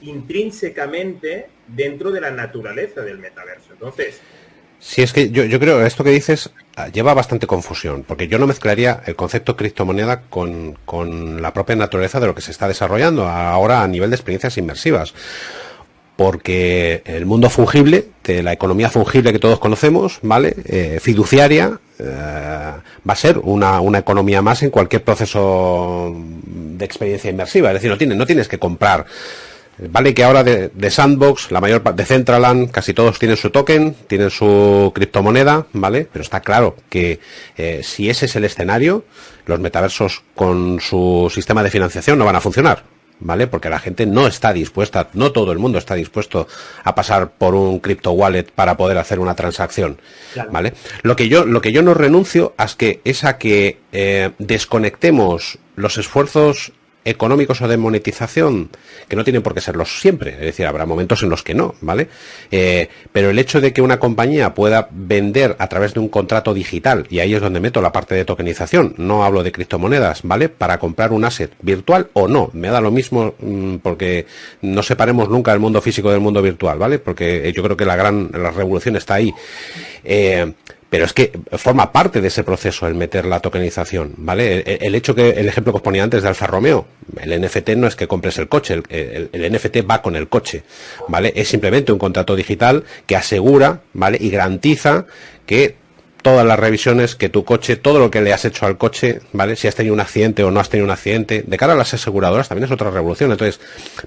intrínsecamente 0.00 1.48
dentro 1.66 2.12
de 2.12 2.20
la 2.20 2.30
naturaleza 2.30 3.00
del 3.02 3.18
metaverso. 3.18 3.72
Entonces, 3.72 4.20
Sí, 4.78 5.02
es 5.02 5.12
que 5.12 5.30
yo, 5.30 5.44
yo 5.44 5.58
creo 5.58 5.84
esto 5.84 6.04
que 6.04 6.10
dices 6.10 6.50
ah, 6.76 6.88
lleva 6.88 7.14
bastante 7.14 7.46
confusión, 7.46 8.04
porque 8.06 8.28
yo 8.28 8.38
no 8.38 8.46
mezclaría 8.46 9.02
el 9.06 9.16
concepto 9.16 9.56
criptomoneda 9.56 10.22
con, 10.28 10.78
con 10.84 11.42
la 11.42 11.52
propia 11.52 11.76
naturaleza 11.76 12.20
de 12.20 12.26
lo 12.26 12.34
que 12.34 12.42
se 12.42 12.50
está 12.50 12.68
desarrollando 12.68 13.26
ahora 13.26 13.82
a 13.82 13.88
nivel 13.88 14.10
de 14.10 14.16
experiencias 14.16 14.58
inmersivas 14.58 15.14
porque 16.16 17.02
el 17.04 17.26
mundo 17.26 17.50
fungible, 17.50 18.08
de 18.24 18.42
la 18.42 18.52
economía 18.52 18.88
fungible 18.88 19.32
que 19.32 19.38
todos 19.38 19.58
conocemos, 19.58 20.18
¿vale? 20.22 20.56
Eh, 20.64 20.98
fiduciaria, 21.00 21.78
eh, 21.98 22.04
va 22.08 23.12
a 23.12 23.16
ser 23.16 23.38
una, 23.38 23.80
una, 23.82 23.98
economía 23.98 24.40
más 24.40 24.62
en 24.62 24.70
cualquier 24.70 25.04
proceso 25.04 26.16
de 26.46 26.84
experiencia 26.84 27.30
inmersiva. 27.30 27.68
Es 27.68 27.82
decir, 27.82 28.08
no 28.08 28.14
no 28.14 28.26
tienes 28.26 28.48
que 28.48 28.58
comprar 28.58 29.04
Vale 29.78 30.14
que 30.14 30.24
ahora 30.24 30.42
de, 30.42 30.90
Sandbox, 30.90 31.50
la 31.50 31.60
mayor 31.60 31.82
parte 31.82 32.02
de 32.02 32.06
Centraland, 32.06 32.70
casi 32.70 32.94
todos 32.94 33.18
tienen 33.18 33.36
su 33.36 33.50
token, 33.50 33.94
tienen 34.06 34.30
su 34.30 34.90
criptomoneda, 34.94 35.66
¿vale? 35.74 36.08
Pero 36.10 36.22
está 36.22 36.40
claro 36.40 36.76
que 36.88 37.20
eh, 37.56 37.82
si 37.82 38.08
ese 38.08 38.24
es 38.24 38.36
el 38.36 38.44
escenario, 38.44 39.04
los 39.44 39.60
metaversos 39.60 40.22
con 40.34 40.80
su 40.80 41.30
sistema 41.32 41.62
de 41.62 41.70
financiación 41.70 42.18
no 42.18 42.24
van 42.24 42.36
a 42.36 42.40
funcionar, 42.40 42.84
¿vale? 43.20 43.46
Porque 43.48 43.68
la 43.68 43.78
gente 43.78 44.06
no 44.06 44.26
está 44.26 44.54
dispuesta, 44.54 45.10
no 45.12 45.32
todo 45.32 45.52
el 45.52 45.58
mundo 45.58 45.78
está 45.78 45.94
dispuesto 45.94 46.48
a 46.82 46.94
pasar 46.94 47.32
por 47.32 47.54
un 47.54 47.78
crypto 47.80 48.12
wallet 48.12 48.44
para 48.44 48.78
poder 48.78 48.96
hacer 48.96 49.20
una 49.20 49.34
transacción, 49.34 50.00
¿vale? 50.50 50.72
Lo 51.02 51.16
que 51.16 51.28
yo, 51.28 51.44
lo 51.44 51.60
que 51.60 51.72
yo 51.72 51.82
no 51.82 51.92
renuncio 51.92 52.54
es 52.58 52.74
que 52.76 53.00
es 53.04 53.24
a 53.24 53.36
que 53.36 53.78
eh, 53.92 54.30
desconectemos 54.38 55.58
los 55.76 55.98
esfuerzos 55.98 56.72
económicos 57.06 57.62
o 57.62 57.68
de 57.68 57.76
monetización, 57.76 58.68
que 59.08 59.16
no 59.16 59.24
tienen 59.24 59.42
por 59.42 59.54
qué 59.54 59.60
serlos 59.60 60.00
siempre, 60.00 60.32
es 60.32 60.40
decir, 60.40 60.66
habrá 60.66 60.84
momentos 60.84 61.22
en 61.22 61.30
los 61.30 61.42
que 61.42 61.54
no, 61.54 61.74
¿vale? 61.80 62.08
Eh, 62.50 62.88
pero 63.12 63.30
el 63.30 63.38
hecho 63.38 63.60
de 63.60 63.72
que 63.72 63.80
una 63.80 63.98
compañía 63.98 64.52
pueda 64.54 64.88
vender 64.90 65.56
a 65.58 65.68
través 65.68 65.94
de 65.94 66.00
un 66.00 66.08
contrato 66.08 66.52
digital, 66.52 67.06
y 67.08 67.20
ahí 67.20 67.32
es 67.32 67.40
donde 67.40 67.60
meto 67.60 67.80
la 67.80 67.92
parte 67.92 68.14
de 68.16 68.24
tokenización, 68.24 68.94
no 68.98 69.24
hablo 69.24 69.44
de 69.44 69.52
criptomonedas, 69.52 70.22
¿vale? 70.24 70.48
Para 70.48 70.78
comprar 70.78 71.12
un 71.12 71.24
asset 71.24 71.52
virtual 71.62 72.10
o 72.12 72.26
no, 72.26 72.50
me 72.52 72.68
da 72.68 72.80
lo 72.80 72.90
mismo 72.90 73.34
mm, 73.38 73.76
porque 73.76 74.26
no 74.62 74.82
separemos 74.82 75.28
nunca 75.28 75.52
el 75.52 75.60
mundo 75.60 75.80
físico 75.80 76.10
del 76.10 76.20
mundo 76.20 76.42
virtual, 76.42 76.78
¿vale? 76.78 76.98
Porque 76.98 77.52
yo 77.54 77.62
creo 77.62 77.76
que 77.76 77.86
la 77.86 77.94
gran, 77.94 78.30
la 78.32 78.50
revolución 78.50 78.96
está 78.96 79.14
ahí. 79.14 79.32
Eh, 80.02 80.52
pero 80.90 81.04
es 81.04 81.12
que 81.12 81.32
forma 81.52 81.92
parte 81.92 82.20
de 82.20 82.28
ese 82.28 82.44
proceso 82.44 82.86
el 82.86 82.94
meter 82.94 83.26
la 83.26 83.40
tokenización, 83.40 84.14
¿vale? 84.18 84.78
El, 84.80 84.94
hecho 84.94 85.14
que, 85.14 85.30
el 85.30 85.48
ejemplo 85.48 85.72
que 85.72 85.78
os 85.78 85.82
ponía 85.82 86.04
antes 86.04 86.22
de 86.22 86.28
Alfa 86.28 86.46
Romeo, 86.46 86.86
el 87.20 87.40
NFT 87.40 87.70
no 87.70 87.86
es 87.86 87.96
que 87.96 88.06
compres 88.06 88.38
el 88.38 88.48
coche, 88.48 88.82
el, 88.88 89.52
NFT 89.52 89.88
va 89.88 90.00
con 90.00 90.14
el 90.14 90.28
coche, 90.28 90.62
¿vale? 91.08 91.32
Es 91.34 91.48
simplemente 91.48 91.92
un 91.92 91.98
contrato 91.98 92.36
digital 92.36 92.84
que 93.06 93.16
asegura, 93.16 93.80
¿vale? 93.94 94.18
Y 94.20 94.30
garantiza 94.30 95.06
que 95.44 95.74
todas 96.22 96.46
las 96.46 96.58
revisiones 96.58 97.14
que 97.14 97.28
tu 97.28 97.44
coche, 97.44 97.76
todo 97.76 97.98
lo 97.98 98.10
que 98.10 98.20
le 98.20 98.32
has 98.32 98.44
hecho 98.44 98.66
al 98.66 98.78
coche, 98.78 99.20
¿vale? 99.32 99.56
Si 99.56 99.68
has 99.68 99.74
tenido 99.74 99.94
un 99.94 100.00
accidente 100.00 100.44
o 100.44 100.50
no 100.50 100.60
has 100.60 100.68
tenido 100.68 100.84
un 100.84 100.90
accidente, 100.90 101.44
de 101.46 101.56
cara 101.56 101.72
a 101.72 101.76
las 101.76 101.94
aseguradoras 101.94 102.48
también 102.48 102.64
es 102.64 102.70
otra 102.70 102.90
revolución. 102.90 103.32
Entonces, 103.32 103.60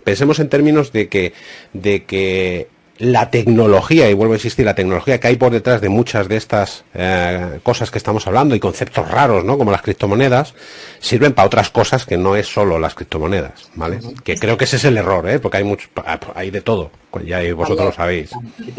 pensemos 0.04 0.40
en 0.40 0.50
términos 0.50 0.92
de 0.92 1.10
que, 1.10 1.34
de 1.74 2.04
que 2.06 2.68
la 3.00 3.32
tecnología, 3.32 4.10
y 4.10 4.14
vuelvo 4.14 4.34
a 4.34 4.38
insistir, 4.38 4.66
la 4.66 4.76
tecnología 4.76 5.20
que 5.20 5.28
hay 5.28 5.38
por 5.38 5.54
detrás 5.54 5.80
de 5.80 5.88
muchas 5.88 6.28
de 6.28 6.36
estas 6.36 6.84
eh, 6.94 7.60
cosas 7.64 7.92
que 7.92 7.98
estamos 7.98 8.28
hablando 8.28 8.56
y 8.56 8.60
conceptos 8.60 9.10
raros, 9.10 9.46
¿no? 9.46 9.58
Como 9.58 9.72
las 9.72 9.82
criptomonedas, 9.82 10.54
sirven 11.00 11.34
para 11.34 11.46
otras 11.48 11.70
cosas 11.70 12.06
que 12.06 12.18
no 12.18 12.36
es 12.36 12.48
solo 12.48 12.78
las 12.78 12.96
criptomonedas, 12.96 13.70
¿vale? 13.76 14.02
Que 14.26 14.36
creo 14.36 14.58
que 14.58 14.66
ese 14.66 14.76
es 14.76 14.84
el 14.84 14.98
error, 14.98 15.30
¿eh? 15.30 15.40
Porque 15.40 15.58
hay 15.58 15.64
mucho, 15.64 15.88
ah, 15.96 16.20
pues 16.20 16.36
hay 16.36 16.52
de 16.52 16.60
todo, 16.60 16.92
ya 17.26 17.42
vosotros 17.54 17.86
lo 17.86 17.94
sabéis. 17.94 18.32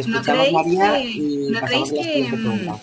¿No 0.07 0.23
creéis, 0.23 1.93
que, 1.93 2.29
mm, 2.31 2.75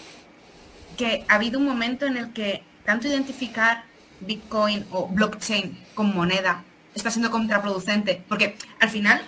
que 0.97 1.23
ha 1.27 1.35
habido 1.35 1.59
un 1.59 1.67
momento 1.67 2.07
en 2.07 2.17
el 2.17 2.33
que 2.33 2.63
tanto 2.83 3.07
identificar 3.07 3.83
Bitcoin 4.21 4.85
o 4.91 5.07
blockchain 5.07 5.77
como 5.93 6.13
moneda 6.13 6.63
está 6.95 7.11
siendo 7.11 7.29
contraproducente? 7.29 8.23
Porque 8.27 8.55
al 8.79 8.89
final 8.89 9.21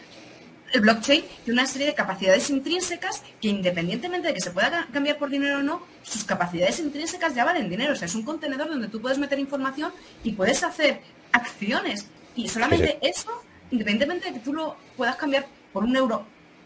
el 0.72 0.82
blockchain 0.82 1.24
tiene 1.46 1.60
una 1.60 1.68
serie 1.68 1.88
de 1.88 1.94
capacidades 1.94 2.50
intrínsecas 2.50 3.24
que 3.42 3.48
independientemente 3.48 4.28
de 4.28 4.34
que 4.34 4.42
se 4.42 4.52
pueda 4.52 4.88
cambiar 4.92 5.18
por 5.18 5.30
dinero 5.30 5.60
o 5.60 5.64
no, 5.64 5.82
sus 6.04 6.24
capacidades 6.24 6.80
intrínsecas 6.80 7.36
ya 7.36 7.46
valen 7.46 7.70
dinero. 7.70 7.94
O 7.94 7.96
sea, 7.96 8.08
es 8.08 8.16
un 8.16 8.24
contenedor 8.24 8.70
donde 8.70 8.88
tú 8.88 9.02
puedes 9.02 9.18
meter 9.18 9.40
información 9.40 9.92
y 10.24 10.34
puedes 10.34 10.64
hacer 10.64 11.02
acciones. 11.32 12.08
Y 12.36 12.48
solamente 12.48 13.00
eso, 13.02 13.30
independientemente 13.72 14.28
de 14.28 14.34
que 14.34 14.40
tú 14.40 14.54
lo 14.54 14.76
puedas 14.96 15.16
cambiar 15.16 15.48
por 15.74 15.84
un 15.84 15.96
euro 15.96 16.26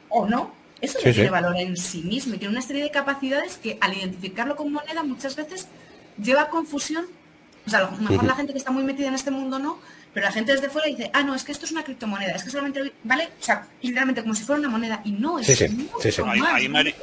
o 0.09 0.27
no, 0.27 0.53
eso 0.81 0.99
tiene 0.99 1.29
valor 1.29 1.55
en 1.55 1.77
sí 1.77 2.01
mismo 2.01 2.35
y 2.35 2.37
tiene 2.37 2.51
una 2.51 2.61
serie 2.61 2.83
de 2.83 2.91
capacidades 2.91 3.57
que 3.57 3.77
al 3.79 3.93
identificarlo 3.95 4.57
con 4.57 4.71
moneda 4.71 5.01
muchas 5.03 5.35
veces 5.35 5.67
lleva 6.21 6.41
a 6.43 6.49
confusión. 6.49 7.05
O 7.65 7.69
sea, 7.69 7.79
a 7.79 7.91
lo 7.91 7.97
mejor 7.97 8.25
la 8.25 8.35
gente 8.35 8.51
que 8.51 8.59
está 8.59 8.71
muy 8.71 8.83
metida 8.83 9.07
en 9.07 9.13
este 9.13 9.31
mundo 9.31 9.59
no, 9.59 9.79
pero 10.13 10.25
la 10.25 10.31
gente 10.31 10.51
desde 10.51 10.69
fuera 10.69 10.87
dice, 10.87 11.09
ah, 11.13 11.23
no, 11.23 11.33
es 11.33 11.43
que 11.43 11.51
esto 11.51 11.65
es 11.65 11.71
una 11.71 11.83
criptomoneda, 11.83 12.33
es 12.33 12.43
que 12.43 12.49
solamente 12.49 12.93
vale, 13.03 13.29
o 13.39 13.43
sea, 13.43 13.67
literalmente 13.81 14.21
como 14.21 14.35
si 14.35 14.43
fuera 14.43 14.59
una 14.59 14.69
moneda, 14.69 15.01
y 15.03 15.11
no, 15.11 15.39
es 15.39 15.47
sí, 15.47 15.65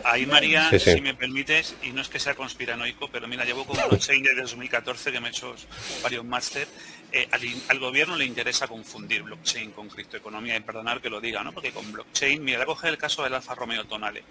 ahí, 0.05 0.27
María, 0.27 0.71
si 0.79 1.01
me 1.01 1.15
permites, 1.15 1.75
y 1.83 1.91
no 1.91 2.03
es 2.03 2.09
que 2.09 2.19
sea 2.19 2.35
conspiranoico, 2.35 3.09
pero 3.09 3.27
mira, 3.27 3.45
llevo 3.45 3.65
como 3.67 3.87
blockchain 3.89 4.23
desde 4.23 4.43
2014 4.43 5.13
que 5.13 5.21
me 5.21 5.29
he 5.29 5.31
hecho 5.31 5.55
varios 6.03 6.25
máster, 6.25 6.69
eh, 7.13 7.29
al, 7.69 7.79
gobierno 7.79 8.17
le 8.17 8.25
interesa 8.25 8.69
confundir 8.69 9.23
blockchain 9.23 9.73
con 9.73 9.89
criptoeconomía, 9.89 10.57
y 10.57 10.61
perdonar 10.61 11.01
que 11.01 11.11
lo 11.11 11.21
diga, 11.21 11.43
¿no? 11.43 11.53
Porque 11.53 11.73
con 11.73 11.91
blockchain, 11.93 12.43
mira, 12.43 12.65
coger 12.65 12.91
el 12.91 12.99
caso 12.99 13.23
del 13.25 13.35
Alfa 13.35 13.55
Romeo 13.55 13.85
Tonale. 13.85 14.25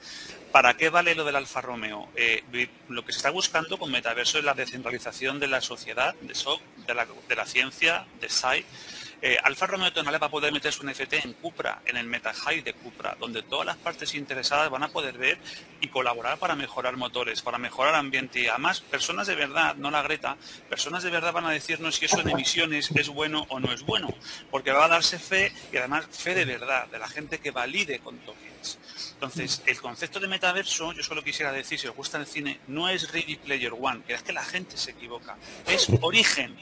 ¿Para 0.51 0.75
qué 0.75 0.89
vale 0.89 1.15
lo 1.15 1.25
del 1.25 1.35
Alfa 1.35 1.61
Romeo? 1.61 2.09
Eh, 2.15 2.43
lo 2.89 3.05
que 3.05 3.11
se 3.11 3.17
está 3.17 3.31
buscando 3.31 3.77
con 3.77 3.91
metaverso 3.91 4.37
es 4.37 4.43
la 4.43 4.53
descentralización 4.53 5.39
de 5.39 5.47
la 5.47 5.61
sociedad, 5.61 6.15
de, 6.21 6.35
SOC, 6.35 6.61
la, 6.87 7.07
de 7.27 7.35
la 7.35 7.45
ciencia, 7.45 8.05
de 8.19 8.29
SAI, 8.29 8.65
eh, 9.21 9.37
Alfa 9.43 9.67
Romeo 9.67 9.91
Tonale 9.91 10.17
va 10.17 10.27
a 10.27 10.31
poder 10.31 10.53
meter 10.53 10.71
su 10.71 10.85
NFT 10.85 11.13
en 11.25 11.33
Cupra, 11.33 11.81
en 11.85 11.97
el 11.97 12.05
MetaHigh 12.05 12.61
de 12.61 12.73
Cupra, 12.73 13.17
donde 13.19 13.43
todas 13.43 13.65
las 13.65 13.77
partes 13.77 14.15
interesadas 14.15 14.69
van 14.69 14.83
a 14.83 14.87
poder 14.87 15.17
ver 15.17 15.37
y 15.81 15.89
colaborar 15.89 16.39
para 16.39 16.55
mejorar 16.55 16.95
motores, 16.95 17.41
para 17.41 17.57
mejorar 17.57 17.95
ambiente. 17.95 18.39
Y 18.39 18.47
además, 18.47 18.79
personas 18.79 19.27
de 19.27 19.35
verdad, 19.35 19.75
no 19.75 19.91
la 19.91 20.01
Greta, 20.01 20.37
personas 20.69 21.03
de 21.03 21.09
verdad 21.09 21.33
van 21.33 21.45
a 21.45 21.51
decirnos 21.51 21.95
si 21.95 22.05
eso 22.05 22.21
en 22.21 22.29
emisiones 22.29 22.91
es 22.95 23.09
bueno 23.09 23.45
o 23.49 23.59
no 23.59 23.73
es 23.73 23.81
bueno, 23.81 24.07
porque 24.51 24.71
va 24.71 24.85
a 24.85 24.89
darse 24.89 25.19
fe 25.19 25.51
y 25.71 25.77
además 25.77 26.07
fe 26.11 26.33
de 26.33 26.45
verdad, 26.45 26.87
de 26.87 26.99
la 26.99 27.07
gente 27.09 27.39
que 27.39 27.51
valide 27.51 27.99
con 27.99 28.17
tokens. 28.19 28.79
Entonces, 29.13 29.61
el 29.65 29.81
concepto 29.81 30.21
de 30.21 30.29
metaverso, 30.29 30.93
yo 30.93 31.03
solo 31.03 31.23
quisiera 31.23 31.51
decir, 31.51 31.77
si 31.77 31.87
os 31.87 31.95
gusta 31.95 32.17
el 32.17 32.25
cine, 32.25 32.61
no 32.67 32.87
es 32.87 33.11
Ready 33.11 33.35
Player 33.35 33.73
One, 33.73 34.01
que 34.07 34.13
es 34.13 34.23
que 34.23 34.31
la 34.31 34.43
gente 34.43 34.77
se 34.77 34.91
equivoca, 34.91 35.35
es 35.67 35.87
origen 36.01 36.57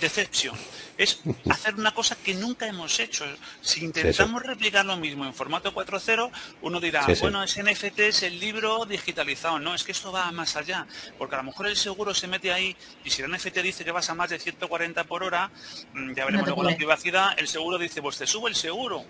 decepción. 0.00 0.56
Es 0.96 1.20
hacer 1.50 1.74
una 1.74 1.92
cosa 1.92 2.16
que 2.16 2.34
nunca 2.34 2.66
hemos 2.66 2.98
hecho. 3.00 3.24
Si 3.60 3.84
intentamos 3.84 4.42
replicar 4.42 4.84
lo 4.84 4.96
mismo 4.96 5.24
en 5.24 5.34
formato 5.34 5.72
4.0, 5.74 6.30
uno 6.62 6.80
dirá, 6.80 7.06
bueno, 7.20 7.42
ese 7.42 7.62
NFT 7.62 7.98
es 8.00 8.22
el 8.22 8.38
libro 8.38 8.84
digitalizado. 8.84 9.58
No, 9.58 9.74
es 9.74 9.84
que 9.84 9.92
esto 9.92 10.12
va 10.12 10.30
más 10.32 10.56
allá. 10.56 10.86
Porque 11.18 11.34
a 11.34 11.38
lo 11.38 11.44
mejor 11.44 11.66
el 11.66 11.76
seguro 11.76 12.14
se 12.14 12.28
mete 12.28 12.52
ahí 12.52 12.76
y 13.04 13.10
si 13.10 13.22
el 13.22 13.30
NFT 13.30 13.58
dice 13.58 13.84
que 13.84 13.92
vas 13.92 14.08
a 14.10 14.14
más 14.14 14.30
de 14.30 14.38
140 14.38 15.04
por 15.04 15.22
hora, 15.22 15.50
mm, 15.92 16.14
ya 16.14 16.24
veremos 16.24 16.46
luego 16.46 16.62
la 16.62 16.76
privacidad, 16.76 17.38
el 17.38 17.48
seguro 17.48 17.78
dice, 17.78 18.02
pues 18.02 18.18
te 18.18 18.26
sube 18.26 18.48
el 18.48 18.56
seguro. 18.56 19.04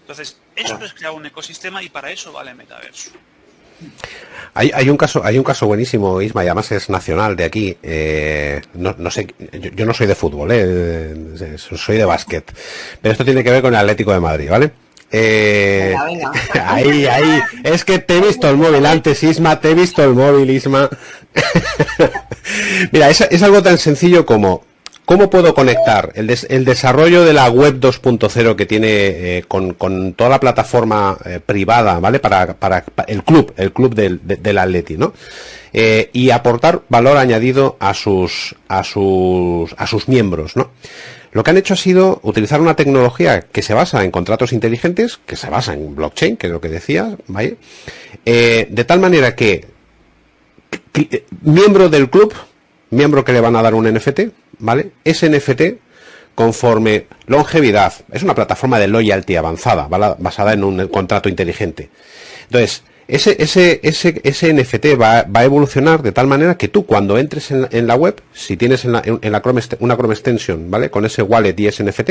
Entonces, 0.00 0.38
esto 0.56 0.84
es 0.84 0.94
crear 0.94 1.12
un 1.12 1.26
ecosistema 1.26 1.82
y 1.82 1.88
para 1.88 2.10
eso 2.10 2.32
vale 2.32 2.50
el 2.50 2.56
metaverso. 2.56 3.10
Hay, 4.52 4.90
un 4.90 4.96
caso, 4.96 5.24
hay 5.24 5.38
un 5.38 5.44
caso 5.44 5.66
buenísimo, 5.66 6.20
Isma, 6.20 6.44
y 6.44 6.48
además 6.48 6.72
es 6.72 6.90
nacional 6.90 7.36
de 7.36 7.44
aquí. 7.44 7.76
Eh, 7.82 8.60
no, 8.74 9.10
sé, 9.10 9.32
yo, 9.74 9.86
no 9.86 9.94
soy 9.94 10.06
de 10.08 10.14
fútbol, 10.14 10.50
eh, 10.52 11.14
soy 11.56 11.96
de 11.96 12.04
básquet, 12.04 12.52
pero 13.00 13.12
esto 13.12 13.24
tiene 13.24 13.44
que 13.44 13.50
ver 13.50 13.62
con 13.62 13.72
el 13.72 13.80
Atlético 13.80 14.12
de 14.12 14.20
Madrid, 14.20 14.50
¿vale? 14.50 14.72
Eh, 15.12 15.94
ahí, 16.64 17.06
ahí, 17.06 17.40
es 17.62 17.84
que 17.84 18.00
te 18.00 18.18
he 18.18 18.20
visto 18.20 18.50
el 18.50 18.56
móvil 18.56 18.84
antes, 18.86 19.22
Isma, 19.22 19.60
te 19.60 19.70
he 19.70 19.74
visto 19.74 20.02
el 20.02 20.14
móvil, 20.14 20.50
Isma. 20.50 20.90
Mira, 22.92 23.08
es 23.08 23.42
algo 23.42 23.62
tan 23.62 23.78
sencillo 23.78 24.26
como 24.26 24.64
¿Cómo 25.10 25.28
puedo 25.28 25.56
conectar 25.56 26.12
el, 26.14 26.28
desarrollo 26.64 27.24
de 27.24 27.32
la 27.32 27.50
web 27.50 27.80
2.0 27.80 28.54
que 28.54 28.64
tiene 28.64 29.38
eh, 29.38 29.44
con, 29.48 30.14
toda 30.14 30.30
la 30.30 30.38
plataforma 30.38 31.18
eh, 31.24 31.40
privada, 31.44 31.98
¿vale? 31.98 32.20
Para, 32.20 32.56
el 33.08 33.24
club, 33.24 33.52
el 33.56 33.72
club 33.72 33.92
del, 33.92 34.20
del 34.22 34.56
Atleti, 34.56 34.96
¿no? 34.96 35.12
Eh, 35.72 36.10
y 36.12 36.30
aportar 36.30 36.82
valor 36.88 37.16
añadido 37.16 37.76
a 37.80 37.92
sus, 37.92 38.54
miembros, 40.06 40.56
¿no? 40.56 40.70
Lo 41.32 41.42
que 41.42 41.50
han 41.50 41.56
hecho 41.56 41.74
ha 41.74 41.76
sido 41.76 42.20
utilizar 42.22 42.60
una 42.60 42.76
tecnología 42.76 43.40
que 43.40 43.62
se 43.62 43.74
basa 43.74 44.04
en 44.04 44.12
contratos 44.12 44.52
inteligentes, 44.52 45.18
que 45.26 45.34
se 45.34 45.50
basa 45.50 45.74
en 45.74 45.96
blockchain, 45.96 46.36
que 46.36 46.46
es 46.46 46.52
lo 46.52 46.60
que 46.60 46.68
decías, 46.68 47.16
¿vale? 47.26 47.56
de 48.24 48.84
tal 48.86 49.00
manera 49.00 49.34
que 49.34 49.66
miembro 51.42 51.88
del 51.88 52.08
club, 52.08 52.32
miembro 52.90 53.24
que 53.24 53.32
le 53.32 53.40
van 53.40 53.56
a 53.56 53.62
dar 53.62 53.74
un 53.74 53.92
NFT, 53.92 54.20
¿vale? 54.60 54.92
Ese 55.04 55.28
NFT, 55.28 55.80
conforme 56.34 57.06
longevidad, 57.26 57.92
es 58.12 58.22
una 58.22 58.34
plataforma 58.34 58.78
de 58.78 58.88
loyalty 58.88 59.36
avanzada, 59.36 59.88
basada 59.88 60.52
en 60.52 60.64
un 60.64 60.86
contrato 60.88 61.28
inteligente. 61.28 61.90
Entonces, 62.44 62.82
ese, 63.10 63.80
ese, 63.82 64.54
NFT 64.54 65.00
va, 65.00 65.26
a 65.32 65.44
evolucionar 65.44 66.02
de 66.02 66.12
tal 66.12 66.28
manera 66.28 66.56
que 66.56 66.68
tú 66.68 66.86
cuando 66.86 67.18
entres 67.18 67.50
en, 67.50 67.86
la 67.86 67.96
web, 67.96 68.22
si 68.32 68.56
tienes 68.56 68.84
en 68.84 68.92
la, 68.92 69.02
Chrome, 69.42 69.60
una 69.80 69.96
Chrome 69.96 70.14
Extension, 70.14 70.70
¿vale? 70.70 70.90
Con 70.90 71.04
ese 71.04 71.22
wallet 71.22 71.58
y 71.58 71.66
ese 71.66 71.82
NFT, 71.82 72.10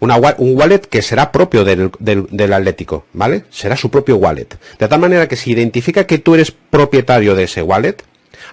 un 0.00 0.10
wallet 0.56 0.80
que 0.80 1.02
será 1.02 1.32
propio 1.32 1.64
del, 1.64 1.90
del, 1.98 2.52
Atlético, 2.52 3.06
¿vale? 3.14 3.44
Será 3.50 3.76
su 3.76 3.90
propio 3.90 4.16
wallet. 4.16 4.48
De 4.78 4.86
tal 4.86 5.00
manera 5.00 5.28
que 5.28 5.36
si 5.36 5.52
identifica 5.52 6.06
que 6.06 6.18
tú 6.18 6.34
eres 6.34 6.50
propietario 6.50 7.34
de 7.34 7.44
ese 7.44 7.62
wallet, 7.62 7.96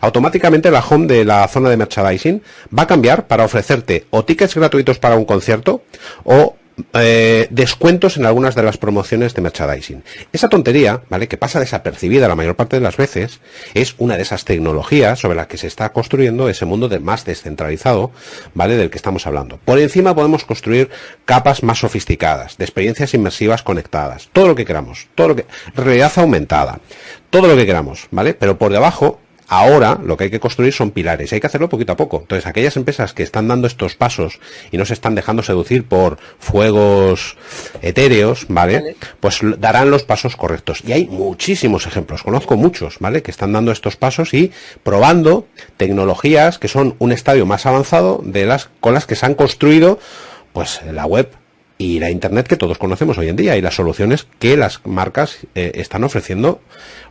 automáticamente 0.05 0.71
la 0.71 0.83
home 0.87 1.07
de 1.07 1.25
la 1.25 1.47
zona 1.47 1.69
de 1.69 1.77
merchandising 1.77 2.41
va 2.77 2.83
a 2.83 2.87
cambiar 2.87 3.27
para 3.27 3.45
ofrecerte 3.45 4.05
o 4.11 4.23
tickets 4.23 4.55
gratuitos 4.55 4.99
para 4.99 5.15
un 5.15 5.25
concierto 5.25 5.81
o 6.23 6.55
eh, 6.93 7.47
descuentos 7.51 8.17
en 8.17 8.25
algunas 8.25 8.53
de 8.53 8.61
las 8.61 8.77
promociones 8.77 9.33
de 9.33 9.41
merchandising. 9.41 10.03
Esa 10.33 10.49
tontería, 10.49 11.01
¿vale? 11.09 11.29
Que 11.29 11.37
pasa 11.37 11.59
desapercibida 11.59 12.27
la 12.27 12.35
mayor 12.35 12.55
parte 12.55 12.75
de 12.75 12.81
las 12.81 12.97
veces, 12.97 13.39
es 13.73 13.95
una 13.97 14.17
de 14.17 14.23
esas 14.23 14.43
tecnologías 14.43 15.19
sobre 15.19 15.37
las 15.37 15.47
que 15.47 15.57
se 15.57 15.67
está 15.67 15.93
construyendo 15.93 16.49
ese 16.49 16.65
mundo 16.65 16.89
de 16.89 16.99
más 16.99 17.23
descentralizado, 17.23 18.11
¿vale? 18.53 18.75
Del 18.75 18.89
que 18.89 18.97
estamos 18.97 19.25
hablando. 19.25 19.57
Por 19.63 19.79
encima 19.79 20.13
podemos 20.13 20.43
construir 20.43 20.89
capas 21.23 21.63
más 21.63 21.79
sofisticadas, 21.79 22.57
de 22.57 22.65
experiencias 22.65 23.13
inmersivas 23.13 23.63
conectadas, 23.63 24.29
todo 24.33 24.49
lo 24.49 24.55
que 24.55 24.65
queramos, 24.65 25.07
todo 25.15 25.29
lo 25.29 25.35
que, 25.37 25.45
realidad 25.75 26.11
aumentada, 26.17 26.79
todo 27.29 27.47
lo 27.47 27.55
que 27.55 27.65
queramos, 27.65 28.07
¿vale? 28.11 28.33
Pero 28.33 28.57
por 28.57 28.73
debajo 28.73 29.21
Ahora 29.47 29.99
lo 30.03 30.17
que 30.17 30.25
hay 30.25 30.29
que 30.31 30.39
construir 30.39 30.73
son 30.73 30.91
pilares 30.91 31.31
y 31.31 31.36
hay 31.36 31.41
que 31.41 31.47
hacerlo 31.47 31.69
poquito 31.69 31.93
a 31.93 31.97
poco. 31.97 32.19
Entonces, 32.21 32.47
aquellas 32.47 32.77
empresas 32.77 33.13
que 33.13 33.23
están 33.23 33.47
dando 33.47 33.67
estos 33.67 33.95
pasos 33.95 34.39
y 34.71 34.77
no 34.77 34.86
se 34.86 34.93
están 34.93 35.15
dejando 35.15 35.43
seducir 35.43 35.86
por 35.86 36.17
fuegos 36.39 37.38
etéreos, 37.81 38.45
¿vale? 38.49 38.95
Pues 39.19 39.39
darán 39.58 39.91
los 39.91 40.03
pasos 40.03 40.36
correctos. 40.36 40.81
Y 40.86 40.93
hay 40.93 41.08
muchísimos 41.08 41.86
ejemplos, 41.88 42.23
conozco 42.23 42.58
muchos, 42.58 42.97
¿vale? 42.99 43.21
Que 43.21 43.31
están 43.31 43.53
dando 43.53 43.71
estos 43.71 43.95
pasos 43.95 44.34
y 44.34 44.51
probando 44.84 45.47
tecnologías 45.77 46.60
que 46.60 46.67
son 46.67 46.95
un 46.99 47.12
estadio 47.12 47.45
más 47.45 47.65
avanzado 47.65 48.21
de 48.23 48.45
las 48.45 48.69
con 48.79 48.93
las 48.93 49.05
que 49.05 49.15
se 49.15 49.25
han 49.25 49.36
construido 49.36 49.99
pues 50.53 50.81
la 50.91 51.05
web 51.05 51.29
y 51.77 51.99
la 51.99 52.09
Internet 52.09 52.47
que 52.47 52.57
todos 52.57 52.77
conocemos 52.77 53.17
hoy 53.17 53.29
en 53.29 53.35
día 53.35 53.57
y 53.57 53.61
las 53.61 53.75
soluciones 53.75 54.27
que 54.39 54.55
las 54.55 54.85
marcas 54.85 55.39
eh, 55.55 55.73
están 55.75 56.03
ofreciendo 56.03 56.61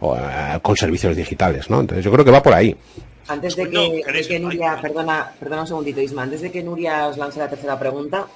eh, 0.00 0.58
con 0.62 0.76
servicios 0.76 1.16
digitales, 1.16 1.68
¿no? 1.68 1.80
Entonces 1.80 2.04
yo 2.04 2.10
creo 2.12 2.24
que 2.24 2.30
va 2.30 2.42
por 2.42 2.54
ahí. 2.54 2.76
Antes 3.28 3.56
de 3.56 3.70
que, 3.70 4.38
Nuria, 4.38 4.78
perdona, 4.80 5.32
perdona 5.38 5.62
un 5.62 5.66
segundito, 5.66 6.00
Isma, 6.00 6.22
antes 6.22 6.42
de 6.42 6.50
que 6.50 6.62
Nuria 6.62 7.06
os 7.06 7.16
lance 7.16 7.38
la 7.38 7.48
tercera 7.48 7.78
pregunta, 7.78 8.26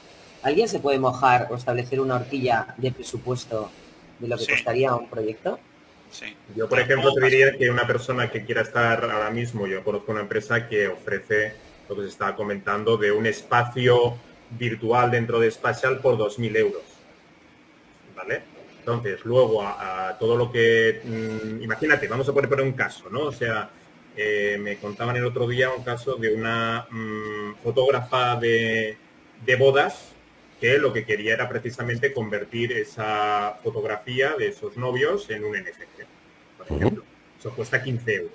¿alguien 0.43 0.69
se 0.69 0.79
puede 0.79 0.99
mojar 0.99 1.49
o 1.51 1.57
establecer 1.57 2.01
una 2.01 2.17
horquilla 2.17 2.75
de 2.77 2.93
presupuesto 2.93 3.71
de 4.19 4.29
lo 4.29 4.39
que 4.39 4.47
costaría 4.47 4.95
un 4.95 5.09
proyecto? 5.09 5.59
Sí. 6.11 6.35
Yo, 6.57 6.69
por 6.69 6.81
ejemplo, 6.81 7.13
te 7.13 7.27
diría 7.27 7.57
que 7.59 7.71
una 7.71 7.87
persona 7.87 8.31
que 8.31 8.45
quiera 8.45 8.63
estar 8.63 9.05
ahora 9.05 9.31
mismo, 9.31 9.67
yo 9.67 9.85
conozco 9.85 10.13
una 10.13 10.23
empresa 10.23 10.67
que 10.67 10.89
ofrece 10.89 11.53
lo 11.87 11.97
que 11.97 12.03
se 12.03 12.09
estaba 12.09 12.35
comentando 12.35 12.97
de 12.97 13.13
un 13.13 13.27
espacio 13.27 14.17
virtual 14.51 15.11
dentro 15.11 15.41
de 15.41 15.51
Spatial 15.51 16.01
por 16.01 16.17
2.000 16.17 16.57
euros. 16.57 16.83
¿Vale? 18.17 18.43
Entonces, 18.79 19.25
luego 19.25 19.63
a, 19.63 20.17
todo 20.19 20.37
lo 20.37 20.51
que... 20.51 21.03
Mm, 21.05 21.63
imagínate, 21.63 22.09
vamos 22.09 22.29
a 22.29 22.33
poner 22.33 22.49
por 22.49 22.61
un 22.61 22.73
caso, 22.73 23.11
¿no? 23.11 23.25
O 23.25 23.33
sea, 23.33 23.71
eh, 24.17 24.59
me 24.59 24.79
contaban 24.79 25.15
el 25.17 25.25
otro 25.25 25.47
día 25.47 25.71
un 25.71 25.85
caso 25.85 26.17
de 26.17 26.35
una 26.35 26.87
mm, 26.91 27.57
fotógrafa 27.63 28.37
de, 28.37 28.97
bodas 29.59 30.13
que 30.61 30.79
lo 30.79 30.93
que 30.93 31.05
quería 31.05 31.35
era 31.35 31.49
precisamente 31.49 32.13
convertir 32.13 32.73
esa 32.73 33.61
fotografía 33.63 34.35
de 34.37 34.49
esos 34.49 34.77
novios 34.77 35.31
en 35.31 35.45
un 35.45 35.53
NFT, 35.53 36.03
por 36.57 36.67
ejemplo. 36.67 37.05
Eso 37.39 37.53
cuesta 37.53 37.81
15 37.81 38.15
euros. 38.15 38.33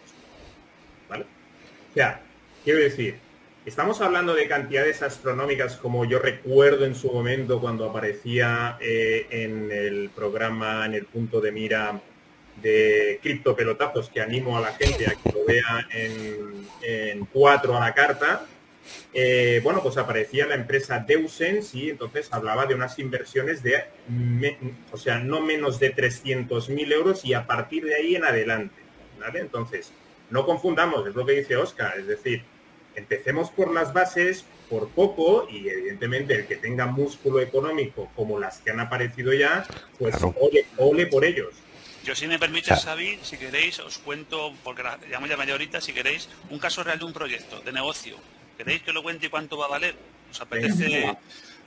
¿Vale? 1.10 1.24
O 1.24 1.94
sea, 1.94 2.22
quiero 2.64 2.80
decir, 2.80 3.18
Estamos 3.66 4.02
hablando 4.02 4.36
de 4.36 4.46
cantidades 4.50 5.02
astronómicas 5.04 5.78
como 5.78 6.04
yo 6.04 6.20
recuerdo 6.20 6.86
en 6.86 6.96
su 6.96 7.10
momento 7.10 7.62
cuando 7.62 7.90
aparecía 7.90 8.78
eh, 8.82 9.26
en 9.30 9.72
el 9.72 10.10
programa, 10.10 10.86
en 10.86 10.96
el 10.96 11.06
punto 11.06 11.40
de 11.40 11.54
mira 11.54 12.02
de 12.62 13.20
criptopelotazos 13.24 14.10
que 14.10 14.20
animo 14.20 14.58
a 14.58 14.62
la 14.62 14.74
gente 14.74 15.08
a 15.08 15.12
que 15.12 15.32
lo 15.32 15.46
vea 15.46 15.88
en, 15.94 17.26
cuatro 17.32 17.78
a 17.78 17.80
la 17.80 17.94
carta. 17.94 18.46
Eh, 19.14 19.62
bueno, 19.64 19.82
pues 19.82 19.96
aparecía 19.96 20.46
la 20.46 20.56
empresa 20.56 21.00
Deusens 21.00 21.74
y 21.74 21.90
entonces 21.90 22.28
hablaba 22.34 22.66
de 22.66 22.76
unas 22.76 23.00
inversiones 23.00 23.64
de, 23.64 23.82
o 24.92 24.98
sea, 24.98 25.20
no 25.20 25.40
menos 25.40 25.80
de 25.80 25.96
300.000 25.96 26.92
euros 26.92 27.24
y 27.24 27.34
a 27.34 27.48
partir 27.48 27.86
de 27.86 27.96
ahí 27.96 28.16
en 28.18 28.26
adelante. 28.26 28.76
Entonces, 29.36 29.94
no 30.30 30.46
confundamos, 30.46 31.08
es 31.08 31.16
lo 31.16 31.26
que 31.26 31.32
dice 31.32 31.56
Oscar, 31.56 31.98
es 31.98 32.08
decir, 32.08 32.44
empecemos 32.96 33.50
por 33.50 33.74
las 33.74 33.94
bases, 33.94 34.46
por 34.70 34.90
poco, 34.90 35.48
y 35.50 35.68
evidentemente 35.70 36.36
el 36.36 36.48
que 36.48 36.56
tenga 36.56 36.86
músculo 36.86 37.40
económico 37.42 38.10
como 38.16 38.40
las 38.40 38.60
que 38.60 38.72
han 38.72 38.80
aparecido 38.80 39.34
ya, 39.34 39.66
pues 40.00 40.16
ole, 40.78 41.06
por 41.08 41.26
ellos. 41.26 41.54
Yo 42.04 42.16
si 42.16 42.28
me 42.28 42.38
permite, 42.38 42.76
Xavi, 42.76 43.20
si 43.22 43.38
queréis, 43.38 43.80
os 43.80 43.98
cuento, 44.00 44.54
porque 44.64 44.84
ya 45.10 45.20
me 45.20 45.34
ahorita, 45.34 45.80
si 45.80 45.94
queréis, 45.94 46.28
un 46.50 46.60
caso 46.60 46.84
real 46.84 47.00
de 47.00 47.06
un 47.06 47.14
proyecto, 47.14 47.62
de 47.62 47.72
negocio. 47.72 48.18
¿Queréis 48.58 48.82
que 48.82 48.92
lo 48.92 49.04
cuente 49.04 49.28
y 49.28 49.30
cuánto 49.30 49.58
va 49.58 49.66
a 49.66 49.70
valer? 49.70 49.96
¿Os 50.30 50.42
apetece? 50.42 51.16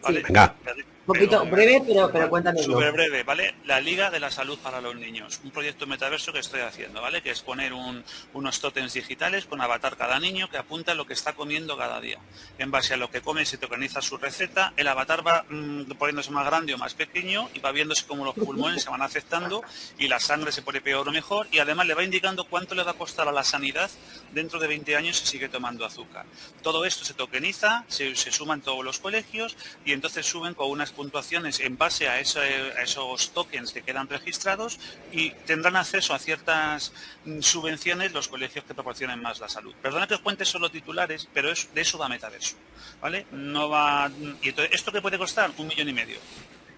Venga. 0.08 0.54
Un 0.66 0.95
poquito 1.06 1.46
breve, 1.46 1.82
pero, 1.86 2.10
pero 2.10 2.28
cuéntame. 2.28 2.62
Súper 2.62 2.92
breve, 2.92 3.22
¿vale? 3.22 3.54
La 3.64 3.80
Liga 3.80 4.10
de 4.10 4.20
la 4.20 4.30
Salud 4.30 4.58
para 4.58 4.80
los 4.80 4.96
Niños. 4.96 5.40
Un 5.44 5.50
proyecto 5.50 5.86
metaverso 5.86 6.32
que 6.32 6.40
estoy 6.40 6.60
haciendo, 6.60 7.00
¿vale? 7.00 7.22
Que 7.22 7.30
es 7.30 7.40
poner 7.40 7.72
unos 7.72 8.60
tótems 8.60 8.92
digitales 8.92 9.46
con 9.46 9.60
avatar 9.60 9.96
cada 9.96 10.18
niño 10.18 10.50
que 10.50 10.58
apunta 10.58 10.92
a 10.92 10.94
lo 10.94 11.06
que 11.06 11.12
está 11.14 11.34
comiendo 11.34 11.76
cada 11.76 12.00
día. 12.00 12.18
En 12.58 12.70
base 12.70 12.94
a 12.94 12.96
lo 12.96 13.10
que 13.10 13.20
come 13.20 13.46
se 13.46 13.56
te 13.56 13.66
organiza 13.66 14.02
su 14.02 14.16
receta, 14.16 14.72
el 14.76 14.88
avatar 14.88 15.26
va 15.26 15.44
mm, 15.48 15.92
poniéndose 15.92 16.30
más 16.30 16.46
grande 16.46 16.74
o 16.74 16.78
más 16.78 16.94
pequeño 16.94 17.48
y 17.54 17.60
va 17.60 17.72
viéndose 17.72 18.06
cómo 18.06 18.24
los 18.24 18.34
pulmones 18.34 18.82
se 18.82 18.90
van 18.90 19.02
afectando 19.02 19.62
y 19.98 20.08
la 20.08 20.20
sangre 20.20 20.52
se 20.52 20.62
pone 20.62 20.80
peor 20.80 21.08
o 21.08 21.12
mejor 21.12 21.46
y 21.52 21.58
además 21.58 21.86
le 21.86 21.94
va 21.94 22.02
indicando 22.02 22.44
cuánto 22.44 22.74
le 22.74 22.82
va 22.82 22.92
a 22.92 22.94
costar 22.94 23.28
a 23.28 23.32
la 23.32 23.44
sanidad 23.44 23.90
dentro 24.32 24.58
de 24.58 24.66
20 24.66 24.96
años 24.96 25.18
si 25.18 25.26
sigue 25.26 25.48
tomando 25.48 25.84
azúcar. 25.84 26.26
Todo 26.62 26.84
esto 26.84 27.04
se 27.04 27.14
tokeniza, 27.14 27.84
se, 27.88 28.16
se 28.16 28.32
suma 28.32 28.54
en 28.54 28.60
todos 28.60 28.84
los 28.84 28.98
colegios 28.98 29.56
y 29.84 29.92
entonces 29.92 30.26
suben 30.26 30.54
con 30.54 30.70
unas 30.70 30.92
puntuaciones 30.96 31.60
en 31.60 31.76
base 31.76 32.08
a, 32.08 32.18
esos 32.18 33.30
tokens 33.32 33.72
que 33.72 33.82
quedan 33.82 34.08
registrados 34.08 34.80
y 35.12 35.30
tendrán 35.46 35.76
acceso 35.76 36.14
a 36.14 36.18
ciertas 36.18 36.92
mm, 37.24 37.40
subvenciones 37.40 38.12
los 38.12 38.28
colegios 38.28 38.64
que 38.64 38.74
proporcionen 38.74 39.20
más 39.20 39.38
la 39.38 39.48
salud. 39.48 39.74
Perdona 39.80 40.08
que 40.08 40.14
os 40.14 40.20
cuente 40.20 40.44
solo 40.44 40.70
titulares, 40.70 41.28
pero 41.32 41.52
es, 41.52 41.72
de 41.74 41.82
eso 41.82 41.98
va 41.98 42.08
Metaverso. 42.08 42.56
¿Vale? 43.00 43.26
No 43.30 43.68
va. 43.68 44.10
Y 44.42 44.48
¿esto 44.72 44.90
qué 44.90 45.00
puede 45.00 45.18
costar? 45.18 45.52
Un 45.58 45.66
millón 45.66 45.88
y 45.88 45.92
medio. 45.92 46.18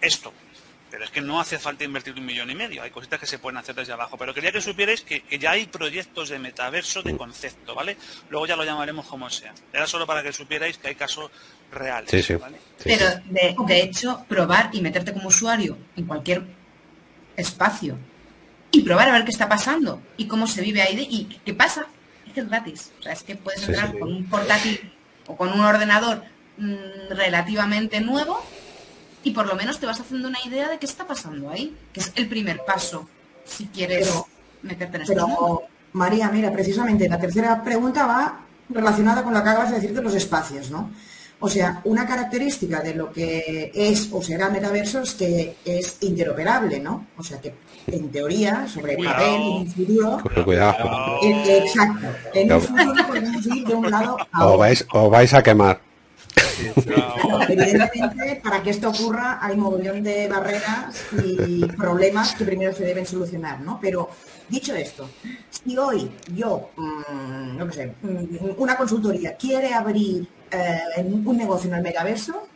Esto, 0.01 0.33
pero 0.91 1.05
es 1.05 1.11
que 1.11 1.21
no 1.21 1.41
hace 1.41 1.59
falta 1.59 1.85
invertir 1.85 2.15
un 2.15 2.25
millón 2.25 2.51
y 2.51 2.55
medio, 2.55 2.83
hay 2.83 2.91
cositas 2.91 3.21
que 3.21 3.27
se 3.27 3.39
pueden 3.39 3.59
hacer 3.59 3.75
desde 3.75 3.93
abajo. 3.93 4.17
Pero 4.17 4.33
quería 4.33 4.53
que 4.53 4.61
supierais 4.61 5.03
que, 5.03 5.23
ya 5.39 5.53
hay 5.53 5.67
proyectos 5.67 6.31
de 6.31 6.39
metaverso 6.39 7.03
de 7.03 7.17
concepto, 7.17 7.75
¿vale? 7.75 7.97
Luego 8.31 8.47
ya 8.47 8.57
lo 8.57 8.65
llamaremos 8.65 9.07
como 9.07 9.29
sea. 9.29 9.55
Era 9.73 9.87
solo 9.87 10.07
para 10.07 10.23
que 10.23 10.33
supierais 10.33 10.79
que 10.79 10.89
hay 10.89 10.95
casos 10.95 11.31
reales. 11.71 12.11
Sí, 12.11 12.23
sí. 12.23 12.35
Pero 12.85 13.07
de, 13.27 13.81
hecho, 13.81 14.25
probar 14.29 14.71
y 14.73 14.81
meterte 14.81 15.13
como 15.13 15.29
usuario 15.29 15.77
en 15.97 16.07
cualquier 16.07 16.43
espacio 17.37 17.99
y 18.71 18.83
probar 18.83 19.09
a 19.09 19.13
ver 19.13 19.25
qué 19.25 19.31
está 19.31 19.49
pasando 19.49 20.03
y 20.17 20.27
cómo 20.27 20.47
se 20.47 20.63
vive 20.63 20.83
ahí 20.83 21.07
y 21.11 21.25
qué 21.45 21.55
pasa. 21.55 21.87
Es 22.27 22.33
que 22.33 22.41
es 22.41 22.49
gratis. 22.49 22.93
O 22.99 23.03
sea, 23.03 23.13
es 23.13 23.23
que 23.23 23.37
puedes 23.37 23.67
entrar 23.69 23.99
con 23.99 24.13
un 24.13 24.29
portátil 24.29 24.93
o 25.27 25.37
con 25.37 25.53
un 25.53 25.61
ordenador 25.61 26.25
mm, 26.57 27.11
relativamente 27.11 28.01
nuevo 28.01 28.43
y 29.23 29.33
por 29.33 29.47
lo 29.47 29.55
menos 29.55 29.79
te 29.79 29.87
vas 29.87 30.01
haciendo 30.01 30.29
una 30.29 30.39
idea 30.45 30.69
de 30.69 30.79
qué 30.79 30.87
está 30.87 31.07
pasando 31.07 31.51
ahí, 31.51 31.77
que 31.93 32.01
es 32.01 32.13
el 32.17 32.29
primer 32.29 32.65
paso 32.65 33.09
si 33.45 33.67
quieres 33.67 34.13
meterte 34.63 34.99
en 34.99 35.05
pero, 35.07 35.63
María, 35.93 36.29
mira, 36.31 36.53
precisamente 36.53 37.09
la 37.09 37.19
tercera 37.19 37.63
pregunta 37.63 38.07
va 38.07 38.41
relacionada 38.69 39.23
con 39.23 39.33
lo 39.33 39.43
que 39.43 39.49
acabas 39.49 39.71
de 39.71 39.77
decir 39.77 39.95
de 39.95 40.03
los 40.03 40.15
espacios, 40.15 40.71
¿no? 40.71 40.91
O 41.41 41.49
sea, 41.49 41.81
una 41.85 42.05
característica 42.05 42.81
de 42.81 42.95
lo 42.95 43.13
que 43.13 43.71
es 43.73 44.09
o 44.11 44.21
será 44.21 44.51
metaverso 44.51 45.03
es 45.03 45.15
que 45.15 45.57
es 45.65 45.99
interoperable, 46.01 46.81
¿no? 46.81 47.07
O 47.17 47.23
sea, 47.23 47.41
que 47.41 47.55
en 47.87 48.11
teoría, 48.11 48.67
sobre 48.67 48.95
el 48.95 49.05
papel, 49.05 49.35
en 49.35 49.43
un 49.43 49.67
futuro... 49.71 50.23
Cuidado. 50.45 51.21
exacto. 51.23 52.07
En 52.35 52.53
un 52.53 52.61
futuro 52.61 53.07
podemos 53.07 53.47
ir 53.47 53.67
de 53.67 53.75
un 53.75 53.91
lado 53.91 54.17
a 54.33 54.47
otro. 54.47 54.59
vais, 54.59 54.87
o 54.93 55.09
vais 55.09 55.33
a 55.33 55.43
quemar 55.43 55.81
evidentemente, 57.49 58.41
para 58.43 58.63
que 58.63 58.71
esto 58.71 58.91
ocurra 58.91 59.39
hay 59.41 59.57
mogollón 59.57 60.03
de 60.03 60.29
barreras 60.29 61.05
y 61.25 61.65
problemas 61.67 62.35
que 62.35 62.45
primero 62.45 62.73
se 62.73 62.85
deben 62.85 63.07
solucionar, 63.07 63.61
¿no? 63.61 63.79
Pero 63.81 64.11
dicho 64.49 64.75
esto, 64.75 65.09
si 65.51 65.77
hoy 65.77 66.11
yo, 66.35 66.71
mm, 66.77 67.57
no 67.57 67.73
sé, 67.73 67.95
mm, 68.03 68.59
una 68.59 68.77
consultoría 68.77 69.37
quiere 69.37 69.73
abrir 69.75 70.27
eh, 70.51 71.03
un 71.05 71.37
negocio 71.37 71.69
en 71.71 71.77
el 71.77 71.83
metaverso, 71.83 72.47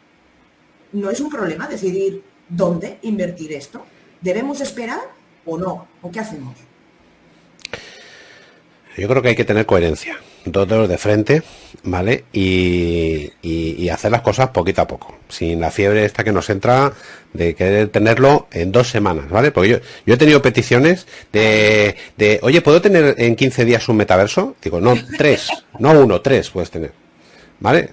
no 0.93 1.11
es 1.11 1.21
un 1.21 1.31
problema 1.31 1.67
decidir 1.67 2.23
dónde 2.49 2.99
invertir 3.03 3.53
esto. 3.53 3.85
¿Debemos 4.21 4.61
esperar 4.61 5.01
o 5.45 5.59
no? 5.59 5.89
¿O 6.03 6.11
qué 6.11 6.21
hacemos? 6.21 6.57
Yo 8.97 9.09
creo 9.09 9.23
que 9.23 9.29
hay 9.29 9.37
que 9.37 9.45
tener 9.45 9.65
coherencia, 9.65 10.19
dos 10.45 10.69
dedos 10.69 10.89
de 10.89 10.99
frente, 10.99 11.43
¿vale? 11.85 12.25
Y, 12.33 13.31
hacer 13.93 14.11
las 14.11 14.23
cosas 14.23 14.49
poquito 14.49 14.81
a 14.81 14.89
poco, 14.89 15.15
sin 15.29 15.61
la 15.61 15.71
fiebre 15.71 16.07
esta 16.07 16.25
que 16.25 16.33
nos 16.33 16.49
entra 16.49 16.93
de 17.35 17.55
querer 17.55 17.89
tenerlo 17.89 18.49
en 18.51 18.73
dos 18.73 18.89
semanas, 18.89 19.29
¿vale? 19.29 19.51
Porque 19.51 19.69
yo, 19.69 19.79
yo 20.07 20.15
he 20.15 20.17
tenido 20.17 20.41
peticiones 20.41 21.07
de, 21.31 21.95
de, 22.17 22.41
oye, 22.43 22.63
¿puedo 22.63 22.81
tener 22.81 23.15
en 23.19 23.37
15 23.37 23.67
días 23.67 23.87
un 23.91 23.97
metaverso? 23.97 24.57
Digo, 24.63 24.81
no, 24.81 24.95
tres, 25.19 25.51
no 25.79 25.93
uno, 25.93 26.23
tres 26.23 26.49
puedes 26.49 26.71
tener, 26.71 26.93
¿vale? 27.61 27.91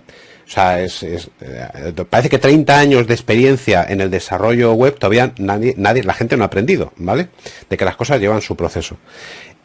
O 0.48 0.52
sea, 0.52 0.82
es, 0.82 1.04
es 1.04 1.30
eh, 1.42 1.94
parece 2.10 2.30
que 2.30 2.40
30 2.40 2.80
años 2.80 3.06
de 3.06 3.14
experiencia 3.14 3.86
en 3.88 4.02
el 4.02 4.10
desarrollo 4.10 4.74
web 4.74 4.98
todavía 4.98 5.32
nadie, 5.38 5.76
nadie, 5.78 6.04
la 6.04 6.16
gente 6.16 6.38
no 6.38 6.44
ha 6.44 6.48
aprendido, 6.48 6.92
¿vale? 6.96 7.28
De 7.70 7.78
que 7.78 7.86
las 7.86 7.96
cosas 7.96 8.20
llevan 8.20 8.42
su 8.42 8.56
proceso. 8.56 8.98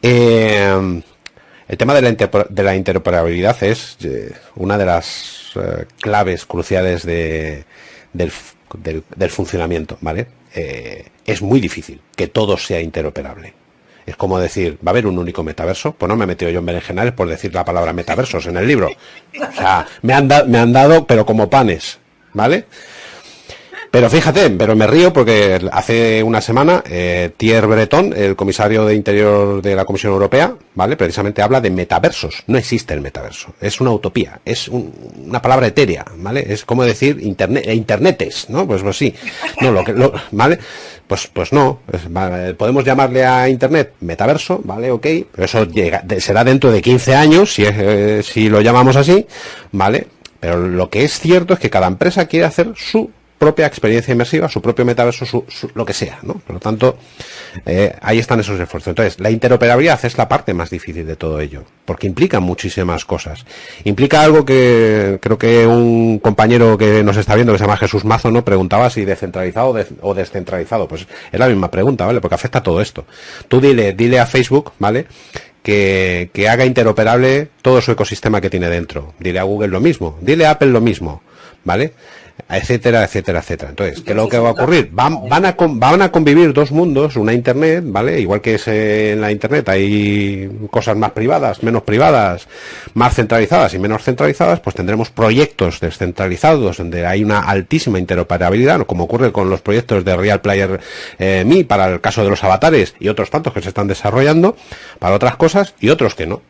Eh, 0.01 1.01
el 1.67 1.77
tema 1.77 1.93
de 1.95 2.01
la, 2.63 2.75
interoperabilidad 2.75 3.63
es 3.63 3.97
eh, 4.03 4.31
una 4.55 4.77
de 4.77 4.85
las 4.85 5.51
eh, 5.55 5.85
claves 5.99 6.45
cruciales 6.45 7.03
del, 7.05 7.65
funcionamiento, 9.29 9.97
¿vale? 10.01 10.27
Eh, 10.53 11.05
es 11.25 11.41
muy 11.41 11.59
difícil 11.59 12.01
que 12.15 12.27
todo 12.27 12.57
sea 12.57 12.79
interoperable. 12.81 13.53
Es 14.05 14.15
como 14.15 14.37
decir, 14.39 14.77
¿va 14.85 14.89
a 14.89 14.91
haber 14.91 15.07
un 15.07 15.17
único 15.17 15.43
metaverso? 15.43 15.93
Pues 15.93 16.07
no 16.07 16.15
me 16.15 16.25
he 16.25 16.27
metido 16.27 16.51
yo 16.51 16.59
en 16.59 16.67
berenjenales 16.67 17.13
por 17.13 17.27
decir 17.27 17.53
la 17.53 17.65
palabra 17.65 17.91
metaversos 17.91 18.45
en 18.45 18.57
el 18.57 18.67
libro. 18.67 18.89
O 18.89 19.53
sea, 19.53 19.87
me 20.03 20.13
han, 20.13 20.27
me 20.47 20.59
han 20.59 20.71
dado, 20.71 21.07
pero 21.07 21.25
como 21.25 21.49
panes, 21.49 21.97
¿vale? 22.33 22.65
Pero 23.95 24.09
fíjate, 24.09 24.49
pero 24.49 24.75
me 24.75 24.87
río 24.87 25.13
porque 25.13 25.57
hace 25.71 26.21
una 26.21 26.41
semana 26.41 26.83
eh, 26.85 27.31
Thierry 27.37 27.65
Breton, 27.65 28.13
el 28.13 28.35
comisario 28.35 28.83
de 28.85 28.93
Interior 28.93 29.61
de 29.61 29.73
la 29.73 29.85
Comisión 29.85 30.11
Europea, 30.11 30.53
¿vale? 30.73 30.97
Precisamente 30.97 31.41
habla 31.41 31.61
de 31.61 31.69
metaversos. 31.69 32.43
No 32.47 32.57
existe 32.57 32.93
el 32.93 32.99
metaverso. 32.99 33.53
Es 33.61 33.79
una 33.79 33.91
utopía. 33.91 34.41
Es 34.43 34.67
una 34.67 35.41
palabra 35.41 35.67
etérea, 35.67 36.03
¿vale? 36.17 36.45
Es 36.45 36.65
como 36.65 36.83
decir 36.83 37.19
internet, 37.21 37.69
internetes, 37.73 38.49
¿no? 38.49 38.67
Pues, 38.67 38.81
pues 38.81 38.97
sí. 38.97 39.15
No, 39.61 39.71
lo 39.71 39.81
que, 39.85 39.93
¿vale? 40.31 40.59
Pues, 41.07 41.27
pues 41.31 41.53
no. 41.53 41.79
podemos 42.57 42.83
llamarle 42.83 43.25
a 43.25 43.47
internet 43.47 43.93
metaverso, 44.01 44.59
¿vale? 44.65 44.91
Ok. 44.91 45.07
Pero 45.31 45.45
eso 45.45 45.63
llega, 45.63 46.03
será 46.19 46.43
dentro 46.43 46.69
de 46.69 46.81
15 46.81 47.15
años, 47.15 47.53
si, 47.53 47.63
eh, 47.65 48.21
si 48.23 48.49
lo 48.49 48.59
llamamos 48.59 48.97
así, 48.97 49.25
¿vale? 49.71 50.07
Pero 50.41 50.59
lo 50.59 50.89
que 50.89 51.05
es 51.05 51.17
cierto 51.17 51.53
es 51.53 51.59
que 51.61 51.69
cada 51.69 51.87
empresa 51.87 52.25
quiere 52.25 52.45
hacer 52.45 52.73
su 52.75 53.09
propia 53.37 53.67
experiencia 53.67 54.11
inmersiva, 54.11 54.47
su 54.47 54.61
propio 54.61 54.85
metaverso, 54.85 55.25
su, 55.25 55.45
lo 55.73 55.85
que 55.85 55.93
sea, 55.93 56.19
¿no? 56.23 56.35
Por 56.35 56.55
lo 56.55 56.59
tanto, 56.59 56.97
eh, 57.65 57.93
ahí 58.01 58.19
están 58.19 58.39
esos 58.39 58.59
esfuerzos. 58.59 58.89
Entonces, 58.89 59.19
la 59.19 59.29
interoperabilidad 59.29 60.03
es 60.05 60.17
la 60.17 60.27
parte 60.29 60.53
más 60.53 60.69
difícil 60.69 61.05
de 61.05 61.15
todo 61.15 61.39
ello, 61.39 61.63
porque 61.85 62.07
implica 62.07 62.39
muchísimas 62.39 63.03
cosas. 63.05 63.45
Implica 63.83 64.21
algo 64.21 64.45
que 64.45 65.19
creo 65.21 65.37
que 65.37 65.67
un 65.67 66.19
compañero 66.19 66.77
que 66.77 67.03
nos 67.03 67.17
está 67.17 67.35
viendo, 67.35 67.53
que 67.53 67.59
se 67.59 67.65
llama 67.65 67.77
Jesús 67.77 68.05
Mazo, 68.05 68.31
¿no? 68.31 68.45
Preguntaba 68.45 68.89
si 68.89 69.03
descentralizado 69.05 69.75
o 70.01 70.13
descentralizado. 70.13 70.87
Pues 70.87 71.07
es 71.31 71.39
la 71.39 71.47
misma 71.47 71.69
pregunta, 71.69 72.05
¿vale? 72.05 72.21
Porque 72.21 72.35
afecta 72.35 72.59
a 72.59 72.63
todo 72.63 72.81
esto. 72.81 73.05
Tú 73.47 73.59
dile, 73.59 73.93
dile 73.93 74.19
a 74.19 74.25
Facebook, 74.25 74.71
¿vale? 74.79 75.07
Que, 75.61 76.29
que 76.31 76.47
haga 76.47 76.65
interoperable 76.65 77.49
todo 77.61 77.81
su 77.81 77.91
ecosistema 77.91 78.39
que 78.39 78.49
tiene 78.49 78.69
dentro. 78.69 79.13
Dile 79.19 79.39
a 79.39 79.43
Google 79.43 79.69
lo 79.69 79.81
mismo. 79.81 80.17
Dile 80.21 80.45
a 80.45 80.51
Apple 80.51 80.69
lo 80.69 80.79
mismo, 80.79 81.21
¿vale? 81.63 81.93
Etcétera, 82.49 83.03
etcétera, 83.03 83.39
etcétera. 83.39 83.69
Entonces, 83.69 84.01
¿qué 84.01 84.11
es 84.11 84.15
lo 84.15 84.29
que 84.29 84.37
va 84.37 84.49
a 84.49 84.51
ocurrir? 84.51 84.89
Van, 84.91 85.27
van, 85.27 85.45
a, 85.45 85.55
van 85.57 86.01
a 86.01 86.11
convivir 86.11 86.53
dos 86.53 86.71
mundos, 86.71 87.15
una 87.15 87.33
Internet, 87.33 87.83
¿vale? 87.87 88.19
Igual 88.19 88.41
que 88.41 88.55
es 88.55 88.67
en 88.67 89.21
la 89.21 89.31
Internet 89.31 89.67
hay 89.69 90.67
cosas 90.69 90.95
más 90.95 91.11
privadas, 91.11 91.63
menos 91.63 91.83
privadas, 91.83 92.47
más 92.93 93.15
centralizadas 93.15 93.73
y 93.73 93.79
menos 93.79 94.03
centralizadas, 94.03 94.59
pues 94.59 94.75
tendremos 94.75 95.09
proyectos 95.09 95.79
descentralizados 95.79 96.77
donde 96.77 97.05
hay 97.05 97.23
una 97.23 97.39
altísima 97.39 97.99
interoperabilidad, 97.99 98.85
como 98.85 99.05
ocurre 99.05 99.31
con 99.31 99.49
los 99.49 99.61
proyectos 99.61 100.05
de 100.05 100.15
Real 100.15 100.41
Player 100.41 100.79
eh, 101.17 101.43
Me 101.45 101.63
para 101.63 101.87
el 101.87 102.01
caso 102.01 102.23
de 102.23 102.29
los 102.29 102.43
avatares 102.43 102.95
y 102.99 103.07
otros 103.07 103.31
tantos 103.31 103.53
que 103.53 103.61
se 103.61 103.69
están 103.69 103.87
desarrollando 103.87 104.55
para 104.99 105.15
otras 105.15 105.35
cosas 105.35 105.73
y 105.79 105.89
otros 105.89 106.15
que 106.15 106.27
no 106.27 106.41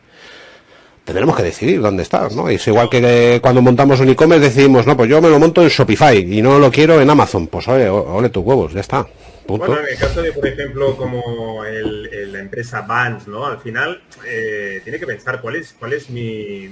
tendremos 1.06 1.36
que 1.36 1.44
decidir 1.44 1.80
dónde 1.80 2.02
está, 2.02 2.28
¿no? 2.30 2.48
Es 2.48 2.66
igual 2.66 2.90
que 2.90 3.38
cuando 3.40 3.62
montamos 3.62 4.00
un 4.00 4.08
e-commerce 4.08 4.46
decidimos, 4.46 4.86
no, 4.86 4.96
pues 4.96 5.08
yo 5.08 5.22
me 5.22 5.30
lo 5.30 5.38
monto 5.38 5.62
en 5.62 5.68
Shopify 5.68 6.18
y 6.18 6.42
no 6.42 6.58
lo 6.58 6.70
quiero 6.70 7.00
en 7.00 7.08
Amazon. 7.08 7.46
Pues 7.46 7.68
oye, 7.68 7.88
ole 7.88 8.28
tus 8.28 8.44
huevos, 8.44 8.72
ya 8.74 8.80
está. 8.80 9.06
Bueno, 9.46 9.78
en 9.78 9.88
el 9.88 9.96
caso 9.96 10.20
de, 10.20 10.32
por 10.32 10.44
ejemplo, 10.44 10.96
como 10.96 11.62
la 11.64 12.40
empresa 12.40 12.80
Vans, 12.80 13.28
¿no? 13.28 13.46
Al 13.46 13.60
final 13.60 14.02
eh, 14.26 14.80
tiene 14.82 14.98
que 14.98 15.06
pensar 15.06 15.40
cuál 15.40 15.54
es 15.54 15.74
cuál 15.78 15.92
es 15.92 16.10
mi, 16.10 16.68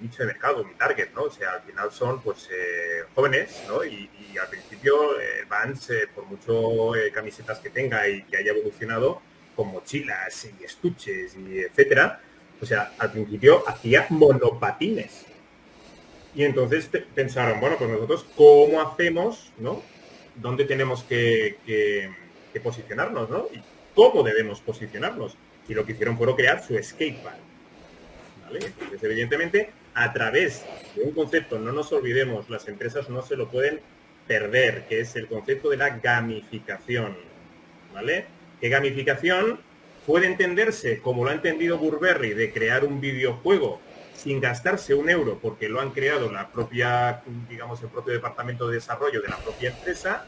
nicho 0.00 0.22
de 0.22 0.26
mercado, 0.26 0.64
mi 0.64 0.72
target, 0.74 1.10
¿no? 1.14 1.24
O 1.24 1.30
sea, 1.30 1.50
al 1.52 1.62
final 1.62 1.92
son 1.92 2.22
pues 2.22 2.48
eh, 2.50 3.04
jóvenes, 3.14 3.62
¿no? 3.68 3.84
Y, 3.84 4.08
al 4.40 4.48
principio 4.48 5.18
eh, 5.18 5.44
Vans, 5.48 5.88
por 6.14 6.26
mucho 6.26 6.92
camisetas 7.14 7.58
que 7.58 7.70
tenga 7.70 8.06
y 8.06 8.22
que 8.24 8.36
haya 8.36 8.52
evolucionado 8.52 9.22
con 9.54 9.68
mochilas 9.68 10.44
y 10.44 10.62
estuches 10.62 11.34
y 11.36 11.60
etcétera, 11.60 12.20
o 12.60 12.66
sea, 12.66 12.92
al 12.98 13.12
principio 13.12 13.62
hacía 13.66 14.06
monopatines. 14.10 15.26
Y 16.34 16.44
entonces 16.44 16.90
pensaron, 17.14 17.60
bueno, 17.60 17.76
pues 17.78 17.88
nosotros, 17.90 18.26
¿cómo 18.36 18.80
hacemos, 18.80 19.52
no? 19.58 19.82
¿Dónde 20.34 20.66
tenemos 20.66 21.02
que, 21.02 21.56
posicionarnos, 22.62 23.30
no? 23.30 23.46
Y 23.54 23.60
cómo 23.94 24.22
debemos 24.22 24.60
posicionarnos. 24.60 25.36
Y 25.68 25.74
lo 25.74 25.84
que 25.84 25.92
hicieron 25.92 26.16
fue 26.16 26.34
crear 26.36 26.62
su 26.62 26.76
skatepark. 26.80 27.38
¿Vale? 28.44 28.66
Entonces, 28.66 29.02
evidentemente, 29.02 29.70
a 29.94 30.12
través 30.12 30.64
de 30.94 31.02
un 31.02 31.12
concepto, 31.12 31.58
no 31.58 31.72
nos 31.72 31.90
olvidemos, 31.92 32.50
las 32.50 32.68
empresas 32.68 33.08
no 33.08 33.22
se 33.22 33.36
lo 33.36 33.50
pueden 33.50 33.80
perder, 34.26 34.86
que 34.88 35.00
es 35.00 35.16
el 35.16 35.26
concepto 35.26 35.70
de 35.70 35.78
la 35.78 35.98
gamificación. 35.98 37.16
¿Vale? 37.94 38.26
¿Qué 38.60 38.68
gamificación? 38.68 39.58
Puede 40.06 40.26
entenderse, 40.26 41.00
como 41.00 41.24
lo 41.24 41.30
ha 41.30 41.34
entendido 41.34 41.78
Burberry, 41.78 42.32
de 42.32 42.52
crear 42.52 42.84
un 42.84 43.00
videojuego 43.00 43.80
sin 44.14 44.40
gastarse 44.40 44.94
un 44.94 45.10
euro 45.10 45.38
porque 45.40 45.68
lo 45.68 45.80
han 45.80 45.90
creado 45.90 46.30
la 46.32 46.50
propia, 46.50 47.22
digamos, 47.48 47.82
el 47.82 47.88
propio 47.88 48.14
departamento 48.14 48.68
de 48.68 48.76
desarrollo 48.76 49.20
de 49.20 49.28
la 49.28 49.36
propia 49.38 49.70
empresa, 49.70 50.26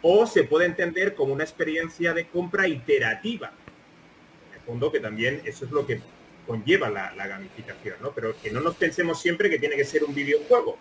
o 0.00 0.26
se 0.26 0.44
puede 0.44 0.66
entender 0.66 1.14
como 1.14 1.32
una 1.32 1.44
experiencia 1.44 2.14
de 2.14 2.26
compra 2.26 2.68
iterativa. 2.68 3.52
En 4.48 4.60
el 4.60 4.60
fondo 4.60 4.92
que 4.92 5.00
también 5.00 5.42
eso 5.44 5.64
es 5.64 5.70
lo 5.70 5.86
que 5.86 6.00
conlleva 6.46 6.90
la, 6.90 7.26
gamificación, 7.26 7.96
¿no? 8.00 8.12
Pero 8.12 8.34
que 8.40 8.50
no 8.50 8.60
nos 8.60 8.76
pensemos 8.76 9.20
siempre 9.20 9.50
que 9.50 9.58
tiene 9.58 9.76
que 9.76 9.84
ser 9.84 10.04
un 10.04 10.14
videojuego. 10.14 10.78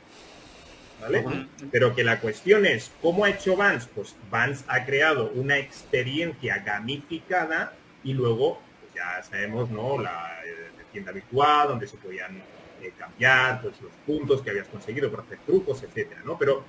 ¿Vale? 1.02 1.26
Pero 1.72 1.94
que 1.96 2.04
la 2.04 2.20
cuestión 2.22 2.66
es, 2.66 2.92
¿cómo 3.02 3.26
ha 3.26 3.30
hecho 3.30 3.58
Vans? 3.58 3.90
Pues 3.94 4.16
Vans 4.30 4.64
ha 4.68 4.86
creado 4.86 5.32
una 5.32 5.58
experiencia 5.58 6.60
gamificada 6.60 7.74
y 8.04 8.14
luego 8.14 8.60
pues 8.82 8.94
ya 8.94 9.24
sabemos 9.24 9.70
no 9.70 9.98
la 9.98 10.40
eh, 10.46 10.70
tienda 10.92 11.12
virtual 11.12 11.70
donde 11.70 11.88
se 11.88 11.98
podían 11.98 12.38
eh, 12.82 12.92
cambiar 12.98 13.62
pues, 13.62 13.82
los 13.82 13.92
puntos 14.06 14.42
que 14.42 14.52
habías 14.52 14.68
conseguido 14.68 15.10
para 15.10 15.24
hacer 15.24 15.40
trucos 15.46 15.82
etcétera 15.84 16.22
no 16.24 16.38
pero 16.38 16.64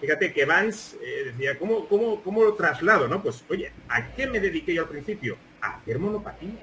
fíjate 0.00 0.32
que 0.32 0.44
Vance 0.44 0.96
eh, 1.02 1.24
decía 1.26 1.58
¿cómo, 1.58 1.88
cómo, 1.88 2.22
cómo 2.22 2.44
lo 2.44 2.54
traslado 2.54 3.08
no 3.08 3.22
pues 3.22 3.44
oye 3.48 3.72
a 3.88 4.12
qué 4.14 4.26
me 4.26 4.40
dediqué 4.40 4.74
yo 4.74 4.82
al 4.82 4.88
principio 4.88 5.36
a 5.60 5.76
hacer 5.76 5.98
monopatines. 5.98 6.58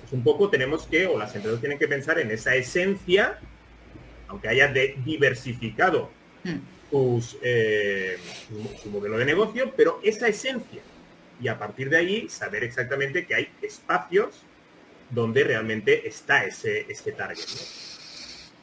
Pues 0.00 0.12
un 0.12 0.22
poco 0.22 0.50
tenemos 0.50 0.86
que 0.86 1.06
o 1.06 1.18
las 1.18 1.34
empresas 1.34 1.60
tienen 1.60 1.78
que 1.78 1.88
pensar 1.88 2.18
en 2.18 2.30
esa 2.30 2.54
esencia 2.54 3.38
aunque 4.28 4.48
haya 4.48 4.68
de 4.68 4.96
diversificado 5.04 6.10
hmm. 6.44 6.90
su 6.90 8.90
modelo 8.90 9.18
de 9.18 9.24
negocio 9.24 9.72
pero 9.76 10.00
esa 10.02 10.28
esencia 10.28 10.82
y 11.42 11.48
a 11.48 11.58
partir 11.58 11.90
de 11.90 11.96
ahí 11.96 12.28
saber 12.28 12.62
exactamente 12.62 13.26
que 13.26 13.34
hay 13.34 13.48
espacios 13.60 14.42
donde 15.10 15.44
realmente 15.44 16.06
está 16.06 16.44
ese, 16.44 16.86
ese 16.88 17.12
target. 17.12 17.44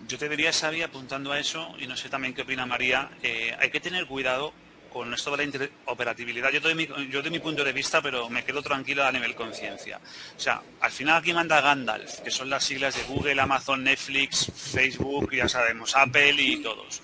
Yo 0.08 0.18
te 0.18 0.30
diría, 0.30 0.52
Xavi, 0.54 0.82
apuntando 0.82 1.32
a 1.32 1.40
eso, 1.40 1.76
y 1.78 1.86
no 1.86 1.98
sé 1.98 2.10
también 2.10 2.34
qué 2.34 2.44
opina 2.44 2.66
María, 2.66 3.12
eh, 3.22 3.54
hay 3.60 3.70
que 3.70 3.82
tener 3.82 4.06
cuidado 4.08 4.54
con 4.92 5.14
esto 5.14 5.30
de 5.32 5.38
la 5.38 5.44
interoperabilidad. 5.44 6.52
Yo 6.52 6.62
doy, 6.62 6.74
mi, 6.74 6.88
yo 7.10 7.22
mi 7.24 7.40
punto 7.40 7.64
de 7.64 7.74
vista, 7.74 8.02
pero 8.02 8.28
me 8.30 8.44
quedo 8.44 8.64
tranquilo 8.64 9.06
a 9.06 9.12
nivel 9.12 9.36
conciencia. 9.36 10.00
O 10.36 10.40
sea, 10.40 10.62
al 10.82 10.92
final 10.92 11.18
aquí 11.18 11.34
manda 11.34 11.62
Gandalf, 11.62 12.22
que 12.22 12.32
son 12.32 12.50
las 12.50 12.64
siglas 12.64 12.96
de 12.96 13.04
Google, 13.04 13.40
Amazon, 13.40 13.84
Netflix, 13.84 14.52
Facebook, 14.56 15.32
ya 15.32 15.48
sabemos, 15.48 15.96
Apple 15.96 16.42
y 16.42 16.64
todos 16.64 17.02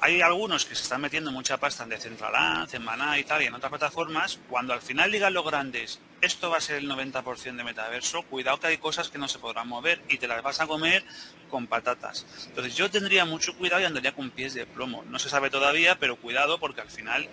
hay 0.00 0.20
algunos 0.20 0.64
que 0.64 0.74
se 0.74 0.82
están 0.82 1.00
metiendo 1.00 1.30
mucha 1.30 1.58
pasta 1.58 1.84
en 1.84 1.90
Decentraland, 1.90 2.74
en 2.74 2.84
Maná 2.84 3.18
y 3.18 3.24
tal, 3.24 3.42
y 3.42 3.46
en 3.46 3.54
otras 3.54 3.70
plataformas, 3.70 4.38
cuando 4.48 4.72
al 4.72 4.82
final 4.82 5.10
digan 5.10 5.32
los 5.32 5.44
grandes, 5.44 6.00
esto 6.20 6.50
va 6.50 6.58
a 6.58 6.60
ser 6.60 6.76
el 6.76 6.88
90% 6.90 7.56
de 7.56 7.64
metaverso, 7.64 8.22
cuidado 8.22 8.60
que 8.60 8.68
hay 8.68 8.78
cosas 8.78 9.08
que 9.08 9.18
no 9.18 9.28
se 9.28 9.38
podrán 9.38 9.68
mover 9.68 10.02
y 10.08 10.18
te 10.18 10.28
las 10.28 10.42
vas 10.42 10.60
a 10.60 10.66
comer 10.66 11.04
con 11.50 11.66
patatas. 11.66 12.26
Entonces 12.46 12.74
yo 12.74 12.90
tendría 12.90 13.24
mucho 13.24 13.56
cuidado 13.56 13.82
y 13.82 13.84
andaría 13.84 14.14
con 14.14 14.30
pies 14.30 14.54
de 14.54 14.66
plomo. 14.66 15.04
No 15.08 15.18
se 15.18 15.28
sabe 15.28 15.50
todavía, 15.50 15.98
pero 15.98 16.16
cuidado 16.16 16.58
porque 16.58 16.80
al 16.80 16.90
final 16.90 17.28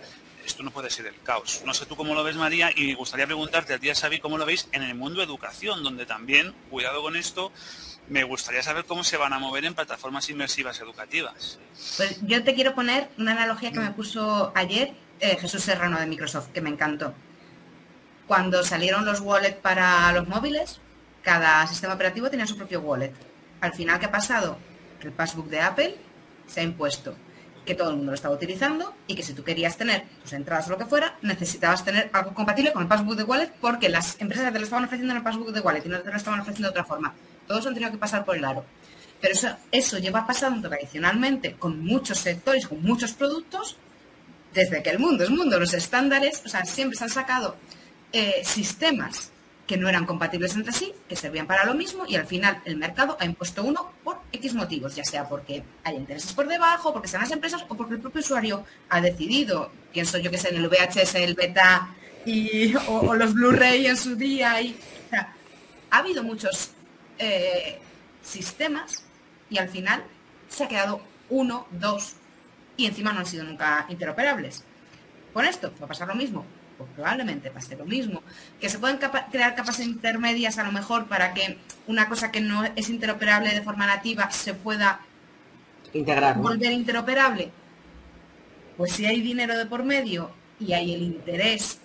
esto 0.45 0.63
no 0.63 0.71
puede 0.71 0.89
ser 0.89 1.05
el 1.05 1.21
caos. 1.23 1.61
No 1.65 1.73
sé 1.73 1.85
tú 1.85 1.95
cómo 1.95 2.15
lo 2.15 2.23
ves, 2.23 2.35
María, 2.35 2.71
y 2.75 2.87
me 2.87 2.95
gustaría 2.95 3.25
preguntarte 3.25 3.73
a 3.73 3.79
ti, 3.79 3.89
Xavi, 3.93 4.19
cómo 4.19 4.37
lo 4.37 4.45
veis 4.45 4.67
en 4.71 4.83
el 4.83 4.95
mundo 4.95 5.19
de 5.19 5.25
educación, 5.25 5.83
donde 5.83 6.05
también, 6.05 6.53
cuidado 6.69 7.01
con 7.01 7.15
esto, 7.15 7.51
me 8.11 8.25
gustaría 8.25 8.61
saber 8.61 8.83
cómo 8.83 9.05
se 9.05 9.15
van 9.15 9.31
a 9.31 9.39
mover 9.39 9.63
en 9.63 9.73
plataformas 9.73 10.29
inmersivas 10.29 10.77
educativas. 10.81 11.59
Pues 11.95 12.19
yo 12.23 12.43
te 12.43 12.53
quiero 12.53 12.75
poner 12.75 13.07
una 13.17 13.31
analogía 13.31 13.71
que 13.71 13.79
me 13.79 13.91
puso 13.91 14.51
ayer 14.53 14.93
eh, 15.21 15.37
Jesús 15.39 15.63
Serrano 15.63 15.97
de 15.97 16.07
Microsoft, 16.07 16.49
que 16.49 16.59
me 16.59 16.69
encantó. 16.69 17.13
Cuando 18.27 18.65
salieron 18.65 19.05
los 19.05 19.21
wallets 19.21 19.55
para 19.55 20.11
los 20.11 20.27
móviles, 20.27 20.81
cada 21.21 21.65
sistema 21.67 21.93
operativo 21.93 22.29
tenía 22.29 22.45
su 22.45 22.57
propio 22.57 22.81
wallet. 22.81 23.13
Al 23.61 23.73
final, 23.73 23.97
¿qué 23.97 24.07
ha 24.07 24.11
pasado? 24.11 24.57
el 25.01 25.11
passbook 25.13 25.47
de 25.47 25.61
Apple 25.61 25.95
se 26.45 26.59
ha 26.59 26.63
impuesto 26.63 27.15
que 27.65 27.73
todo 27.73 27.89
el 27.89 27.95
mundo 27.95 28.11
lo 28.11 28.15
estaba 28.15 28.35
utilizando 28.35 28.93
y 29.07 29.15
que 29.15 29.23
si 29.23 29.33
tú 29.33 29.43
querías 29.43 29.77
tener 29.77 30.03
tus 30.21 30.33
entradas 30.33 30.67
o 30.67 30.71
lo 30.71 30.77
que 30.77 30.85
fuera, 30.85 31.17
necesitabas 31.23 31.83
tener 31.83 32.09
algo 32.13 32.35
compatible 32.35 32.73
con 32.73 32.83
el 32.83 32.87
passbook 32.87 33.15
de 33.15 33.23
wallet 33.23 33.51
porque 33.61 33.87
las 33.89 34.19
empresas 34.19 34.51
te 34.51 34.59
lo 34.59 34.65
estaban 34.65 34.83
ofreciendo 34.83 35.13
en 35.13 35.17
el 35.17 35.23
passbook 35.23 35.53
de 35.53 35.61
wallet 35.61 35.85
y 35.85 35.89
no 35.89 35.99
te 36.01 36.11
lo 36.11 36.17
estaban 36.17 36.41
ofreciendo 36.41 36.67
de 36.67 36.71
otra 36.71 36.83
forma. 36.83 37.15
Todos 37.51 37.67
han 37.67 37.73
tenido 37.73 37.91
que 37.91 37.97
pasar 37.97 38.23
por 38.23 38.37
el 38.37 38.45
aro. 38.45 38.63
Pero 39.19 39.35
eso, 39.73 39.97
lleva 39.97 40.25
pasando 40.25 40.69
tradicionalmente 40.69 41.55
con 41.55 41.83
muchos 41.83 42.17
sectores, 42.17 42.65
con 42.65 42.81
muchos 42.81 43.11
productos, 43.11 43.75
desde 44.53 44.81
que 44.81 44.89
el 44.89 44.99
mundo 44.99 45.25
es 45.25 45.29
mundo, 45.29 45.59
los 45.59 45.73
estándares, 45.73 46.41
o 46.45 46.47
sea, 46.47 46.63
siempre 46.63 46.97
se 46.97 47.03
han 47.03 47.09
sacado 47.09 47.57
eh, 48.13 48.41
sistemas 48.45 49.33
que 49.67 49.75
no 49.75 49.89
eran 49.89 50.05
compatibles 50.05 50.55
entre 50.55 50.71
sí, 50.71 50.93
que 51.09 51.17
servían 51.17 51.45
para 51.45 51.65
lo 51.65 51.73
mismo 51.73 52.05
y 52.07 52.15
al 52.15 52.25
final 52.25 52.61
el 52.63 52.77
mercado 52.77 53.17
ha 53.19 53.25
impuesto 53.25 53.65
uno 53.65 53.91
por 54.01 54.21
X 54.31 54.53
motivos, 54.53 54.95
ya 54.95 55.03
sea 55.03 55.27
porque 55.27 55.61
hay 55.83 55.95
intereses 55.97 56.31
por 56.31 56.47
debajo, 56.47 56.93
porque 56.93 57.09
sean 57.09 57.23
las 57.23 57.31
empresas 57.31 57.65
o 57.67 57.75
porque 57.75 57.95
el 57.95 57.99
propio 57.99 58.21
usuario 58.21 58.63
ha 58.87 59.01
decidido, 59.01 59.71
pienso 59.91 60.17
yo 60.19 60.29
que 60.29 60.37
es 60.37 60.45
en 60.45 60.55
el 60.55 60.69
VHS, 60.69 61.15
el 61.15 61.35
beta 61.35 61.89
y, 62.25 62.73
o, 62.87 63.13
los 63.13 63.33
Blu-ray 63.33 63.87
en 63.87 63.97
su 63.97 64.15
día. 64.15 64.61
Y, 64.61 64.77
ha 65.91 65.97
habido 65.97 66.23
muchos 66.23 66.71
eh, 67.21 67.79
sistemas 68.21 69.05
y 69.49 69.57
al 69.57 69.69
final 69.69 70.03
se 70.49 70.65
ha 70.65 70.67
quedado 70.67 71.01
uno, 71.29 71.67
dos 71.71 72.15
y 72.75 72.85
encima 72.85 73.13
no 73.13 73.19
han 73.19 73.25
sido 73.25 73.43
nunca 73.43 73.85
interoperables. 73.89 74.63
Con 75.33 75.45
esto 75.45 75.71
va 75.79 75.85
a 75.85 75.87
pasar 75.87 76.07
lo 76.07 76.15
mismo 76.15 76.45
probablemente 76.95 77.51
pase 77.51 77.75
lo 77.75 77.85
mismo. 77.85 78.21
Que 78.59 78.69
se 78.69 78.79
pueden 78.79 78.97
crear 78.97 79.55
capas 79.55 79.79
intermedias 79.79 80.57
a 80.57 80.63
lo 80.63 80.71
mejor 80.71 81.07
para 81.07 81.33
que 81.33 81.57
una 81.87 82.07
cosa 82.07 82.31
que 82.31 82.41
no 82.41 82.63
es 82.75 82.89
interoperable 82.89 83.53
de 83.53 83.61
forma 83.61 83.85
nativa 83.85 84.31
se 84.31 84.53
pueda 84.53 85.01
integrar. 85.93 86.37
Volver 86.37 86.71
interoperable. 86.71 87.51
Pues 88.77 88.93
si 88.93 89.05
hay 89.05 89.21
dinero 89.21 89.57
de 89.57 89.65
por 89.65 89.83
medio 89.83 90.31
y 90.59 90.73
hay 90.73 90.93
el 90.93 91.01
interés, 91.03 91.79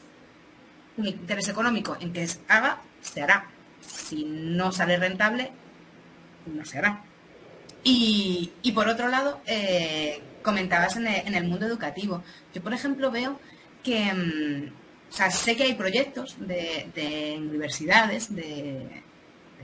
un 0.97 1.07
interés 1.07 1.49
económico 1.49 1.97
en 2.01 2.12
que 2.12 2.26
se 2.26 2.41
haga, 2.49 2.78
se 3.03 3.22
hará. 3.22 3.47
Si 3.87 4.24
no 4.24 4.72
sale 4.72 4.97
rentable, 4.97 5.51
no 6.47 6.64
se 6.64 6.78
hará. 6.78 7.03
Y, 7.89 8.72
por 8.74 8.89
otro 8.89 9.09
lado, 9.09 9.41
eh, 9.47 10.20
comentabas 10.43 10.97
en 10.97 11.07
el, 11.07 11.45
mundo 11.45 11.66
educativo. 11.66 12.22
Yo, 12.53 12.61
por 12.61 12.74
ejemplo, 12.74 13.12
veo 13.12 13.39
que, 13.84 14.12
mm, 14.12 14.72
o 15.09 15.12
sea, 15.12 15.30
sé 15.30 15.57
que 15.57 15.62
hay 15.62 15.74
proyectos 15.74 16.37
de, 16.41 17.37
universidades, 17.39 18.34
de, 18.34 19.03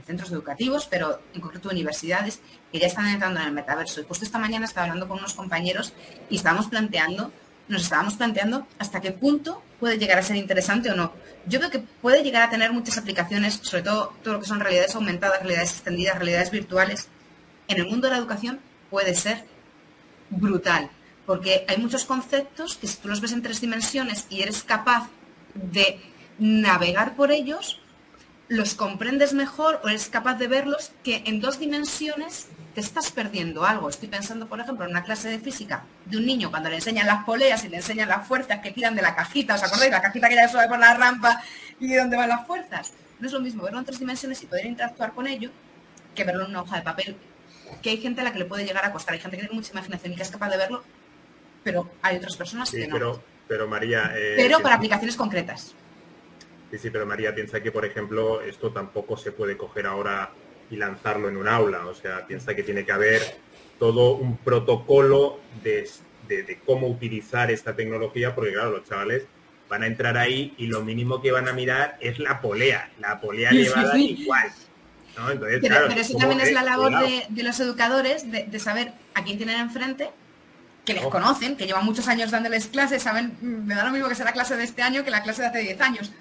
centros 0.05 0.31
educativos, 0.31 0.87
pero 0.89 1.21
en 1.33 1.41
concreto 1.41 1.69
universidades 1.69 2.41
que 2.71 2.79
ya 2.79 2.87
están 2.87 3.07
entrando 3.07 3.39
en 3.41 3.47
el 3.47 3.53
metaverso. 3.53 4.01
Y 4.01 4.05
justo 4.05 4.25
esta 4.25 4.39
mañana 4.39 4.65
estaba 4.65 4.85
hablando 4.85 5.07
con 5.07 5.17
unos 5.19 5.33
compañeros 5.33 5.93
y 6.29 6.37
estábamos 6.37 6.67
planteando, 6.67 7.31
nos 7.67 7.83
estábamos 7.83 8.15
planteando 8.15 8.67
hasta 8.79 8.99
qué 8.99 9.11
punto 9.11 9.61
puede 9.83 9.97
llegar 9.97 10.17
a 10.17 10.23
ser 10.23 10.37
interesante 10.37 10.89
o 10.89 10.95
no. 10.95 11.11
Yo 11.45 11.59
creo 11.59 11.69
que 11.69 11.79
puede 11.79 12.23
llegar 12.23 12.43
a 12.43 12.49
tener 12.49 12.71
muchas 12.71 12.97
aplicaciones, 12.97 13.59
sobre 13.61 13.83
todo 13.83 14.13
todo 14.23 14.35
lo 14.35 14.39
que 14.39 14.45
son 14.45 14.61
realidades 14.61 14.95
aumentadas, 14.95 15.39
realidades 15.39 15.71
extendidas, 15.71 16.15
realidades 16.15 16.51
virtuales. 16.51 17.09
En 17.67 17.81
el 17.81 17.87
mundo 17.87 18.07
de 18.07 18.13
la 18.13 18.19
educación 18.19 18.61
puede 18.89 19.13
ser 19.13 19.43
brutal, 20.29 20.89
porque 21.25 21.65
hay 21.67 21.75
muchos 21.79 22.05
conceptos 22.05 22.77
que 22.77 22.87
si 22.87 22.95
tú 22.95 23.09
los 23.09 23.19
ves 23.19 23.33
en 23.33 23.41
tres 23.41 23.59
dimensiones 23.59 24.25
y 24.29 24.41
eres 24.41 24.63
capaz 24.63 25.09
de 25.53 25.99
navegar 26.39 27.17
por 27.17 27.33
ellos, 27.33 27.81
los 28.47 28.75
comprendes 28.75 29.33
mejor 29.33 29.81
o 29.83 29.89
eres 29.89 30.07
capaz 30.07 30.35
de 30.35 30.47
verlos 30.47 30.93
que 31.03 31.23
en 31.25 31.41
dos 31.41 31.59
dimensiones 31.59 32.47
te 32.73 32.81
estás 32.81 33.11
perdiendo 33.11 33.65
algo. 33.65 33.89
Estoy 33.89 34.09
pensando, 34.09 34.47
por 34.47 34.59
ejemplo, 34.59 34.85
en 34.85 34.91
una 34.91 35.03
clase 35.03 35.29
de 35.29 35.39
física 35.39 35.83
de 36.05 36.17
un 36.17 36.25
niño 36.25 36.49
cuando 36.49 36.69
le 36.69 36.75
enseñan 36.75 37.05
las 37.05 37.23
poleas 37.23 37.63
y 37.63 37.69
le 37.69 37.77
enseñan 37.77 38.09
las 38.09 38.27
fuerzas 38.27 38.59
que 38.59 38.71
tiran 38.71 38.95
de 38.95 39.01
la 39.01 39.15
cajita, 39.15 39.55
¿os 39.55 39.63
acordáis? 39.63 39.91
La 39.91 40.01
cajita 40.01 40.29
que 40.29 40.35
ya 40.35 40.47
sube 40.47 40.67
por 40.67 40.79
la 40.79 40.93
rampa 40.93 41.41
y 41.79 41.87
de 41.87 41.97
dónde 41.97 42.17
van 42.17 42.29
las 42.29 42.47
fuerzas. 42.47 42.93
No 43.19 43.27
es 43.27 43.33
lo 43.33 43.39
mismo 43.39 43.63
verlo 43.63 43.79
en 43.79 43.85
tres 43.85 43.99
dimensiones 43.99 44.41
y 44.41 44.47
poder 44.47 44.65
interactuar 44.65 45.13
con 45.13 45.27
ello 45.27 45.51
que 46.15 46.23
verlo 46.23 46.45
en 46.45 46.51
una 46.51 46.61
hoja 46.61 46.77
de 46.77 46.81
papel. 46.81 47.15
Que 47.81 47.91
hay 47.91 47.97
gente 47.97 48.21
a 48.21 48.23
la 48.23 48.33
que 48.33 48.39
le 48.39 48.45
puede 48.45 48.65
llegar 48.65 48.85
a 48.85 48.91
costar, 48.91 49.13
hay 49.13 49.19
gente 49.19 49.37
que 49.37 49.43
tiene 49.43 49.55
mucha 49.55 49.71
imaginación 49.71 50.13
y 50.13 50.15
que 50.15 50.23
es 50.23 50.31
capaz 50.31 50.49
de 50.49 50.57
verlo, 50.57 50.83
pero 51.63 51.89
hay 52.01 52.17
otras 52.17 52.35
personas 52.35 52.69
que 52.71 52.87
no. 52.87 53.21
Pero 53.47 53.67
María... 53.67 54.13
Eh, 54.15 54.35
pero 54.37 54.61
para 54.61 54.75
aplicaciones 54.75 55.15
concretas. 55.15 55.75
Sí, 56.71 56.77
sí, 56.79 56.89
pero 56.89 57.05
María 57.05 57.35
piensa 57.35 57.61
que, 57.61 57.71
por 57.71 57.85
ejemplo, 57.85 58.41
esto 58.41 58.71
tampoco 58.71 59.15
se 59.17 59.31
puede 59.31 59.57
coger 59.57 59.85
ahora 59.85 60.31
y 60.69 60.75
lanzarlo 60.75 61.29
en 61.29 61.37
un 61.37 61.47
aula. 61.47 61.85
O 61.87 61.95
sea, 61.95 62.25
piensa 62.25 62.55
que 62.55 62.63
tiene 62.63 62.85
que 62.85 62.91
haber 62.91 63.21
todo 63.79 64.15
un 64.15 64.37
protocolo 64.37 65.39
de, 65.63 65.89
cómo 66.65 66.87
utilizar 66.87 67.51
esta 67.51 67.75
tecnología, 67.75 68.33
porque 68.33 68.53
claro, 68.53 68.71
los 68.71 68.87
chavales 68.87 69.25
van 69.69 69.83
a 69.83 69.87
entrar 69.87 70.17
ahí 70.17 70.53
y 70.57 70.67
lo 70.67 70.83
mínimo 70.83 71.21
que 71.21 71.31
van 71.31 71.47
a 71.47 71.53
mirar 71.53 71.97
es 71.99 72.19
la 72.19 72.41
polea, 72.41 72.91
la 72.99 73.19
polea 73.19 73.49
elevada 73.49 73.97
igual. 73.97 74.51
pero, 75.39 75.87
eso 75.89 76.17
también 76.17 76.41
es 76.41 76.51
la 76.51 76.63
labor 76.63 76.91
de, 77.29 77.43
los 77.43 77.59
educadores, 77.59 78.31
de, 78.31 78.43
de, 78.43 78.59
saber 78.59 78.93
a 79.13 79.23
quién 79.23 79.37
tienen 79.37 79.59
enfrente 79.59 80.09
que 80.85 80.93
les 80.93 81.03
oh. 81.03 81.09
conocen, 81.09 81.55
que 81.55 81.65
llevan 81.65 81.85
muchos 81.85 82.07
años 82.07 82.31
dándoles 82.31 82.67
clases, 82.67 83.03
saben, 83.03 83.37
mm, 83.41 83.65
me 83.65 83.75
da 83.75 83.85
lo 83.85 83.91
mismo 83.91 84.09
que 84.09 84.15
sea 84.15 84.25
la 84.25 84.33
clase 84.33 84.55
de 84.57 84.63
este 84.63 84.81
año 84.81 85.03
que 85.03 85.11
la 85.11 85.23
clase 85.23 85.41
de 85.41 85.47
hace 85.47 85.59
10 85.59 85.81
años. 85.81 86.11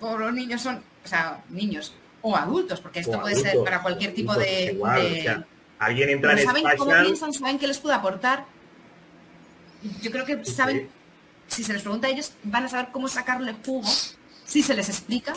Por 0.00 0.20
los 0.20 0.32
niños 0.32 0.60
son, 0.60 0.82
o 1.04 1.08
sea, 1.08 1.40
niños 1.48 1.94
o 2.28 2.36
adultos, 2.36 2.80
porque 2.80 3.00
esto 3.00 3.20
puede 3.20 3.36
ser 3.36 3.62
para 3.62 3.80
cualquier 3.82 4.12
tipo 4.12 4.34
de... 4.34 4.76
alguien 5.78 6.10
entra 6.10 6.32
en 6.32 6.44
saben 6.44 6.64
cómo 6.76 6.90
piensan, 6.90 7.32
saben 7.32 7.58
qué 7.58 7.68
les 7.68 7.78
puede 7.78 7.94
aportar. 7.94 8.44
Yo 10.02 10.10
creo 10.10 10.24
que 10.24 10.44
saben, 10.44 10.88
si 11.46 11.62
se 11.62 11.72
les 11.72 11.82
pregunta 11.82 12.08
a 12.08 12.10
ellos, 12.10 12.32
van 12.42 12.64
a 12.64 12.68
saber 12.68 12.88
cómo 12.90 13.06
sacarle 13.06 13.54
jugo, 13.64 13.88
si 14.44 14.62
se 14.62 14.74
les 14.74 14.88
explica 14.88 15.34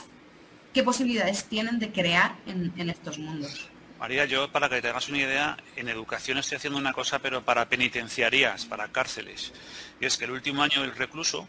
qué 0.73 0.81
posibilidades 0.81 1.43
tienen 1.43 1.77
de 1.77 1.91
crear 1.91 2.35
en 2.47 2.89
estos 2.89 3.19
mundos. 3.19 3.69
María, 3.99 4.25
yo 4.25 4.49
para 4.49 4.69
que 4.69 4.81
te 4.81 4.87
hagas 4.87 5.09
una 5.09 5.17
idea, 5.19 5.57
en 5.75 5.89
educación 5.89 6.37
estoy 6.37 6.55
haciendo 6.55 6.79
una 6.79 6.93
cosa, 6.93 7.19
pero 7.19 7.43
para 7.43 7.67
penitenciarías, 7.67 8.65
para 8.65 8.87
cárceles. 8.87 9.51
Y 9.99 10.05
es 10.05 10.17
que 10.17 10.25
el 10.25 10.31
último 10.31 10.63
año 10.63 10.81
del 10.81 10.95
recluso 10.95 11.47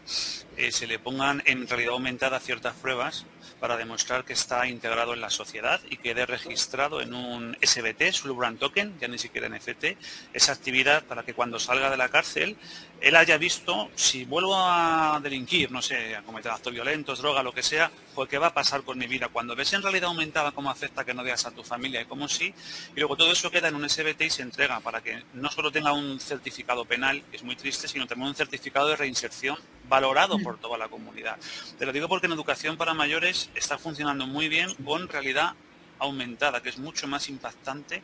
eh, 0.57 0.71
se 0.71 0.87
le 0.87 0.99
pongan 0.99 1.41
en 1.45 1.67
realidad 1.67 1.93
aumentada 1.93 2.39
ciertas 2.39 2.75
pruebas 2.75 3.25
para 3.59 3.77
demostrar 3.77 4.25
que 4.25 4.33
está 4.33 4.67
integrado 4.67 5.13
en 5.13 5.21
la 5.21 5.29
sociedad 5.29 5.79
y 5.89 5.97
quede 5.97 6.25
registrado 6.25 7.01
en 7.01 7.13
un 7.13 7.57
SBT, 7.61 8.11
su 8.11 8.35
Brand 8.35 8.59
Token, 8.59 8.99
ya 8.99 9.07
ni 9.07 9.17
siquiera 9.17 9.47
NFT, 9.47 9.97
esa 10.33 10.51
actividad 10.51 11.03
para 11.03 11.23
que 11.23 11.33
cuando 11.33 11.59
salga 11.59 11.89
de 11.89 11.97
la 11.97 12.09
cárcel 12.09 12.57
él 13.01 13.15
haya 13.15 13.37
visto, 13.37 13.89
si 13.95 14.25
vuelvo 14.25 14.55
a 14.55 15.19
delinquir, 15.23 15.71
no 15.71 15.81
sé, 15.81 16.15
a 16.15 16.21
cometer 16.21 16.51
actos 16.51 16.71
violentos, 16.71 17.17
droga, 17.17 17.41
lo 17.41 17.51
que 17.51 17.63
sea, 17.63 17.91
pues 18.13 18.29
qué 18.29 18.37
va 18.37 18.47
a 18.47 18.53
pasar 18.53 18.83
con 18.83 18.97
mi 18.97 19.07
vida. 19.07 19.27
Cuando 19.29 19.55
ves 19.55 19.73
en 19.73 19.81
realidad 19.81 20.09
aumentada 20.09 20.51
cómo 20.51 20.69
afecta 20.69 21.03
que 21.03 21.13
no 21.13 21.23
veas 21.23 21.45
a 21.47 21.51
tu 21.51 21.63
familia 21.63 22.01
y 22.01 22.05
cómo 22.05 22.27
sí, 22.27 22.53
y 22.95 22.99
luego 22.99 23.17
todo 23.17 23.31
eso 23.31 23.49
queda 23.49 23.69
en 23.69 23.75
un 23.75 23.89
SBT 23.89 24.21
y 24.21 24.29
se 24.29 24.43
entrega 24.43 24.79
para 24.81 25.01
que 25.01 25.23
no 25.33 25.49
solo 25.49 25.71
tenga 25.71 25.93
un 25.93 26.19
certificado 26.19 26.85
penal, 26.85 27.23
que 27.31 27.37
es 27.37 27.43
muy 27.43 27.55
triste, 27.55 27.87
sino 27.87 28.05
también 28.05 28.29
un 28.29 28.35
certificado 28.41 28.87
de 28.89 28.95
reinserción 28.95 29.57
valorado 29.87 30.39
por 30.39 30.57
toda 30.57 30.77
la 30.77 30.87
comunidad. 30.87 31.37
Te 31.77 31.85
lo 31.85 31.91
digo 31.91 32.07
porque 32.07 32.25
en 32.25 32.33
educación 32.33 32.77
para 32.77 32.93
mayores 32.93 33.49
está 33.53 33.77
funcionando 33.77 34.25
muy 34.25 34.47
bien 34.47 34.73
con 34.83 35.07
realidad 35.07 35.53
aumentada, 35.99 36.61
que 36.63 36.69
es 36.69 36.79
mucho 36.79 37.07
más 37.07 37.29
impactante 37.29 38.01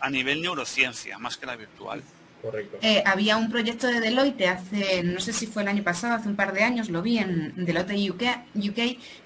a 0.00 0.10
nivel 0.10 0.42
neurociencia, 0.42 1.18
más 1.18 1.36
que 1.36 1.46
la 1.46 1.56
virtual. 1.56 2.02
Eh, 2.82 3.02
había 3.06 3.38
un 3.38 3.50
proyecto 3.50 3.86
de 3.86 4.00
Deloitte 4.00 4.48
hace, 4.48 5.02
no 5.02 5.18
sé 5.18 5.32
si 5.32 5.46
fue 5.46 5.62
el 5.62 5.68
año 5.68 5.82
pasado, 5.82 6.14
hace 6.14 6.28
un 6.28 6.36
par 6.36 6.52
de 6.52 6.62
años, 6.62 6.90
lo 6.90 7.00
vi 7.00 7.18
en 7.18 7.54
Deloitte 7.64 8.10
UK, 8.10 8.22
UK 8.54 8.80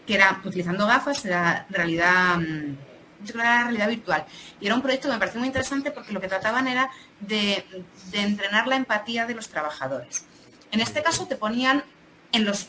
que 0.06 0.14
era 0.14 0.40
utilizando 0.44 0.86
gafas, 0.86 1.24
era 1.24 1.66
realidad, 1.68 2.38
mm, 2.38 2.76
yo 3.24 3.32
creo 3.32 3.42
que 3.42 3.48
era 3.48 3.64
realidad 3.64 3.88
virtual. 3.88 4.24
Y 4.60 4.66
era 4.66 4.76
un 4.76 4.82
proyecto 4.82 5.08
que 5.08 5.14
me 5.14 5.18
pareció 5.18 5.40
muy 5.40 5.48
interesante 5.48 5.90
porque 5.90 6.12
lo 6.12 6.20
que 6.20 6.28
trataban 6.28 6.68
era 6.68 6.88
de, 7.18 7.64
de 8.12 8.20
entrenar 8.20 8.68
la 8.68 8.76
empatía 8.76 9.26
de 9.26 9.34
los 9.34 9.48
trabajadores. 9.48 10.27
En 10.70 10.80
este 10.80 11.02
caso 11.02 11.26
te 11.26 11.36
ponían 11.36 11.84
en 12.32 12.44
los 12.44 12.68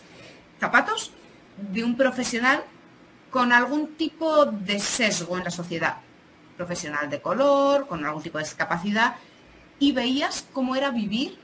zapatos 0.59 1.11
de 1.57 1.83
un 1.83 1.95
profesional 1.95 2.63
con 3.29 3.51
algún 3.51 3.95
tipo 3.95 4.45
de 4.45 4.79
sesgo 4.79 5.37
en 5.37 5.43
la 5.43 5.51
sociedad, 5.51 5.97
profesional 6.57 7.09
de 7.09 7.21
color, 7.21 7.87
con 7.87 8.03
algún 8.05 8.23
tipo 8.23 8.37
de 8.37 8.43
discapacidad, 8.43 9.15
y 9.77 9.91
veías 9.91 10.45
cómo 10.51 10.75
era 10.75 10.89
vivir 10.89 11.37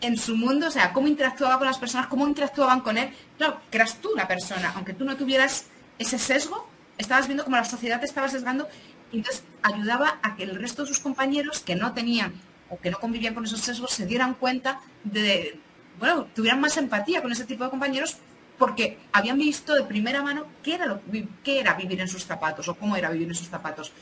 en 0.00 0.16
su 0.16 0.36
mundo, 0.36 0.68
o 0.68 0.70
sea, 0.70 0.92
cómo 0.92 1.08
interactuaba 1.08 1.58
con 1.58 1.66
las 1.66 1.78
personas, 1.78 2.08
cómo 2.08 2.26
interactuaban 2.26 2.80
con 2.80 2.98
él. 2.98 3.10
Claro, 3.36 3.60
que 3.70 3.78
eras 3.78 3.96
tú 3.96 4.10
la 4.16 4.26
persona, 4.28 4.72
aunque 4.74 4.94
tú 4.94 5.04
no 5.04 5.16
tuvieras 5.16 5.66
ese 5.98 6.18
sesgo, 6.18 6.68
estabas 6.98 7.26
viendo 7.26 7.44
cómo 7.44 7.56
la 7.56 7.64
sociedad 7.64 8.00
te 8.00 8.06
estaba 8.06 8.28
sesgando 8.28 8.68
y 9.12 9.18
entonces 9.18 9.44
ayudaba 9.62 10.18
a 10.22 10.36
que 10.36 10.44
el 10.44 10.56
resto 10.56 10.82
de 10.82 10.88
sus 10.88 10.98
compañeros 10.98 11.60
que 11.60 11.76
no 11.76 11.92
tenían 11.92 12.32
o 12.72 12.80
que 12.80 12.90
no 12.90 12.98
convivían 12.98 13.34
con 13.34 13.44
esos 13.44 13.60
sesgos 13.60 13.92
se 13.92 14.06
dieran 14.06 14.32
cuenta 14.34 14.80
de, 15.04 15.58
bueno, 15.98 16.26
tuvieran 16.34 16.60
más 16.60 16.78
empatía 16.78 17.20
con 17.20 17.30
ese 17.30 17.44
tipo 17.44 17.64
de 17.64 17.70
compañeros 17.70 18.16
porque 18.58 18.98
habían 19.12 19.38
visto 19.38 19.74
de 19.74 19.82
primera 19.82 20.22
mano 20.22 20.46
qué 20.62 20.76
era, 20.76 20.86
lo, 20.86 21.00
qué 21.44 21.60
era 21.60 21.74
vivir 21.74 22.00
en 22.00 22.08
sus 22.08 22.24
zapatos 22.24 22.66
o 22.68 22.74
cómo 22.74 22.96
era 22.96 23.10
vivir 23.10 23.28
en 23.28 23.34
sus 23.34 23.48
zapatos. 23.48 23.92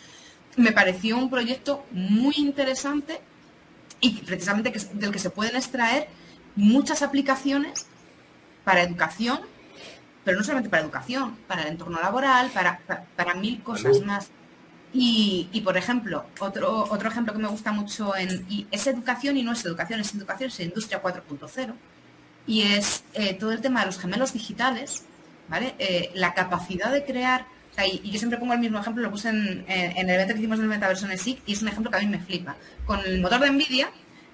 Me 0.56 0.70
pareció 0.70 1.16
un 1.18 1.30
proyecto 1.30 1.84
muy 1.90 2.34
interesante 2.36 3.20
y 4.00 4.12
precisamente 4.22 4.72
del 4.94 5.10
que 5.10 5.18
se 5.18 5.30
pueden 5.30 5.56
extraer 5.56 6.08
muchas 6.54 7.02
aplicaciones 7.02 7.86
para 8.64 8.82
educación, 8.82 9.40
pero 10.24 10.38
no 10.38 10.44
solamente 10.44 10.70
para 10.70 10.82
educación, 10.82 11.36
para 11.48 11.62
el 11.62 11.68
entorno 11.68 12.00
laboral, 12.00 12.50
para, 12.50 12.80
para, 13.16 13.34
mil 13.34 13.62
cosas 13.62 14.00
más. 14.02 14.30
Y, 14.92 15.62
por 15.64 15.76
ejemplo, 15.76 16.24
otro, 16.40 16.84
otro 16.90 17.08
ejemplo 17.08 17.32
que 17.32 17.38
me 17.38 17.48
gusta 17.48 17.70
mucho 17.72 18.16
en, 18.16 18.44
y 18.48 18.66
es 18.70 18.86
educación 18.88 19.36
y 19.36 19.42
no 19.42 19.52
es 19.52 19.64
educación, 19.64 20.00
es 20.00 20.14
educación, 20.14 20.50
es 20.50 20.60
industria 20.60 21.00
4.0, 21.00 21.74
y 22.46 22.62
es 22.62 23.04
eh, 23.14 23.34
todo 23.34 23.52
el 23.52 23.60
tema 23.60 23.80
de 23.80 23.86
los 23.86 23.98
gemelos 24.00 24.32
digitales, 24.32 25.04
¿vale? 25.48 25.74
Eh, 25.78 26.10
la 26.14 26.34
capacidad 26.34 26.90
de 26.90 27.04
crear, 27.04 27.46
y, 27.86 28.10
yo 28.10 28.18
siempre 28.18 28.38
pongo 28.38 28.52
el 28.52 28.58
mismo 28.58 28.80
ejemplo, 28.80 29.02
lo 29.02 29.10
puse 29.10 29.28
en, 29.28 29.64
el 29.68 30.10
evento 30.10 30.34
que 30.34 30.40
hicimos 30.40 30.58
del 30.58 30.68
metaverso 30.68 31.06
en 31.06 31.12
el 31.12 31.18
SIC, 31.20 31.40
y 31.46 31.52
es 31.52 31.62
un 31.62 31.68
ejemplo 31.68 31.90
que 31.90 31.98
a 31.98 32.00
mí 32.00 32.06
me 32.06 32.18
flipa. 32.18 32.56
Con 32.84 33.00
el 33.00 33.20
motor 33.20 33.40
de 33.40 33.50
NVIDIA, 33.50 33.90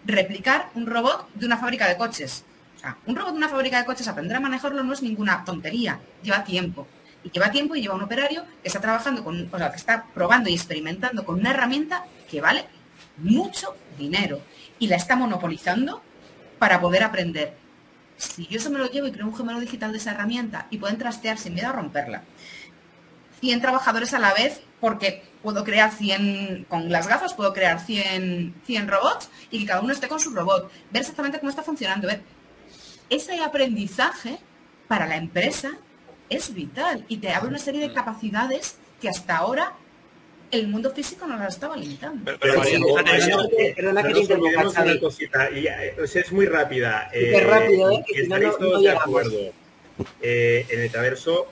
replicar 0.06 0.70
un 0.74 0.86
robot 0.86 1.28
de 1.34 1.46
una 1.46 1.58
fábrica 1.58 1.86
de 1.86 1.96
coches. 1.96 2.44
O 2.76 2.78
sea, 2.78 2.96
un 3.06 3.14
robot 3.14 3.32
de 3.32 3.38
una 3.38 3.48
fábrica 3.48 3.78
de 3.78 3.84
coches 3.84 4.08
aprender 4.08 4.36
a 4.36 4.40
manejarlo 4.40 4.82
no 4.82 4.92
es 4.92 5.02
ninguna 5.02 5.44
tontería, 5.44 6.00
lleva 6.22 6.44
tiempo. 6.44 6.86
Y 7.26 7.30
lleva 7.30 7.50
tiempo 7.50 7.74
y 7.74 7.82
lleva 7.82 7.96
un 7.96 8.04
operario 8.04 8.44
que 8.62 8.68
está 8.68 8.80
trabajando 8.80 9.24
con, 9.24 9.52
o 9.52 9.58
sea, 9.58 9.70
que 9.72 9.76
está 9.76 10.06
probando 10.14 10.48
y 10.48 10.54
experimentando 10.54 11.24
con 11.24 11.40
una 11.40 11.50
herramienta 11.50 12.04
que 12.30 12.40
vale 12.40 12.66
mucho 13.16 13.74
dinero 13.98 14.40
y 14.78 14.86
la 14.86 14.94
está 14.94 15.16
monopolizando 15.16 16.02
para 16.60 16.80
poder 16.80 17.02
aprender. 17.02 17.54
Si 18.16 18.46
yo 18.46 18.58
eso 18.58 18.70
me 18.70 18.78
lo 18.78 18.88
llevo 18.88 19.08
y 19.08 19.12
creo 19.12 19.26
un 19.26 19.34
gemelo 19.34 19.58
digital 19.58 19.90
de 19.90 19.98
esa 19.98 20.12
herramienta 20.12 20.68
y 20.70 20.78
pueden 20.78 20.98
trastear 20.98 21.36
sin 21.36 21.54
miedo 21.54 21.68
a 21.68 21.72
romperla. 21.72 22.22
100 23.40 23.60
trabajadores 23.60 24.14
a 24.14 24.20
la 24.20 24.32
vez 24.32 24.60
porque 24.78 25.24
puedo 25.42 25.64
crear 25.64 25.90
100, 25.90 26.66
con 26.68 26.92
las 26.92 27.08
gafas 27.08 27.34
puedo 27.34 27.52
crear 27.52 27.80
100, 27.80 28.54
100 28.64 28.88
robots 28.88 29.30
y 29.50 29.58
que 29.58 29.66
cada 29.66 29.80
uno 29.80 29.92
esté 29.92 30.06
con 30.06 30.20
su 30.20 30.30
robot, 30.30 30.70
ver 30.92 31.00
exactamente 31.00 31.40
cómo 31.40 31.50
está 31.50 31.64
funcionando. 31.64 32.06
Ver. 32.06 32.22
Ese 33.10 33.40
aprendizaje 33.40 34.38
para 34.86 35.06
la 35.06 35.16
empresa 35.16 35.70
es 36.28 36.54
vital 36.54 37.04
y 37.08 37.18
te 37.18 37.30
abre 37.30 37.48
una 37.48 37.58
serie 37.58 37.80
de 37.80 37.92
capacidades 37.92 38.76
que 39.00 39.08
hasta 39.08 39.36
ahora 39.36 39.74
el 40.50 40.68
mundo 40.68 40.90
físico 40.92 41.26
no 41.26 41.36
las 41.36 41.54
estaba 41.54 41.76
limitando. 41.76 42.24
Pero, 42.24 42.38
pero, 42.62 43.90
una 43.90 45.00
cosita, 45.00 45.50
y, 45.50 45.66
es 45.66 46.32
muy 46.32 46.46
rápida. 46.46 47.10
Eh, 47.12 47.40
rápido, 47.40 47.90
¿eh? 47.90 48.04
estaréis 48.14 48.56
todos 48.56 48.82
de 48.82 48.90
acuerdo. 48.90 49.38
Eh, 50.20 50.66
el 50.68 50.80
metaverso 50.80 51.48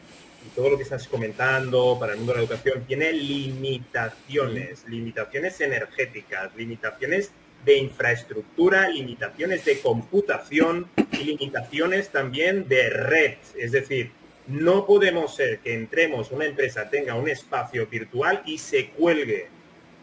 y 0.47 0.55
todo 0.55 0.71
lo 0.71 0.77
que 0.77 0.83
estás 0.83 1.09
comentando 1.09 1.97
para 1.99 2.13
el 2.13 2.19
mundo 2.19 2.35
de 2.35 2.39
la 2.39 2.45
educación 2.45 2.85
tiene 2.87 3.13
limitaciones, 3.13 4.85
limitaciones 4.87 5.61
energéticas, 5.61 6.55
limitaciones 6.55 7.33
de 7.65 7.79
infraestructura, 7.79 8.89
limitaciones 8.89 9.65
de 9.65 9.81
computación 9.81 10.89
y 11.13 11.25
limitaciones 11.25 12.11
también 12.11 12.69
de 12.69 12.91
red. 12.91 13.37
Es 13.57 13.73
decir, 13.73 14.13
no 14.47 14.87
podemos 14.87 15.35
ser 15.35 15.61
que 15.61 15.75
entremos, 15.75 16.31
una 16.31 16.45
empresa 16.45 16.91
tenga 16.91 17.15
un 17.15 17.29
espacio 17.29 17.87
virtual 17.87 18.43
y 18.45 18.59
se 18.59 18.89
cuelgue. 18.89 19.49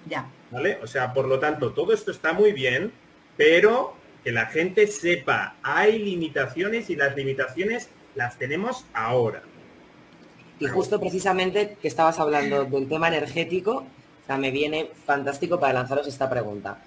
Ya. 0.07 0.27
¿Vale? 0.49 0.79
O 0.81 0.87
sea, 0.87 1.13
por 1.13 1.27
lo 1.27 1.39
tanto, 1.39 1.73
todo 1.73 1.93
esto 1.93 2.11
está 2.11 2.33
muy 2.33 2.51
bien, 2.51 2.91
pero 3.37 3.95
que 4.23 4.31
la 4.31 4.47
gente 4.47 4.87
sepa, 4.87 5.55
hay 5.63 5.99
limitaciones 5.99 6.89
y 6.89 6.95
las 6.95 7.15
limitaciones 7.15 7.89
las 8.15 8.37
tenemos 8.37 8.85
ahora. 8.93 9.43
Y 10.59 10.67
justo 10.67 10.99
precisamente 10.99 11.77
que 11.81 11.87
estabas 11.87 12.19
hablando 12.19 12.65
del 12.65 12.87
tema 12.87 13.07
energético, 13.07 13.77
o 13.77 14.25
sea, 14.27 14.37
me 14.37 14.51
viene 14.51 14.91
fantástico 15.05 15.59
para 15.59 15.73
lanzaros 15.73 16.07
esta 16.07 16.29
pregunta. 16.29 16.83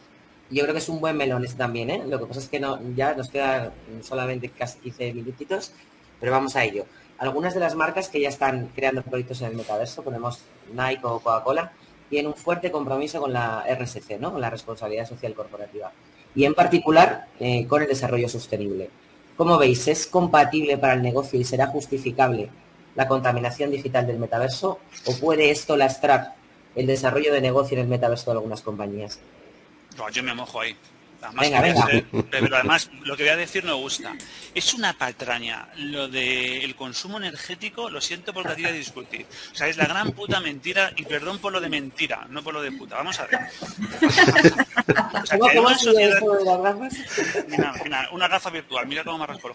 Yo 0.50 0.62
creo 0.62 0.74
que 0.74 0.78
es 0.78 0.88
un 0.88 1.00
buen 1.00 1.16
melón 1.16 1.44
este 1.44 1.58
también, 1.58 1.90
¿eh? 1.90 2.02
Lo 2.06 2.20
que 2.20 2.26
pasa 2.26 2.38
es 2.38 2.48
que 2.48 2.60
no, 2.60 2.78
ya 2.94 3.14
nos 3.14 3.30
quedan 3.30 3.72
solamente 4.02 4.50
casi 4.50 4.78
15 4.78 5.14
minutitos, 5.14 5.72
pero 6.20 6.30
vamos 6.30 6.54
a 6.54 6.64
ello 6.64 6.84
algunas 7.24 7.54
de 7.54 7.60
las 7.60 7.74
marcas 7.74 8.08
que 8.08 8.20
ya 8.20 8.28
están 8.28 8.70
creando 8.74 9.02
proyectos 9.02 9.40
en 9.40 9.48
el 9.48 9.56
metaverso, 9.56 10.02
ponemos 10.02 10.42
Nike 10.72 11.00
o 11.04 11.20
Coca-Cola, 11.20 11.72
tienen 12.10 12.30
un 12.30 12.36
fuerte 12.36 12.70
compromiso 12.70 13.18
con 13.20 13.32
la 13.32 13.64
RSC, 13.66 14.20
con 14.20 14.40
la 14.40 14.50
responsabilidad 14.50 15.08
social 15.08 15.34
corporativa, 15.34 15.90
y 16.34 16.44
en 16.44 16.54
particular 16.54 17.28
eh, 17.40 17.66
con 17.66 17.80
el 17.82 17.88
desarrollo 17.88 18.28
sostenible. 18.28 18.90
¿Cómo 19.36 19.56
veis? 19.56 19.88
¿Es 19.88 20.06
compatible 20.06 20.76
para 20.76 20.92
el 20.94 21.02
negocio 21.02 21.40
y 21.40 21.44
será 21.44 21.66
justificable 21.66 22.50
la 22.94 23.08
contaminación 23.08 23.70
digital 23.70 24.06
del 24.06 24.18
metaverso? 24.18 24.78
¿O 25.06 25.16
puede 25.16 25.50
esto 25.50 25.76
lastrar 25.76 26.34
el 26.76 26.86
desarrollo 26.86 27.32
de 27.32 27.40
negocio 27.40 27.76
en 27.76 27.84
el 27.84 27.88
metaverso 27.88 28.30
de 28.30 28.36
algunas 28.36 28.60
compañías? 28.60 29.18
yo 30.12 30.22
me 30.22 30.34
mojo 30.34 30.60
ahí 30.60 30.76
pero 32.30 32.56
además, 32.56 32.90
lo 33.02 33.16
que 33.16 33.22
voy 33.24 33.32
a 33.32 33.36
decir 33.36 33.64
no 33.64 33.76
gusta. 33.76 34.14
Es 34.54 34.74
una 34.74 34.92
patraña 34.92 35.68
lo 35.76 36.08
del 36.08 36.74
consumo 36.76 37.18
energético, 37.18 37.90
lo 37.90 38.00
siento 38.00 38.32
porque 38.32 38.52
a 38.52 38.56
ti 38.56 38.62
de 38.62 38.72
discutir. 38.72 39.26
O 39.52 39.54
sea, 39.54 39.68
es 39.68 39.76
la 39.76 39.86
gran 39.86 40.12
puta 40.12 40.40
mentira, 40.40 40.92
y 40.96 41.04
perdón 41.04 41.38
por 41.38 41.52
lo 41.52 41.60
de 41.60 41.68
mentira, 41.68 42.26
no 42.30 42.42
por 42.42 42.54
lo 42.54 42.62
de 42.62 42.72
puta. 42.72 42.96
Vamos 42.96 43.18
a 43.20 43.26
ver. 43.26 43.40
Mira, 47.48 47.74
una 48.12 48.28
gafa 48.28 48.50
virtual, 48.50 48.86
mira 48.86 49.04
cómo 49.04 49.18
me 49.18 49.26
raspo 49.26 49.50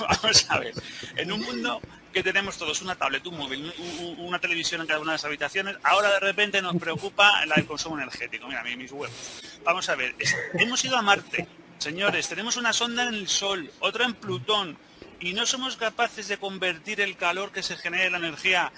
Vamos 0.00 0.46
a 0.48 0.58
ver. 0.58 0.74
En 1.16 1.32
un 1.32 1.40
mundo 1.40 1.80
tenemos 2.22 2.56
todos 2.56 2.82
una 2.82 2.94
tablet, 2.94 3.26
un 3.26 3.38
móvil, 3.38 3.72
una 4.18 4.38
televisión 4.38 4.80
en 4.80 4.86
cada 4.86 5.00
una 5.00 5.12
de 5.12 5.14
las 5.16 5.24
habitaciones, 5.24 5.76
ahora 5.82 6.10
de 6.10 6.20
repente 6.20 6.60
nos 6.62 6.76
preocupa 6.76 7.42
el 7.44 7.66
consumo 7.66 7.98
energético. 7.98 8.48
Mira, 8.48 8.62
mis 8.62 8.92
huevos. 8.92 9.42
Vamos 9.64 9.88
a 9.88 9.94
ver, 9.94 10.14
hemos 10.54 10.84
ido 10.84 10.96
a 10.96 11.02
Marte, 11.02 11.46
señores, 11.78 12.28
tenemos 12.28 12.56
una 12.56 12.72
sonda 12.72 13.04
en 13.04 13.14
el 13.14 13.28
Sol, 13.28 13.70
otra 13.80 14.04
en 14.06 14.14
Plutón, 14.14 14.76
y 15.20 15.34
no 15.34 15.46
somos 15.46 15.76
capaces 15.76 16.28
de 16.28 16.38
convertir 16.38 17.00
el 17.00 17.16
calor 17.16 17.52
que 17.52 17.62
se 17.62 17.76
genera 17.76 18.04
en 18.04 18.12
la 18.12 18.18
energía 18.18 18.72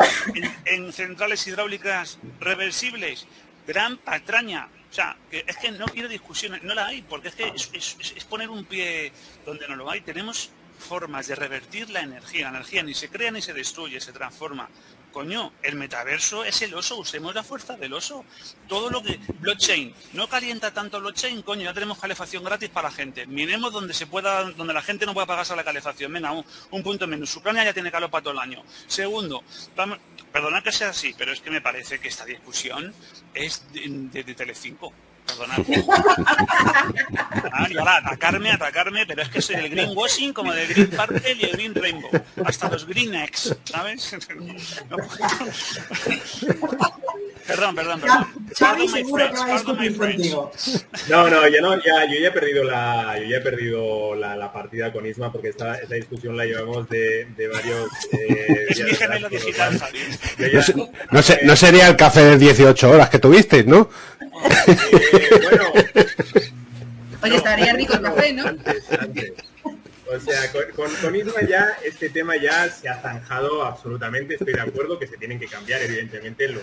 en, 0.64 0.92
centrales 0.92 1.46
hidráulicas 1.46 2.18
reversibles. 2.40 3.26
Gran 3.66 3.96
patraña. 3.96 4.68
O 4.90 4.94
sea, 4.94 5.16
que 5.30 5.44
es 5.46 5.56
que 5.56 5.70
no 5.70 5.86
quiero 5.86 6.08
discusiones, 6.08 6.64
no 6.64 6.74
la 6.74 6.86
hay, 6.86 7.02
porque 7.02 7.28
es 7.28 7.36
que 7.36 7.52
es 7.54 8.24
poner 8.24 8.50
un 8.50 8.64
pie 8.64 9.12
donde 9.46 9.68
no 9.68 9.76
lo 9.76 9.88
hay. 9.88 10.00
Tenemos 10.00 10.50
formas 10.82 11.28
de 11.28 11.34
revertir 11.34 11.90
la 11.90 12.00
energía. 12.00 12.50
La 12.50 12.58
energía 12.58 12.82
ni 12.82 12.94
se 12.94 13.08
crea 13.08 13.30
ni 13.30 13.40
se 13.40 13.52
destruye, 13.52 14.00
se 14.00 14.12
transforma. 14.12 14.68
Coño, 15.12 15.52
el 15.62 15.76
metaverso 15.76 16.42
es 16.42 16.62
el 16.62 16.72
oso, 16.74 16.96
usemos 16.96 17.34
la 17.34 17.42
fuerza 17.42 17.76
del 17.76 17.92
oso. 17.92 18.24
Todo 18.66 18.88
lo 18.88 19.02
que. 19.02 19.20
Blockchain, 19.40 19.94
no 20.14 20.26
calienta 20.26 20.72
tanto 20.72 21.00
blockchain, 21.00 21.42
coño, 21.42 21.64
ya 21.64 21.74
tenemos 21.74 21.98
calefacción 21.98 22.42
gratis 22.42 22.70
para 22.70 22.88
la 22.88 22.94
gente. 22.94 23.26
Miremos 23.26 23.72
donde 23.72 23.92
se 23.92 24.06
pueda, 24.06 24.44
donde 24.52 24.72
la 24.72 24.80
gente 24.80 25.04
no 25.04 25.12
pueda 25.12 25.26
pagarse 25.26 25.54
la 25.54 25.64
calefacción. 25.64 26.12
Venga, 26.12 26.32
un, 26.32 26.82
punto 26.82 27.06
menos. 27.06 27.36
Ucrania 27.36 27.64
ya 27.64 27.74
tiene 27.74 27.90
calor 27.90 28.10
para 28.10 28.22
todo 28.22 28.32
el 28.32 28.40
año. 28.40 28.62
Segundo, 28.86 29.44
perdonad 30.32 30.62
que 30.62 30.72
sea 30.72 30.88
así, 30.88 31.14
pero 31.16 31.32
es 31.32 31.40
que 31.40 31.50
me 31.50 31.60
parece 31.60 32.00
que 32.00 32.08
esta 32.08 32.24
discusión 32.24 32.94
es 33.34 33.70
de, 33.72 34.24
de 34.24 34.34
Telecinco. 34.34 34.92
Perdonad. 35.26 35.58
Ah, 37.52 37.68
y 37.70 37.76
ahora 37.76 37.96
atacarme, 37.98 38.50
atacarme, 38.50 39.06
pero 39.06 39.22
es 39.22 39.28
que 39.28 39.40
soy 39.42 39.56
el 39.56 39.70
greenwashing 39.70 40.32
como 40.32 40.52
de 40.52 40.66
Green 40.66 40.90
Purple 40.90 41.32
y 41.34 41.44
el 41.44 41.52
Green 41.52 41.74
Rainbow. 41.74 42.10
Hasta 42.44 42.68
los 42.70 42.86
Green 42.86 43.14
X, 43.14 43.54
¿sabes? 43.64 44.10
perdón, 47.46 47.74
perdón, 47.74 48.00
perdón. 48.00 48.26
No, 51.08 51.28
no, 51.30 51.48
yo 51.48 51.60
no, 51.60 51.76
ya, 51.76 52.04
yo 52.06 52.20
ya 52.20 52.28
he 52.28 52.32
perdido 52.32 52.64
la, 52.64 53.18
yo 53.18 53.24
ya 53.24 53.36
he 53.36 53.40
perdido 53.40 54.14
la, 54.14 54.36
la 54.36 54.52
partida 54.52 54.92
con 54.92 55.06
Isma 55.06 55.32
porque 55.32 55.48
esta, 55.48 55.76
esta 55.76 55.94
discusión 55.94 56.36
la 56.36 56.44
llevamos 56.44 56.88
de, 56.88 57.26
de 57.36 57.48
varios. 57.48 57.88
Eh, 58.12 58.66
es 58.70 58.84
mi 58.84 58.92
gemelo 58.92 59.28
digital, 59.28 59.78
no, 61.10 61.22
sé, 61.22 61.40
no 61.44 61.56
sería 61.56 61.88
el 61.88 61.96
café 61.96 62.22
de 62.24 62.38
18 62.38 62.90
horas 62.90 63.10
que 63.10 63.18
tuviste, 63.18 63.64
¿no? 63.64 63.88
Bueno. 65.42 65.72
Oye, 67.22 67.36
estaría 67.36 67.72
rico 67.72 67.94
el 67.94 68.02
café, 68.02 68.32
¿no? 68.32 68.44
O 68.44 70.20
sea, 70.20 70.52
con, 70.52 70.94
con, 70.96 71.16
Isma 71.16 71.40
ya 71.48 71.68
este 71.84 72.10
tema 72.10 72.36
ya 72.36 72.68
se 72.68 72.88
ha 72.88 73.00
zanjado 73.00 73.64
absolutamente. 73.64 74.34
Estoy 74.34 74.52
de 74.52 74.60
acuerdo 74.60 74.98
que 74.98 75.06
se 75.06 75.16
tienen 75.16 75.38
que 75.38 75.46
cambiar, 75.46 75.80
evidentemente, 75.80 76.48
los, 76.48 76.62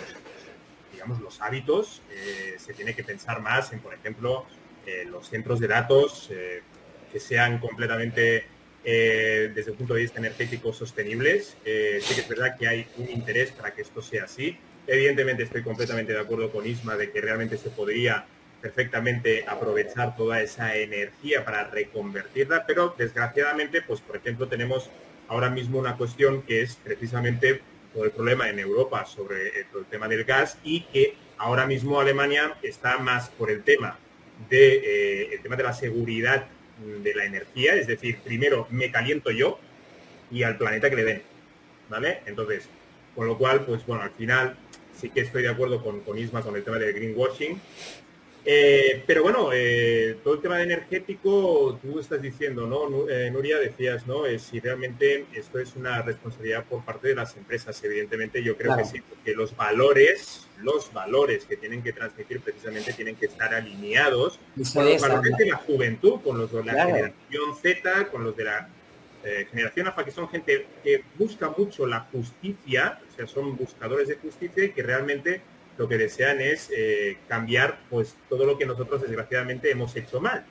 digamos, 0.92 1.20
los 1.22 1.42
hábitos. 1.42 2.02
Eh, 2.12 2.56
se 2.60 2.74
tiene 2.74 2.94
que 2.94 3.04
pensar 3.04 3.42
más 3.42 3.74
en, 3.74 3.80
por 3.80 3.94
ejemplo, 3.94 4.46
eh, 4.86 5.06
los 5.10 5.30
centros 5.30 5.60
de 5.60 5.68
datos 5.68 6.28
eh, 6.30 6.62
que 7.12 7.20
sean 7.20 7.60
completamente, 7.60 8.46
desde 8.84 9.72
el 9.72 9.78
punto 9.78 9.94
de 9.94 10.02
vista 10.02 10.20
energético, 10.20 10.74
sostenibles. 10.74 11.58
sí 11.64 12.16
que 12.16 12.22
es 12.22 12.28
verdad 12.30 12.58
que 12.58 12.68
hay 12.68 12.88
un 12.98 13.10
interés 13.10 13.52
para 13.52 13.74
que 13.74 13.82
esto 13.82 14.02
sea 14.02 14.24
así 14.24 14.58
Evidentemente 14.90 15.44
estoy 15.44 15.62
completamente 15.62 16.14
de 16.14 16.20
acuerdo 16.20 16.52
con 16.52 16.66
Isma 16.66 16.96
de 16.96 17.12
que 17.12 17.22
realmente 17.22 17.58
se 17.58 17.70
podría 17.70 18.26
perfectamente 18.60 19.46
aprovechar 19.48 20.18
toda 20.18 20.42
esa 20.42 20.76
energía 20.76 21.46
para 21.46 21.66
reconvertirla, 21.66 22.66
pero 22.66 22.96
desgraciadamente, 22.98 23.84
pues 23.84 24.02
por 24.02 24.18
ejemplo, 24.18 24.48
tenemos 24.48 24.90
ahora 25.28 25.52
mismo 25.52 25.78
una 25.78 25.96
cuestión 25.96 26.42
que 26.42 26.64
es 26.64 26.76
precisamente 26.76 27.62
todo 27.94 28.04
el 28.04 28.10
problema 28.10 28.50
en 28.50 28.58
Europa 28.58 29.06
sobre 29.06 29.60
el, 29.60 29.86
tema 29.92 30.08
del 30.08 30.24
gas 30.24 30.58
y 30.64 30.82
que 30.82 31.16
ahora 31.38 31.68
mismo 31.68 32.02
Alemania 32.02 32.58
está 32.64 32.98
más 32.98 33.30
por 33.30 33.52
el 33.52 33.64
tema 33.64 34.00
de 34.50 34.78
eh, 34.78 35.34
el 35.36 35.42
tema 35.42 35.56
de 35.56 35.64
la 35.64 35.74
seguridad 35.74 36.48
de 36.80 37.16
la 37.16 37.26
energía, 37.26 37.76
es 37.76 37.88
decir, 37.88 38.20
primero 38.24 38.68
me 38.70 38.92
caliento 38.92 39.32
yo 39.32 39.60
y 40.32 40.44
al 40.44 40.58
planeta 40.58 40.90
que 40.90 40.96
le 40.96 41.04
den, 41.04 41.22
¿vale? 41.90 42.20
Entonces, 42.26 42.70
con 43.16 43.28
lo 43.28 43.38
cual, 43.38 43.66
pues 43.66 43.86
bueno, 43.86 44.04
al 44.04 44.12
final 44.12 44.56
sí 44.96 45.10
que 45.10 45.22
estoy 45.22 45.44
de 45.44 45.50
acuerdo 45.50 45.84
con, 45.84 46.02
con 46.02 46.18
Isma 46.18 46.42
con 46.42 46.56
el 46.56 46.64
tema 46.64 46.78
del 46.78 46.94
greenwashing. 46.94 47.60
Eh, 48.52 49.04
pero 49.06 49.22
bueno, 49.22 49.52
eh, 49.54 50.18
todo 50.24 50.34
el 50.34 50.42
tema 50.42 50.58
de 50.58 50.64
energético, 50.64 51.78
tú 51.80 52.00
estás 52.00 52.20
diciendo, 52.20 52.66
¿no? 52.66 53.08
Eh, 53.08 53.30
Nuria, 53.30 53.60
decías, 53.60 54.08
¿no? 54.08 54.24
si 54.40 54.60
realmente 54.60 55.28
esto 55.36 55.60
es 55.60 55.76
una 55.76 56.02
responsabilidad 56.02 56.66
por 56.66 56.84
parte 56.84 57.10
de 57.10 57.16
las 57.16 57.38
empresas. 57.38 57.80
Evidentemente 57.84 58.42
yo 58.42 58.58
creo 58.58 58.76
que 58.76 58.86
sí, 58.86 59.02
porque 59.02 59.36
los 59.36 59.56
valores, 59.56 60.48
los 60.64 60.92
valores 60.92 61.46
que 61.46 61.58
tienen 61.58 61.84
que 61.84 61.94
transmitir 61.94 62.42
precisamente 62.42 62.92
tienen 62.94 63.18
que 63.18 63.28
estar 63.28 63.54
alineados 63.54 64.40
con 64.74 64.84
los 64.84 65.00
valores 65.00 65.38
de 65.38 65.46
la 65.46 65.58
juventud, 65.58 66.20
con 66.24 66.40
los 66.40 66.52
de 66.52 66.64
la 66.64 66.86
generación 66.86 67.56
Z, 67.62 68.10
con 68.10 68.24
los 68.24 68.36
de 68.36 68.46
la 68.46 68.70
generación 69.52 69.90
AFA, 69.90 70.06
que 70.06 70.12
son 70.12 70.28
gente 70.28 70.66
que 70.84 71.04
busca 71.20 71.54
mucho 71.56 71.86
la 71.86 72.00
justicia, 72.12 73.00
o 73.12 73.16
sea, 73.16 73.28
son 73.28 73.56
buscadores 73.56 74.08
de 74.08 74.16
justicia 74.16 74.64
y 74.64 74.72
que 74.72 74.82
realmente 74.82 75.44
lo 75.80 75.88
que 75.88 75.98
desean 75.98 76.42
es 76.42 76.70
eh, 76.76 77.20
cambiar 77.30 77.80
pues 77.90 78.14
todo 78.28 78.46
lo 78.46 78.58
que 78.58 78.66
nosotros 78.66 79.02
desgraciadamente 79.02 79.72
hemos 79.72 79.96
hecho 79.96 80.20
mal. 80.20 80.44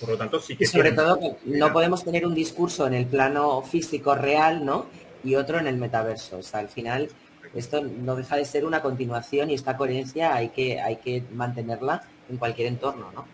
Por 0.00 0.10
lo 0.10 0.18
tanto, 0.18 0.40
sí 0.40 0.56
que... 0.56 0.66
sobre 0.66 0.90
todo, 0.90 1.38
no 1.44 1.72
podemos 1.72 2.04
tener 2.04 2.26
un 2.26 2.34
discurso 2.34 2.88
en 2.88 2.94
el 2.94 3.06
plano 3.06 3.62
físico 3.62 4.16
real, 4.16 4.64
¿no? 4.64 4.86
Y 5.22 5.36
otro 5.36 5.60
en 5.60 5.68
el 5.68 5.76
metaverso. 5.76 6.38
O 6.38 6.42
sea, 6.42 6.58
al 6.58 6.68
final, 6.68 7.08
esto 7.54 7.82
no 7.82 8.16
deja 8.16 8.34
de 8.34 8.44
ser 8.44 8.64
una 8.64 8.82
continuación 8.82 9.48
y 9.50 9.54
esta 9.54 9.76
coherencia 9.76 10.34
hay 10.34 10.48
que, 10.48 10.80
hay 10.80 10.96
que 10.96 11.22
mantenerla 11.32 12.02
en 12.28 12.36
cualquier 12.36 12.66
entorno, 12.66 13.12
¿no? 13.14 13.26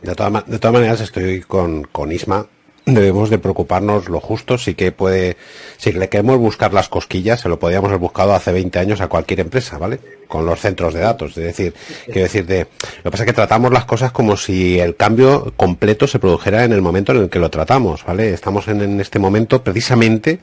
De, 0.00 0.14
todas, 0.14 0.46
de 0.46 0.58
todas 0.60 0.74
maneras, 0.74 1.00
estoy 1.00 1.40
con, 1.40 1.82
con 1.82 2.12
Isma 2.12 2.46
debemos 2.86 3.30
de 3.30 3.38
preocuparnos 3.38 4.08
lo 4.08 4.20
justo, 4.20 4.58
sí 4.58 4.74
que 4.74 4.92
puede, 4.92 5.36
si 5.78 5.92
le 5.92 6.08
queremos 6.08 6.38
buscar 6.38 6.74
las 6.74 6.88
cosquillas, 6.88 7.40
se 7.40 7.48
lo 7.48 7.58
podíamos 7.58 7.88
haber 7.88 8.00
buscado 8.00 8.34
hace 8.34 8.52
20 8.52 8.78
años 8.78 9.00
a 9.00 9.08
cualquier 9.08 9.40
empresa, 9.40 9.78
¿vale? 9.78 10.00
Con 10.28 10.44
los 10.44 10.60
centros 10.60 10.92
de 10.92 11.00
datos, 11.00 11.30
es 11.38 11.44
decir, 11.44 11.74
quiero 12.04 12.22
decir, 12.22 12.46
de, 12.46 12.60
lo 12.60 13.02
que 13.04 13.10
pasa 13.10 13.22
es 13.22 13.26
que 13.26 13.32
tratamos 13.32 13.72
las 13.72 13.86
cosas 13.86 14.12
como 14.12 14.36
si 14.36 14.78
el 14.78 14.96
cambio 14.96 15.52
completo 15.56 16.06
se 16.06 16.18
produjera 16.18 16.64
en 16.64 16.72
el 16.72 16.82
momento 16.82 17.12
en 17.12 17.18
el 17.18 17.30
que 17.30 17.38
lo 17.38 17.50
tratamos, 17.50 18.04
¿vale? 18.04 18.32
Estamos 18.32 18.68
en, 18.68 19.00
este 19.00 19.18
momento 19.18 19.62
precisamente 19.62 20.40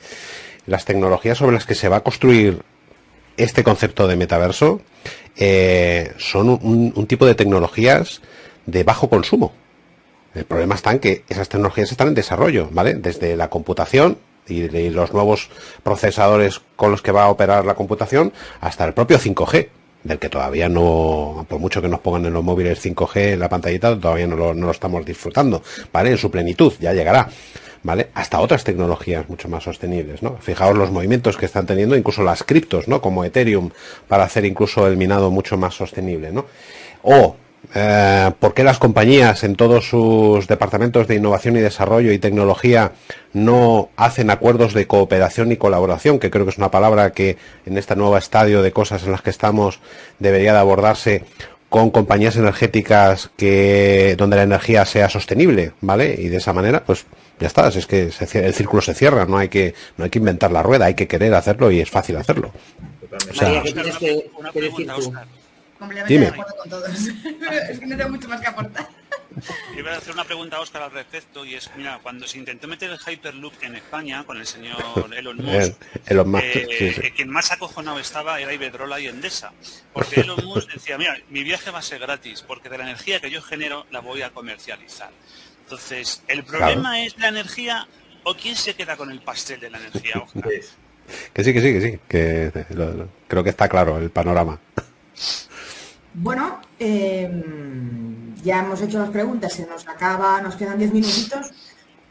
las 0.66 0.86
tecnologías 0.86 1.38
sobre 1.38 1.54
las 1.54 1.66
que 1.66 1.76
se 1.76 1.90
va 1.90 1.98
a 1.98 2.04
construir 2.04 2.62
este 3.38 3.64
concepto 3.64 4.08
de 4.08 4.16
metaverso 4.16 4.82
eh, 5.36 6.12
son 6.18 6.50
un 6.50 7.08
tipo 7.08 7.26
de 7.26 7.36
tecnologías 7.36 8.22
de 8.66 8.84
bajo 8.84 9.10
consumo, 9.10 9.54
el 10.34 10.46
problema 10.46 10.76
está 10.76 10.92
en 10.92 11.00
que 11.00 11.24
esas 11.30 11.50
tecnologías 11.50 11.92
están 11.92 12.10
en 12.10 12.14
desarrollo, 12.14 12.70
¿vale? 12.72 12.96
Desde 12.96 13.36
la 13.36 13.50
computación 13.50 14.18
y, 14.48 14.90
los 14.90 15.14
nuevos 15.14 15.50
procesadores 15.84 16.62
con 16.76 16.92
los 16.92 17.02
que 17.02 17.12
va 17.12 17.24
a 17.24 17.30
operar 17.30 17.66
la 17.66 17.76
computación 17.76 18.34
hasta 18.60 18.86
el 18.86 18.94
propio 18.94 19.20
5G, 19.20 19.70
del 20.04 20.20
que 20.20 20.30
todavía 20.30 20.68
no, 20.68 21.46
por 21.48 21.60
mucho 21.60 21.82
que 21.82 21.88
nos 21.88 22.00
pongan 22.00 22.26
en 22.26 22.34
los 22.34 22.44
móviles 22.44 22.84
5G 22.84 23.34
en 23.34 23.40
la 23.40 23.50
pantallita, 23.50 24.00
todavía 24.00 24.28
no 24.28 24.36
lo, 24.36 24.54
no 24.54 24.66
lo 24.68 24.72
estamos 24.72 25.06
disfrutando, 25.06 25.62
¿vale? 25.92 26.12
En 26.12 26.18
su 26.18 26.32
plenitud, 26.32 26.74
ya 26.80 26.94
llegará. 26.94 27.30
¿vale? 27.84 28.10
Hasta 28.14 28.40
otras 28.40 28.64
tecnologías 28.64 29.28
mucho 29.28 29.48
más 29.48 29.64
sostenibles, 29.64 30.22
¿no? 30.22 30.38
Fijaos 30.38 30.78
los 30.78 30.92
movimientos 30.92 31.38
que 31.38 31.46
están 31.46 31.66
teniendo 31.66 31.96
incluso 31.96 32.24
las 32.24 32.44
criptos, 32.44 32.88
¿no? 32.88 33.02
Como 33.02 33.24
Ethereum 33.26 33.72
para 34.08 34.24
hacer 34.24 34.46
incluso 34.46 34.88
el 34.88 34.98
minado 34.98 35.32
mucho 35.32 35.58
más 35.58 35.74
sostenible, 35.74 36.32
¿no? 36.32 36.46
O 37.04 37.36
eh, 37.74 38.32
¿Por 38.40 38.54
qué 38.54 38.64
las 38.64 38.80
compañías 38.80 39.44
en 39.44 39.56
todos 39.56 39.88
sus 39.88 40.48
departamentos 40.48 41.08
de 41.08 41.16
innovación 41.16 41.56
y 41.56 41.62
desarrollo 41.62 42.12
y 42.12 42.20
tecnología 42.20 42.92
no 43.34 43.90
hacen 43.96 44.30
acuerdos 44.30 44.74
de 44.74 44.88
cooperación 44.88 45.52
y 45.52 45.58
colaboración? 45.58 46.20
Que 46.20 46.30
creo 46.30 46.46
que 46.46 46.52
es 46.52 46.58
una 46.58 46.72
palabra 46.72 47.12
que 47.12 47.38
en 47.66 47.78
este 47.78 47.96
nuevo 47.96 48.18
estadio 48.18 48.62
de 48.62 48.72
cosas 48.72 49.04
en 49.04 49.12
las 49.12 49.22
que 49.22 49.30
estamos 49.30 49.80
debería 50.20 50.54
de 50.54 50.60
abordarse 50.60 51.24
con 51.70 51.90
compañías 51.90 52.36
energéticas 52.36 53.30
que 53.38 54.16
donde 54.18 54.36
la 54.36 54.44
energía 54.44 54.84
sea 54.84 55.08
sostenible, 55.08 55.72
¿vale? 55.80 56.14
Y 56.20 56.28
de 56.28 56.38
esa 56.38 56.52
manera, 56.52 56.84
pues 56.84 57.06
ya 57.40 57.48
está, 57.48 57.70
es 57.70 57.88
que 57.88 58.12
el 58.34 58.54
círculo 58.54 58.82
se 58.82 58.94
cierra, 58.94 59.26
no 59.26 59.38
hay 59.38 59.48
que 59.48 59.74
no 59.96 60.04
hay 60.04 60.10
que 60.10 60.20
inventar 60.20 60.52
la 60.52 60.64
rueda, 60.64 60.86
hay 60.86 60.96
que 60.96 61.08
querer 61.08 61.34
hacerlo 61.34 61.72
y 61.72 61.80
es 61.80 61.90
fácil 61.90 62.18
hacerlo. 62.18 62.52
Completamente 65.82 66.20
de 66.20 66.28
acuerdo 66.28 66.56
con 66.58 66.70
todos. 66.70 66.90
es 67.70 67.80
que 67.80 67.86
no 67.88 67.98
tengo 67.98 68.12
mucho 68.12 68.30
más 68.30 68.40
que 68.40 68.48
aportar. 68.48 68.88
Yo 69.76 69.84
voy 69.84 69.92
a 69.92 69.98
hacer 69.98 70.14
una 70.14 70.26
pregunta 70.26 70.58
a 70.58 70.60
Oscar 70.60 70.84
al 70.84 70.92
respecto 70.92 71.44
y 71.44 71.56
es, 71.56 71.72
mira, 71.76 72.00
cuando 72.04 72.28
se 72.28 72.38
intentó 72.38 72.68
meter 72.68 72.92
el 72.92 73.00
Hyperloop 73.00 73.54
en 73.64 73.78
España 73.78 74.24
con 74.24 74.38
el 74.38 74.46
señor 74.46 74.78
Elon 75.18 75.38
Musk, 75.38 75.74
eh, 76.44 77.14
quien 77.16 77.30
más 77.30 77.52
acojonado 77.52 77.98
estaba 77.98 78.40
era 78.40 78.54
Iberdrola 78.54 79.00
y 79.00 79.08
Endesa, 79.08 79.54
porque 79.92 80.20
Elon 80.22 80.46
Musk 80.46 80.72
decía, 80.72 81.00
mira, 81.00 81.18
mi 81.30 81.44
viaje 81.44 81.72
va 81.72 81.80
a 81.80 81.82
ser 81.82 81.98
gratis 81.98 82.44
porque 82.44 82.70
de 82.70 82.78
la 82.78 82.84
energía 82.84 83.20
que 83.20 83.32
yo 83.32 83.42
genero 83.42 83.88
la 83.90 84.02
voy 84.02 84.22
a 84.22 84.30
comercializar. 84.30 85.10
Entonces, 85.64 86.22
¿el 86.28 86.44
problema 86.44 87.04
es 87.04 87.18
la 87.18 87.30
energía 87.30 87.88
o 88.24 88.36
quién 88.36 88.56
se 88.56 88.76
queda 88.76 88.96
con 88.98 89.10
el 89.10 89.22
pastel 89.22 89.60
de 89.60 89.72
la 89.72 89.80
energía, 89.80 90.18
Oscar? 90.18 90.44
Que 91.34 91.44
sí, 91.44 91.54
que 91.54 91.62
sí, 91.62 91.74
que 91.74 91.82
sí, 91.82 92.00
que 92.08 92.52
creo 93.28 93.44
que 93.44 93.50
está 93.50 93.68
claro 93.68 93.98
el 93.98 94.12
panorama. 94.12 94.60
Bueno, 96.14 96.60
em, 96.78 98.36
ya 98.44 98.60
hemos 98.60 98.82
hecho 98.82 99.00
las 99.00 99.10
preguntas, 99.10 99.54
se 99.54 99.66
nos 99.66 99.88
acaba, 99.88 100.42
nos 100.42 100.56
quedan 100.56 100.78
diez 100.78 100.92
minutitos. 100.92 101.52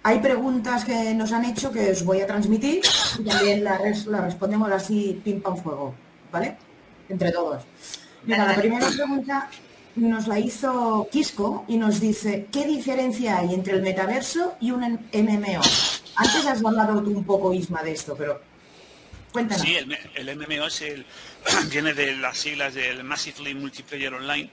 Hay 0.02 0.20
preguntas 0.20 0.84
que 0.84 1.12
nos 1.14 1.32
han 1.32 1.44
hecho 1.44 1.70
que 1.70 1.90
os 1.90 2.04
voy 2.04 2.20
a 2.22 2.26
transmitir 2.26 2.80
y 3.18 3.24
también 3.24 3.62
las, 3.64 4.06
respondemos 4.06 4.70
así 4.72 5.20
pim 5.22 5.42
pam 5.42 5.56
fuego, 5.56 5.94
¿vale? 6.32 6.56
Entre 7.08 7.30
todos. 7.30 7.62
Mira, 8.24 8.46
la 8.46 8.54
primera 8.54 8.88
pregunta 8.88 9.50
nos 9.96 10.26
la 10.26 10.38
hizo 10.38 11.06
Quisco 11.10 11.64
y 11.68 11.76
nos 11.76 12.00
dice, 12.00 12.46
¿qué 12.50 12.66
diferencia 12.66 13.38
hay 13.38 13.52
entre 13.52 13.74
el 13.74 13.82
metaverso 13.82 14.54
y 14.60 14.70
un 14.70 14.80
MMO? 14.82 15.60
Antes 16.16 16.46
has 16.46 16.64
hablado 16.64 17.02
tú 17.02 17.10
un 17.10 17.24
poco, 17.24 17.52
Isma, 17.52 17.82
de 17.82 17.92
esto, 17.92 18.14
pero 18.16 18.40
Sí, 19.58 19.76
el, 19.76 19.96
el 20.14 20.36
MMO 20.36 20.66
es 20.66 20.82
el, 20.82 21.06
viene 21.70 21.94
de 21.94 22.16
las 22.16 22.38
siglas 22.38 22.74
del 22.74 23.04
Massively 23.04 23.54
Multiplayer 23.54 24.12
Online, 24.14 24.50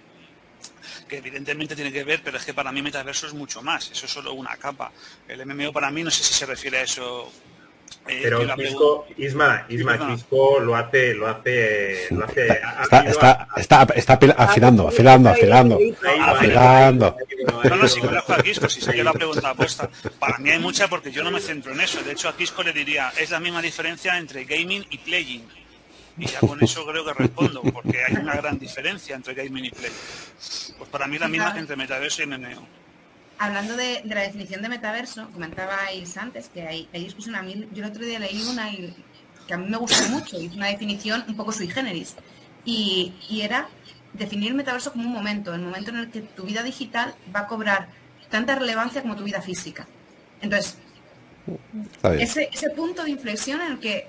que 1.08 1.18
evidentemente 1.18 1.76
tiene 1.76 1.92
que 1.92 2.04
ver, 2.04 2.22
pero 2.24 2.38
es 2.38 2.46
que 2.46 2.54
para 2.54 2.72
mí 2.72 2.82
metaverso 2.82 3.28
es 3.28 3.34
mucho 3.34 3.62
más, 3.62 3.92
eso 3.92 4.06
es 4.06 4.12
solo 4.12 4.34
una 4.34 4.56
capa. 4.58 4.92
El 5.28 5.46
MMO 5.46 5.72
para 5.74 5.90
mí 5.90 6.04
no 6.04 6.12
sé 6.12 6.24
si 6.24 6.34
se 6.34 6.46
refiere 6.46 6.78
a 6.80 6.82
eso. 6.84 7.32
Eh, 8.08 8.20
pero 8.24 8.42
Isma, 9.18 9.66
Isma 9.68 10.08
Quisco 10.08 10.60
lo 10.60 10.76
hace, 10.76 11.14
lo 11.14 11.28
hace, 11.28 12.08
lo 12.12 12.24
hace. 12.24 12.48
Está, 12.48 13.02
está, 13.02 13.48
está, 13.58 13.88
está, 13.96 14.14
afilando, 14.38 14.88
afilando, 14.88 15.30
afilando, 15.30 15.80
afilando. 16.22 17.18
No, 17.66 17.76
no, 17.76 17.88
si 17.88 18.00
conozco 18.00 18.34
a 18.34 18.42
Quisco, 18.42 18.70
si 18.70 18.80
sería 18.80 19.04
la 19.04 19.14
pregunta 19.14 19.50
apuesta. 19.50 19.90
Para 20.20 20.38
mí 20.38 20.50
hay 20.52 20.60
mucha 20.60 20.88
porque 20.88 21.12
yo 21.12 21.24
no 21.24 21.32
me 21.32 21.42
centro 21.42 21.74
en 21.74 21.82
eso. 21.82 22.02
De 22.02 22.14
hecho, 22.14 22.30
a 22.30 22.38
Quisco 22.38 22.64
le 22.64 22.72
diría, 22.72 23.12
es 23.18 23.32
la 23.32 23.40
misma 23.40 23.62
diferencia 23.62 24.18
entre 24.18 24.46
gaming 24.46 24.86
y 24.90 24.98
playing 25.00 25.68
y 26.18 26.26
ya 26.26 26.40
con 26.40 26.62
eso 26.64 26.86
creo 26.86 27.06
que 27.06 27.14
respondo, 27.14 27.62
porque 27.62 28.04
hay 28.04 28.16
una 28.16 28.36
gran 28.36 28.58
diferencia 28.58 29.16
entre 29.16 29.36
gaming 29.36 29.66
y 29.66 29.70
play. 29.70 29.92
Pues 30.78 30.90
para 30.90 31.08
mí 31.08 31.20
la 31.20 31.28
misma 31.28 31.54
entre 31.58 31.76
metaverso 31.76 32.24
y 32.24 32.26
MMO. 32.26 32.68
Hablando 33.40 33.76
de, 33.76 34.02
la 34.06 34.22
definición 34.22 34.62
de 34.62 34.70
metaverso, 34.70 35.30
comentabais 35.32 36.18
antes 36.18 36.50
que 36.50 36.64
hay, 36.64 36.90
hay 36.94 37.04
discusión. 37.04 37.36
A 37.36 37.44
mí, 37.44 37.68
yo 37.72 37.84
el 37.84 37.90
otro 37.90 38.04
día 38.04 38.20
leí 38.20 38.42
una 38.44 38.70
que 39.48 39.54
a 39.54 39.58
mí 39.58 39.70
me 39.70 39.78
gustó 39.78 40.10
mucho, 40.10 40.40
y 40.40 40.48
es 40.48 40.56
una 40.56 40.68
definición 40.68 41.24
un 41.28 41.36
poco 41.36 41.52
sui 41.52 41.68
generis. 41.68 42.16
Y, 42.66 43.14
y 43.30 43.42
era 43.42 43.70
definir 44.14 44.50
el 44.50 44.56
metaverso 44.56 44.92
como 44.92 45.06
un 45.06 45.14
momento, 45.14 45.54
el 45.54 45.62
momento 45.62 45.92
en 45.92 45.98
el 45.98 46.12
que 46.12 46.22
tu 46.22 46.44
vida 46.44 46.64
digital 46.64 47.16
va 47.34 47.42
a 47.42 47.48
cobrar 47.48 47.88
tanta 48.30 48.56
relevancia 48.56 49.02
como 49.02 49.16
tu 49.16 49.24
vida 49.24 49.42
física. 49.42 49.88
Entonces, 50.42 50.78
ese, 52.20 52.50
ese 52.52 52.70
punto 52.72 53.04
de 53.04 53.12
inflexión 53.12 53.62
en 53.62 53.74
el 53.74 53.80
que 53.80 54.08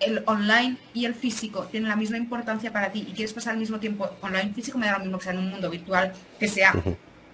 el 0.00 0.22
online 0.26 0.76
y 0.92 1.06
el 1.06 1.14
físico 1.14 1.64
tienen 1.70 1.88
la 1.88 1.96
misma 1.96 2.18
importancia 2.18 2.72
para 2.72 2.92
ti 2.92 3.06
y 3.08 3.12
quieres 3.12 3.32
pasar 3.32 3.54
al 3.54 3.58
mismo 3.58 3.78
tiempo 3.78 4.10
online 4.20 4.52
físico, 4.52 4.76
me 4.76 4.86
da 4.86 4.98
lo 4.98 5.04
mismo 5.04 5.18
que 5.18 5.24
sea 5.24 5.32
en 5.32 5.38
un 5.38 5.50
mundo 5.50 5.70
virtual, 5.70 6.12
que 6.38 6.48
sea 6.48 6.74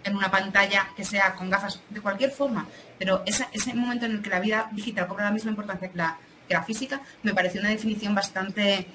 en 0.05 0.17
una 0.17 0.31
pantalla, 0.31 0.89
que 0.97 1.05
sea 1.05 1.35
con 1.35 1.51
gafas, 1.51 1.81
de 1.91 2.01
cualquier 2.01 2.31
forma. 2.31 2.67
Pero 2.99 3.23
ese 3.27 3.75
momento 3.75 4.07
en 4.07 4.13
el 4.13 4.23
que 4.23 4.31
la 4.31 4.41
vida 4.41 4.69
digital 4.73 5.07
cobra 5.07 5.25
la 5.25 5.31
misma 5.31 5.51
importancia 5.51 5.89
que 5.89 5.97
la, 5.97 6.19
que 6.49 6.55
la 6.55 6.63
física, 6.63 7.01
me 7.23 7.35
pareció 7.35 7.61
una 7.61 7.71
definición 7.71 8.15
bastante 8.15 8.87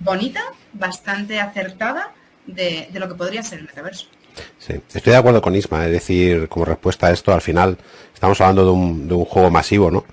bonita, 0.00 0.42
bastante 0.72 1.40
acertada 1.40 2.12
de, 2.46 2.88
de 2.92 3.00
lo 3.00 3.08
que 3.08 3.14
podría 3.14 3.42
ser 3.42 3.60
el 3.60 3.66
metaverso. 3.66 4.06
Sí, 4.58 4.74
estoy 4.94 5.12
de 5.12 5.16
acuerdo 5.16 5.42
con 5.42 5.56
Isma, 5.56 5.84
es 5.86 5.92
decir, 5.92 6.48
como 6.48 6.64
respuesta 6.64 7.08
a 7.08 7.10
esto, 7.10 7.32
al 7.32 7.40
final 7.40 7.76
estamos 8.14 8.40
hablando 8.40 8.64
de 8.64 8.70
un, 8.70 9.08
de 9.08 9.14
un 9.14 9.24
juego 9.24 9.50
masivo, 9.50 9.90
¿no? 9.90 10.04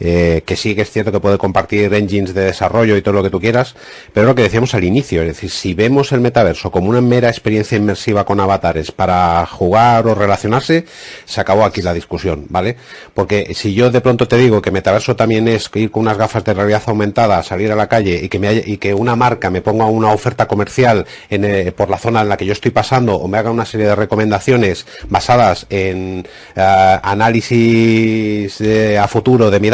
Eh, 0.00 0.42
que 0.46 0.56
sí 0.56 0.74
que 0.74 0.82
es 0.82 0.90
cierto 0.90 1.10
que 1.10 1.20
puede 1.20 1.38
compartir 1.38 1.92
engines 1.92 2.34
de 2.34 2.42
desarrollo 2.42 2.96
y 2.96 3.02
todo 3.02 3.14
lo 3.14 3.22
que 3.22 3.30
tú 3.30 3.40
quieras, 3.40 3.74
pero 4.12 4.26
lo 4.26 4.34
que 4.34 4.42
decíamos 4.42 4.74
al 4.74 4.84
inicio, 4.84 5.22
es 5.22 5.28
decir, 5.28 5.50
si 5.50 5.74
vemos 5.74 6.12
el 6.12 6.20
metaverso 6.20 6.70
como 6.70 6.90
una 6.90 7.00
mera 7.00 7.28
experiencia 7.28 7.76
inmersiva 7.76 8.24
con 8.24 8.38
avatares 8.40 8.92
para 8.92 9.44
jugar 9.46 10.06
o 10.06 10.14
relacionarse, 10.14 10.84
se 11.24 11.40
acabó 11.40 11.64
aquí 11.64 11.82
la 11.82 11.92
discusión, 11.94 12.46
¿vale? 12.48 12.76
Porque 13.14 13.54
si 13.54 13.74
yo 13.74 13.90
de 13.90 14.00
pronto 14.00 14.28
te 14.28 14.36
digo 14.36 14.62
que 14.62 14.70
metaverso 14.70 15.16
también 15.16 15.48
es 15.48 15.70
ir 15.74 15.90
con 15.90 16.02
unas 16.02 16.16
gafas 16.16 16.44
de 16.44 16.54
realidad 16.54 16.82
aumentada, 16.86 17.42
salir 17.42 17.72
a 17.72 17.76
la 17.76 17.88
calle 17.88 18.20
y 18.22 18.28
que, 18.28 18.94
una 18.94 19.16
marca 19.16 19.50
me 19.50 19.60
ponga 19.60 19.84
una 19.86 20.12
oferta 20.12 20.48
comercial 20.48 21.06
eh, 21.28 21.72
por 21.76 21.90
la 21.90 21.98
zona 21.98 22.22
en 22.22 22.28
la 22.28 22.36
que 22.36 22.46
yo 22.46 22.52
estoy 22.52 22.70
pasando 22.70 23.16
o 23.16 23.28
me 23.28 23.38
haga 23.38 23.50
una 23.50 23.64
serie 23.64 23.86
de 23.86 23.94
recomendaciones 23.94 24.86
basadas 25.08 25.66
en 25.68 26.26
eh, 26.56 26.98
análisis 27.02 28.60
a 28.98 29.06
futuro 29.08 29.50
de 29.50 29.60
mi 29.60 29.70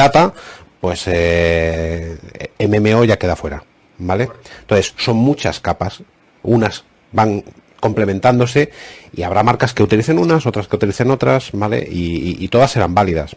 pues 0.80 1.04
eh, 1.06 2.18
MMO 2.58 3.04
ya 3.04 3.18
queda 3.18 3.36
fuera, 3.36 3.64
¿vale? 3.98 4.28
Entonces, 4.60 4.94
son 4.96 5.16
muchas 5.16 5.60
capas, 5.60 6.02
unas 6.42 6.84
van 7.12 7.44
complementándose 7.80 8.70
y 9.12 9.22
habrá 9.22 9.42
marcas 9.42 9.74
que 9.74 9.82
utilicen 9.82 10.18
unas, 10.18 10.46
otras 10.46 10.68
que 10.68 10.76
utilicen 10.76 11.10
otras, 11.10 11.50
¿vale? 11.52 11.86
Y, 11.90 12.48
todas 12.48 12.70
serán 12.70 12.94
válidas. 12.94 13.36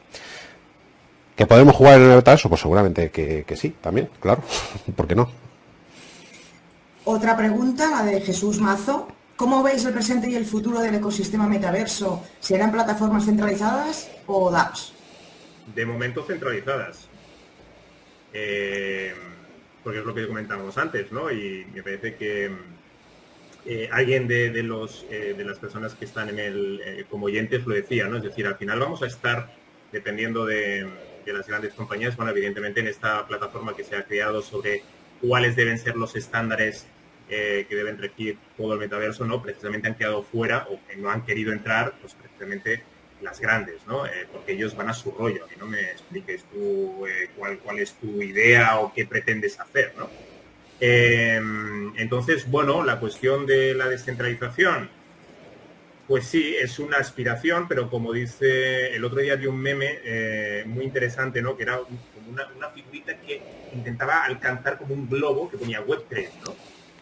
¿Que 1.35 1.45
podemos 1.45 1.75
jugar 1.75 1.99
en 1.99 2.09
el 2.09 2.15
metaverso? 2.15 2.49
Pues 2.49 2.61
seguramente 2.61 3.11
que, 3.11 3.43
que 3.45 3.55
sí, 3.55 3.75
también, 3.81 4.09
claro. 4.19 4.41
¿Por 4.95 5.07
qué 5.07 5.15
no? 5.15 5.29
Otra 7.05 7.37
pregunta, 7.37 7.89
la 7.91 8.03
de 8.03 8.21
Jesús 8.21 8.59
Mazo. 8.59 9.07
¿Cómo 9.37 9.61
veis 9.61 9.85
el 9.85 9.93
presente 9.93 10.29
y 10.29 10.35
el 10.35 10.45
futuro 10.45 10.79
del 10.79 10.95
ecosistema 10.95 11.47
metaverso? 11.47 12.23
¿Serán 12.39 12.71
plataformas 12.71 13.25
centralizadas 13.25 14.09
o 14.25 14.49
dApps? 14.49 14.96
De 15.75 15.85
momento 15.85 16.23
centralizadas. 16.23 17.09
Eh, 18.33 19.13
porque 19.83 19.99
es 19.99 20.05
lo 20.05 20.13
que 20.13 20.27
comentábamos 20.27 20.77
antes, 20.77 21.11
¿no? 21.11 21.31
Y 21.31 21.65
me 21.73 21.81
parece 21.81 22.15
que 22.15 22.51
eh, 23.65 23.89
alguien 23.91 24.27
de, 24.27 24.51
los, 24.63 25.05
eh, 25.09 25.33
de 25.37 25.43
las 25.45 25.57
personas 25.59 25.93
que 25.93 26.05
están 26.05 26.29
en 26.29 26.39
el, 26.39 27.05
como 27.09 27.27
oyentes 27.27 27.65
lo 27.65 27.73
decía, 27.73 28.07
¿no? 28.07 28.17
Es 28.17 28.23
decir, 28.23 28.45
al 28.45 28.57
final 28.57 28.79
vamos 28.79 29.01
a 29.01 29.07
estar, 29.07 29.53
dependiendo 29.91 30.45
de, 30.45 30.87
de 31.25 31.33
las 31.33 31.47
grandes 31.47 31.73
compañías, 31.73 32.15
bueno, 32.17 32.31
evidentemente 32.31 32.81
en 32.81 32.87
esta 32.87 33.25
plataforma 33.27 33.75
que 33.75 33.83
se 33.83 33.95
ha 33.95 34.03
creado 34.03 34.41
sobre 34.41 34.83
cuáles 35.21 35.55
deben 35.55 35.77
ser 35.77 35.95
los 35.95 36.15
estándares 36.15 36.85
que 37.27 37.67
deben 37.69 37.97
regir 37.97 38.37
todo 38.55 38.71
el 38.71 38.79
metaverso, 38.79 39.25
¿no? 39.25 39.41
Precisamente 39.41 39.89
han 39.89 39.95
quedado 39.95 40.23
fuera 40.23 40.65
o 40.69 40.79
que 40.87 40.95
no 40.95 41.09
han 41.09 41.25
querido 41.25 41.51
entrar, 41.51 41.95
pues 41.99 42.13
precisamente 42.13 42.83
las 43.21 43.39
grandes, 43.39 43.85
¿no? 43.87 44.05
Eh, 44.05 44.27
porque 44.31 44.53
ellos 44.53 44.75
van 44.75 44.89
a 44.89 44.93
su 44.93 45.11
rollo, 45.11 45.47
que 45.47 45.55
no 45.55 45.65
me 45.65 45.81
expliques 45.81 46.43
tú 46.51 47.05
eh, 47.07 47.29
cuál, 47.35 47.59
cuál 47.59 47.79
es 47.79 47.93
tu 47.93 48.21
idea 48.21 48.79
o 48.79 48.93
qué 48.93 49.05
pretendes 49.05 49.59
hacer, 49.59 49.93
¿no? 49.97 50.09
entonces, 50.79 52.47
bueno, 52.51 52.83
la 52.83 52.99
cuestión 52.99 53.47
de 53.47 53.73
la 53.73 53.89
descentralización, 53.89 54.91
pues 56.07 56.27
sí, 56.27 56.55
es 56.55 56.77
una 56.77 56.97
aspiración, 56.97 57.67
pero 57.67 57.89
como 57.89 58.13
dice, 58.13 58.93
el 58.95 59.03
otro 59.03 59.19
día 59.19 59.35
vi 59.37 59.47
un 59.47 59.59
meme 59.59 60.63
muy 60.67 60.85
interesante, 60.85 61.41
¿no? 61.41 61.57
Que 61.57 61.63
era 61.63 61.79
una 62.29 62.69
figurita 62.69 63.17
que 63.17 63.41
intentaba 63.73 64.23
alcanzar 64.25 64.77
como 64.77 64.93
un 64.93 65.09
globo 65.09 65.49
que 65.49 65.57
ponía 65.57 65.83
Web3, 65.83 66.29
¿no? 66.45 66.55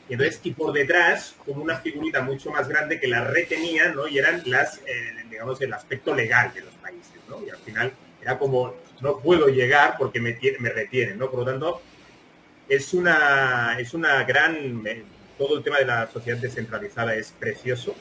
Y 0.08 0.14
entonces, 0.14 0.40
y 0.44 0.52
por 0.52 0.72
detrás, 0.72 1.36
como 1.46 1.64
una 1.64 1.78
figurita 1.78 2.22
mucho 2.22 2.52
más 2.52 2.68
grande 2.68 3.00
que 3.00 3.08
la 3.08 3.24
retenía, 3.24 3.90
¿no? 3.90 4.08
Y 4.08 4.20
eran 4.20 4.44
las, 4.46 4.78
eh, 4.86 5.26
digamos, 5.30 5.60
el 5.62 5.74
aspecto 5.74 6.14
legal 6.14 6.54
de 6.54 6.62
los 6.62 6.74
países, 6.76 7.20
¿no? 7.28 7.44
Y 7.44 7.50
al 7.50 7.58
final 7.58 7.92
era 8.22 8.38
como, 8.38 8.76
no 9.02 9.20
puedo 9.20 9.48
llegar 9.48 9.96
porque 9.98 10.20
me, 10.20 10.38
me 10.60 10.70
retienen, 10.70 11.18
¿no? 11.18 11.30
Por 11.30 11.40
lo 11.40 11.46
tanto, 11.46 11.82
es 12.70 12.94
una, 12.94 13.78
es 13.80 13.94
una 13.94 14.24
gran, 14.24 14.86
eh, 14.86 15.04
todo 15.38 15.58
el 15.58 15.64
tema 15.64 15.80
de 15.80 15.86
la 15.86 16.08
sociedad 16.08 16.38
descentralizada 16.38 17.16
es 17.16 17.32
precioso, 17.32 17.96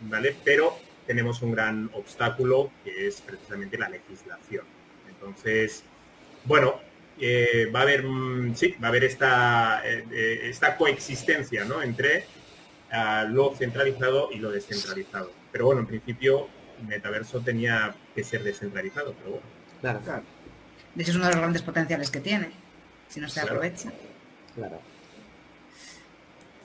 ¿vale? 0.00 0.36
Pero 0.44 0.76
tenemos 1.06 1.42
un 1.42 1.52
gran 1.52 1.90
obstáculo 1.94 2.70
que 2.84 3.08
es 3.08 3.20
precisamente 3.20 3.76
la 3.76 3.88
legislación. 3.88 4.64
Entonces, 5.08 5.82
bueno, 6.44 6.80
va 7.74 7.80
a 7.80 7.82
haber, 7.82 8.04
mm, 8.04 8.54
sí, 8.54 8.74
va 8.82 8.86
a 8.86 8.90
haber 8.90 9.04
esta, 9.04 9.82
eh, 9.84 10.04
eh, 10.10 10.40
esta 10.44 10.76
coexistencia 10.76 11.64
¿no? 11.64 11.82
entre 11.82 12.24
ah, 12.90 13.26
lo 13.28 13.54
centralizado 13.54 14.30
y 14.32 14.38
lo 14.38 14.50
descentralizado. 14.50 15.32
Pero 15.52 15.66
bueno, 15.66 15.80
en 15.82 15.86
principio 15.86 16.48
Metaverso 16.86 17.40
tenía 17.40 17.94
que 18.14 18.24
ser 18.24 18.42
descentralizado, 18.42 19.14
pero 19.14 19.30
bueno. 19.30 19.46
Claro, 19.80 20.00
claro. 20.00 20.22
De 20.94 21.02
hecho 21.02 21.12
es 21.12 21.16
uno 21.16 21.26
de 21.26 21.32
los 21.32 21.40
grandes 21.40 21.62
potenciales 21.62 22.10
que 22.10 22.20
tiene, 22.20 22.50
si 23.08 23.20
no 23.20 23.28
se 23.28 23.40
aprovecha. 23.40 23.92
Claro. 24.54 24.80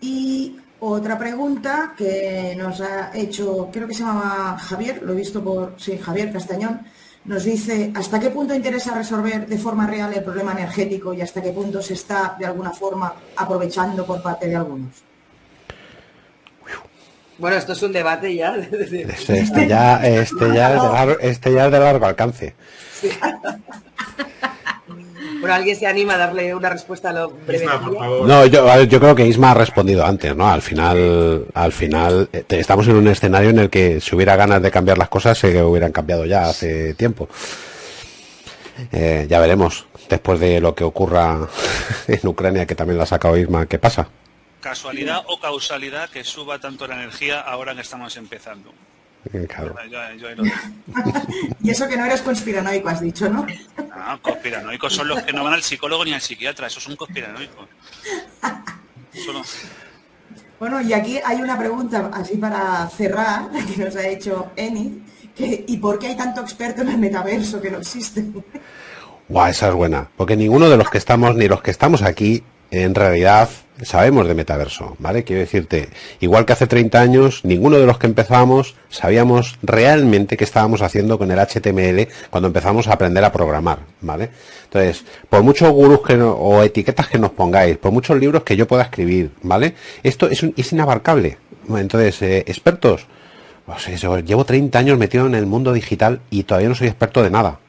Y 0.02 0.58
otra 0.80 1.18
pregunta 1.18 1.93
que 1.98 2.56
nos 2.58 2.82
ha 2.82 3.16
hecho, 3.16 3.70
creo 3.72 3.88
que 3.88 3.93
se 3.93 4.04
llama 4.04 4.58
Javier, 4.60 5.02
lo 5.04 5.14
he 5.14 5.16
visto 5.16 5.43
por, 5.43 5.76
sí, 5.78 5.98
Javier 5.98 6.32
Castañón, 6.32 6.82
nos 7.26 7.43
dice 7.43 7.91
hasta 7.95 8.19
qué 8.19 8.30
punto 8.30 8.53
interesa 8.53 8.93
resolver 8.95 9.47
de 9.47 9.57
forma 9.57 9.88
real 9.88 10.13
el 10.13 10.23
problema 10.23 10.51
energético 10.53 11.13
y 11.13 11.21
hasta 11.21 11.41
qué 11.41 11.51
punto 11.51 11.82
se 11.82 11.93
está 11.93 12.36
de 12.39 12.45
alguna 12.45 12.71
forma 12.71 13.13
aprovechando 13.36 14.05
por 14.05 14.21
parte 14.21 14.47
de 14.47 14.55
algunos. 14.55 15.03
Bueno, 17.38 17.57
esto 17.57 17.73
es 17.73 17.84
un 17.84 17.91
debate 17.91 18.34
ya. 18.34 18.55
Este, 18.55 19.01
este, 19.39 19.67
ya, 19.67 20.07
este, 20.07 20.53
ya 20.53 20.73
es 20.73 20.82
de 20.82 20.88
largo, 20.88 21.19
este 21.19 21.53
ya 21.53 21.65
es 21.65 21.71
de 21.71 21.80
largo 21.80 22.05
alcance. 22.05 22.55
Bueno, 25.46 25.58
¿alguien 25.58 25.76
se 25.76 25.86
anima 25.86 26.16
a 26.16 26.18
darle 26.18 26.56
una 26.56 26.72
respuesta 26.72 27.12
a 27.12 27.14
lo 27.14 27.30
breve? 27.30 27.68
No, 27.68 28.48
yo, 28.48 28.82
yo 28.82 29.00
creo 29.00 29.14
que 29.14 29.28
Isma 29.28 29.52
ha 29.52 29.54
respondido 29.54 30.04
antes, 30.04 30.36
¿no? 30.36 30.50
Al 30.50 30.64
final, 30.64 31.46
al 31.54 31.72
final, 31.72 32.28
eh, 32.34 32.43
estamos 32.50 32.88
en 32.88 32.96
un 32.96 33.08
escenario 33.08 33.52
en 33.52 33.60
el 33.60 33.70
que 33.70 34.02
si 34.02 34.16
hubiera 34.16 34.36
ganas 34.36 34.60
de 34.64 34.72
cambiar 34.72 34.98
las 34.98 35.08
cosas, 35.08 35.38
se 35.38 35.62
hubieran 35.62 35.91
cambiado 35.91 36.26
ya 36.26 36.50
hace 36.50 36.96
tiempo. 36.96 37.30
Eh, 38.91 39.28
ya 39.30 39.39
veremos, 39.39 39.86
después 40.10 40.39
de 40.39 40.60
lo 40.60 40.74
que 40.74 40.84
ocurra 40.84 41.48
en 42.08 42.28
Ucrania, 42.28 42.66
que 42.66 42.74
también 42.74 42.98
la 42.98 43.04
ha 43.04 43.06
sacado 43.06 43.38
Isma, 43.38 43.68
¿qué 43.68 43.78
pasa? 43.78 44.08
Casualidad 44.62 45.26
o 45.28 45.39
causalidad 45.39 46.10
que 46.10 46.24
suba 46.24 46.58
tanto 46.58 46.88
la 46.88 46.96
energía 46.96 47.39
ahora 47.39 47.76
que 47.76 47.82
estamos 47.82 48.18
empezando. 48.18 48.74
y 51.61 51.69
eso 51.69 51.88
que 51.88 51.97
no 51.97 52.05
eres 52.05 52.21
conspiranoico, 52.21 52.89
has 52.89 53.01
dicho, 53.01 53.30
¿no? 53.30 53.45
No, 53.78 54.21
conspiranoicos 54.21 54.93
son 54.93 55.07
los 55.07 55.21
que 55.23 55.34
no 55.34 55.43
van 55.43 55.53
al 55.53 55.63
psicólogo 55.63 56.05
ni 56.05 56.13
al 56.13 56.21
psiquiatra, 56.21 56.67
esos 56.67 56.84
son 56.84 56.95
conspiranoicos. 56.95 57.67
Bueno, 60.59 60.82
y 60.82 60.93
aquí 60.93 61.19
hay 61.23 61.41
una 61.41 61.57
pregunta 61.57 62.11
así 62.13 62.38
para 62.38 62.88
cerrar, 62.89 63.49
que 63.51 63.84
nos 63.84 63.95
ha 63.95 64.07
hecho 64.07 64.51
Eni, 64.55 65.01
que 65.36 65.65
¿y 65.67 65.78
por 65.78 65.99
qué 65.99 66.07
hay 66.07 66.15
tanto 66.15 66.41
experto 66.41 66.84
en 66.84 66.89
el 66.89 66.97
metaverso 66.97 67.61
que 67.61 67.71
no 67.71 67.80
existe? 67.80 68.23
Guau, 69.28 69.49
esa 69.49 69.69
es 69.69 69.73
buena, 69.73 70.07
porque 70.15 70.36
ninguno 70.36 70.69
de 70.69 70.78
los 70.78 70.89
que 70.89 70.99
estamos, 70.99 71.36
ni 71.36 71.47
los 71.47 71.61
que 71.61 71.71
estamos 71.71 72.03
aquí, 72.03 72.43
en 72.72 72.95
realidad 72.95 73.49
sabemos 73.82 74.28
de 74.28 74.36
metaverso, 74.36 74.95
¿vale? 74.99 75.24
Quiero 75.24 75.41
decirte, 75.41 75.89
igual 76.20 76.45
que 76.45 76.53
hace 76.53 76.68
30 76.68 76.99
años, 76.99 77.41
ninguno 77.43 77.78
de 77.78 77.86
los 77.86 77.97
que 77.97 78.07
empezamos 78.07 78.76
sabíamos 78.89 79.57
realmente 79.61 80.38
qué 80.38 80.43
estábamos 80.43 80.82
haciendo 80.82 81.18
con 81.18 81.30
el 81.32 81.39
HTML 81.39 82.07
cuando 82.30 82.47
empezamos 82.47 82.88
a 82.88 82.93
aprender 82.93 83.24
a 83.24 83.32
programar, 83.32 83.80
¿vale? 84.01 84.30
Entonces, 84.66 85.05
por 85.30 85.43
muchos 85.43 85.70
gurús 85.72 86.01
que 86.05 86.16
o 86.16 86.63
etiquetas 86.63 87.07
que 87.07 87.20
nos 87.20 87.32
pongáis, 87.32 87.78
por 87.78 87.91
muchos 87.91 88.18
libros 88.18 88.43
que 88.43 88.55
yo 88.55 88.68
pueda 88.68 88.84
escribir, 88.84 89.32
¿vale? 89.41 89.76
Esto 90.03 90.30
es, 90.30 90.43
es 90.55 90.72
inabarcable. 90.72 91.38
Entonces, 91.70 92.22
eh, 92.22 92.43
expertos, 92.47 93.07
pues 93.66 94.01
llevo 94.26 94.45
30 94.45 94.78
años 94.78 94.97
metido 94.97 95.26
en 95.26 95.36
el 95.36 95.45
mundo 95.45 95.74
digital 95.74 96.22
y 96.30 96.43
todavía 96.43 96.70
no 96.70 96.76
soy 96.76 96.88
experto 96.88 97.24
de 97.24 97.30
nada, 97.30 97.59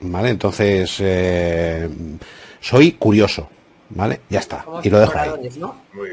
¿vale? 0.00 0.30
Entonces, 0.30 0.96
eh, 1.00 1.88
soy 2.60 2.92
curioso, 2.92 3.48
¿Vale? 3.94 4.20
Ya 4.28 4.40
está. 4.40 4.64
y 4.82 4.90
lo 4.90 4.98
dejo 4.98 5.18
ahí. 5.18 5.30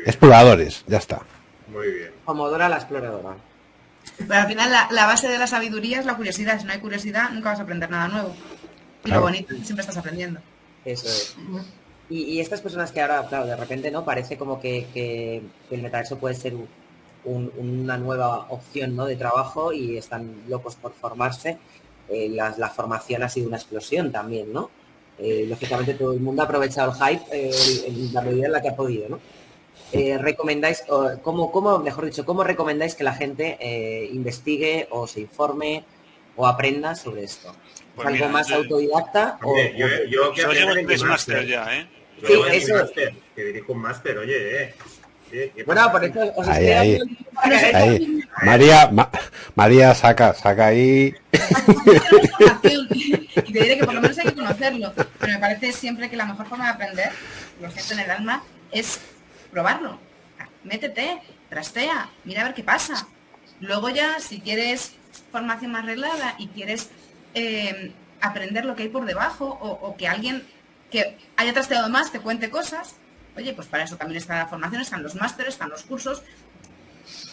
Exploradores, 0.05 0.83
ya 0.87 0.97
está. 0.97 1.21
Muy 1.67 1.91
bien. 1.91 2.11
Pomodora 2.25 2.67
la 2.69 2.77
exploradora. 2.77 3.35
Pero 4.17 4.33
al 4.33 4.47
final 4.47 4.71
la, 4.91 5.05
base 5.05 5.27
de 5.27 5.37
la 5.37 5.47
sabiduría 5.47 5.99
es 5.99 6.05
la 6.05 6.15
curiosidad. 6.15 6.59
Si 6.59 6.65
no 6.65 6.73
hay 6.73 6.79
curiosidad, 6.79 7.29
nunca 7.31 7.49
vas 7.49 7.59
a 7.59 7.63
aprender 7.63 7.89
nada 7.89 8.07
nuevo. 8.07 8.33
Y 9.05 9.11
lo 9.11 9.21
bonito, 9.21 9.53
siempre 9.63 9.81
estás 9.81 9.97
aprendiendo. 9.97 10.41
Eso 10.83 11.07
es. 11.07 11.35
Y, 12.09 12.39
estas 12.39 12.61
personas 12.61 12.91
que 12.91 13.01
ahora, 13.01 13.25
claro, 13.27 13.45
de 13.45 13.55
repente, 13.55 13.91
¿no? 13.91 14.03
Parece 14.03 14.37
como 14.37 14.59
que, 14.59 15.41
el 15.69 15.81
metaverso 15.81 16.17
puede 16.17 16.35
ser 16.35 16.53
una 17.23 17.97
nueva 17.97 18.47
opción 18.49 18.95
¿no? 18.95 19.05
de 19.05 19.15
trabajo 19.15 19.71
y 19.71 19.97
están 19.97 20.43
locos 20.47 20.75
por 20.75 20.93
formarse. 20.93 21.57
Eh, 22.09 22.29
la 22.29 22.69
formación 22.69 23.23
ha 23.23 23.29
sido 23.29 23.47
una 23.47 23.57
explosión 23.57 24.11
también, 24.11 24.51
¿no? 24.51 24.71
Eh, 25.21 25.45
lógicamente 25.47 25.93
todo 25.95 26.13
el 26.13 26.19
mundo 26.21 26.41
ha 26.41 26.45
aprovechado 26.45 26.91
el 26.93 26.97
hype 26.97 27.23
eh, 27.31 27.51
en 27.87 28.13
la 28.13 28.21
medida 28.21 28.45
en 28.45 28.51
la 28.53 28.61
que 28.61 28.69
ha 28.69 28.75
podido, 28.75 29.09
¿no? 29.09 29.19
Eh, 29.91 30.17
recomendáis, 30.17 30.83
cómo, 31.23 31.79
mejor 31.79 32.05
dicho, 32.05 32.23
cómo 32.25 32.43
recomendáis 32.43 32.93
que 32.95 33.03
la 33.03 33.13
gente 33.13 33.57
investigue 34.13 34.87
o 34.91 35.07
se 35.07 35.21
informe 35.21 35.83
o 36.35 36.45
aprendas 36.47 37.01
sobre 37.01 37.23
esto. 37.23 37.53
Pues 37.95 38.07
algo 38.07 38.15
mira, 38.17 38.29
más 38.29 38.51
autodidacta 38.51 39.39
o, 39.43 39.55
yo, 39.75 39.87
yo 40.09 40.31
que 40.31 40.41
Yo 40.41 40.51
llevo 40.53 40.73
tres 40.85 41.03
máster, 41.03 41.45
ya, 41.47 41.75
¿eh? 41.77 41.87
Sí, 42.25 42.33
eso- 42.51 42.89
que 43.35 43.43
dirijo 43.43 43.73
un 43.73 43.79
máster, 43.79 44.17
oye, 44.19 44.63
eh. 44.63 44.73
¿Qué 45.31 45.63
Bueno, 45.65 45.91
por 45.91 46.03
eso 46.03 46.19
os 46.35 46.47
Ahí, 46.47 46.67
estoy 46.67 46.71
ahí. 46.73 46.99
Ahí. 47.73 48.23
María, 48.43 48.87
Ma- 48.91 49.09
María, 49.55 49.93
saca, 49.95 50.33
saca 50.33 50.67
ahí. 50.67 51.13
y 52.63 53.53
te 53.53 53.59
diré 53.63 53.77
que 53.77 53.85
por 53.85 53.93
lo 53.93 54.01
menos 54.01 54.17
hay 54.17 54.25
que 54.25 54.35
conocerlo. 54.35 54.93
Pero 55.19 55.33
me 55.33 55.39
parece 55.39 55.71
siempre 55.71 56.09
que 56.09 56.17
la 56.17 56.25
mejor 56.25 56.47
forma 56.47 56.65
de 56.65 56.71
aprender, 56.71 57.11
lo 57.61 57.71
siento 57.71 57.93
en 57.93 57.99
el 57.99 58.11
alma, 58.11 58.43
es 58.71 58.99
probarlo. 59.51 59.99
Métete, 60.63 61.19
trastea, 61.49 62.09
mira 62.25 62.41
a 62.41 62.45
ver 62.45 62.53
qué 62.53 62.63
pasa. 62.63 63.07
Luego 63.59 63.89
ya, 63.89 64.19
si 64.19 64.39
quieres 64.39 64.93
formación 65.31 65.71
más 65.71 65.85
reglada 65.85 66.35
y 66.37 66.47
quieres 66.47 66.89
eh, 67.33 67.91
aprender 68.21 68.65
lo 68.65 68.75
que 68.75 68.83
hay 68.83 68.89
por 68.89 69.05
debajo 69.05 69.45
o, 69.61 69.69
o 69.87 69.97
que 69.97 70.07
alguien 70.07 70.43
que 70.91 71.17
haya 71.37 71.53
trasteado 71.53 71.89
más 71.89 72.11
te 72.11 72.19
cuente 72.19 72.49
cosas, 72.49 72.95
oye, 73.39 73.53
pues 73.53 73.67
para 73.67 73.83
eso 73.83 73.95
también 73.97 74.17
está 74.17 74.37
la 74.37 74.47
formación, 74.47 74.81
están 74.81 75.03
los 75.03 75.15
másteres, 75.15 75.53
están 75.53 75.69
los 75.69 75.83
cursos, 75.83 76.21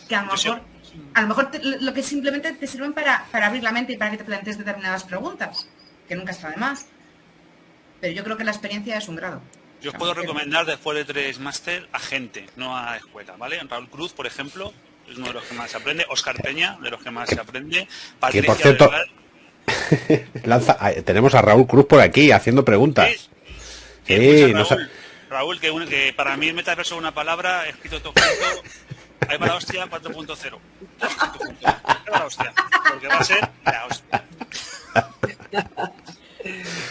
que 0.08 0.14
a 0.14 0.22
lo 0.22 0.32
mejor, 0.32 0.62
a 1.14 1.20
lo, 1.22 1.28
mejor 1.28 1.50
te- 1.50 1.60
lo 1.62 1.92
que 1.92 2.02
simplemente 2.02 2.52
te 2.52 2.66
sirven 2.66 2.92
para, 2.92 3.26
para 3.30 3.46
abrir 3.48 3.62
la 3.62 3.72
mente 3.72 3.92
y 3.92 3.96
para 3.96 4.10
que 4.12 4.18
te 4.18 4.24
plantees 4.24 4.58
determinadas 4.58 5.04
preguntas, 5.04 5.68
que 6.08 6.14
nunca 6.16 6.32
está 6.32 6.50
de 6.50 6.56
más. 6.56 6.86
Pero 8.00 8.12
yo 8.14 8.24
creo 8.24 8.36
que 8.36 8.44
la 8.44 8.50
experiencia 8.52 8.96
es 8.98 9.08
un 9.08 9.16
grado. 9.16 9.40
Yo 9.82 9.90
os 9.90 9.96
puedo 9.96 10.14
recomendar 10.14 10.64
después 10.64 10.96
de 10.96 11.04
tres 11.04 11.38
máster 11.38 11.88
a 11.92 11.98
gente, 11.98 12.46
no 12.56 12.76
a 12.76 12.96
escuela, 12.96 13.34
¿vale? 13.36 13.58
Raúl 13.68 13.88
Cruz, 13.88 14.12
por 14.12 14.26
ejemplo, 14.26 14.72
es 15.08 15.16
uno 15.18 15.28
de 15.28 15.32
los 15.34 15.44
que 15.44 15.54
más 15.54 15.70
se 15.70 15.76
aprende. 15.76 16.06
Oscar 16.08 16.36
Peña, 16.42 16.78
de 16.82 16.90
los 16.90 17.02
que 17.02 17.10
más 17.10 17.28
se 17.28 17.38
aprende. 17.40 17.86
Patricia 18.18 18.46
por 18.52 18.56
cierto, 18.62 18.90
Lanza, 20.44 20.76
tenemos 21.04 21.34
a 21.34 21.42
Raúl 21.42 21.66
Cruz 21.66 21.86
por 21.86 22.00
aquí 22.00 22.30
haciendo 22.32 22.64
preguntas. 22.64 23.08
Sí, 23.10 23.28
Sí, 24.06 24.52
Raúl, 25.30 25.60
que, 25.60 25.70
un- 25.70 25.86
que 25.88 26.12
para 26.16 26.36
mí 26.36 26.48
el 26.48 26.54
metaverso 26.54 26.94
es 26.94 26.98
una 27.00 27.12
palabra, 27.14 27.66
he 27.66 27.70
escrito 27.70 28.00
todo 28.00 28.12
junto, 28.14 28.62
ahí 29.28 29.38
va 29.38 29.46
la 29.46 29.54
hostia 29.56 29.86
4.0. 29.86 30.58
Ahí 31.00 32.10
va 32.12 32.18
la 32.18 32.26
hostia, 32.26 32.52
porque 32.90 33.08
va 33.08 33.16
a 33.18 33.24
ser 33.24 33.48
la 33.64 33.86
hostia. 33.86 34.24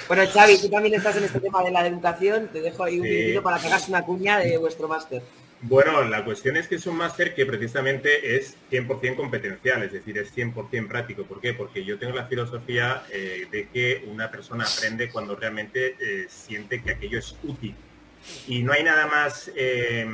Bueno, 0.07 0.23
Xavi, 0.31 0.57
tú 0.59 0.69
también 0.69 0.95
estás 0.95 1.15
en 1.17 1.23
este 1.23 1.39
tema 1.39 1.63
de 1.63 1.71
la 1.71 1.88
educación. 1.88 2.49
Te 2.51 2.61
dejo 2.61 2.83
ahí 2.83 2.99
un 2.99 3.05
Sí. 3.05 3.11
minutito 3.11 3.41
para 3.43 3.57
que 3.59 3.67
hagas 3.67 3.88
una 3.88 4.01
cuña 4.03 4.38
de 4.39 4.57
vuestro 4.57 4.88
máster. 4.88 5.21
Bueno, 5.61 6.03
la 6.03 6.23
cuestión 6.23 6.57
es 6.57 6.67
que 6.67 6.75
es 6.75 6.86
un 6.86 6.97
máster 6.97 7.33
que 7.33 7.45
precisamente 7.45 8.36
es 8.36 8.55
100% 8.69 9.15
competencial, 9.15 9.81
es 9.83 9.93
decir, 9.93 10.17
es 10.17 10.31
100% 10.36 10.88
práctico. 10.89 11.23
¿Por 11.23 11.39
qué? 11.41 11.53
Porque 11.53 11.83
yo 11.83 11.97
tengo 11.97 12.13
la 12.13 12.27
filosofía 12.27 13.03
eh, 13.11 13.47
de 13.49 13.69
que 13.69 14.03
una 14.07 14.29
persona 14.29 14.65
aprende 14.65 15.09
cuando 15.09 15.36
realmente 15.36 15.95
eh, 15.99 16.27
siente 16.29 16.83
que 16.83 16.91
aquello 16.91 17.17
es 17.17 17.36
útil. 17.43 17.73
Y 18.47 18.63
no 18.63 18.73
hay 18.73 18.84
nada 18.84 19.07
más, 19.07 19.51
eh, 19.55 20.05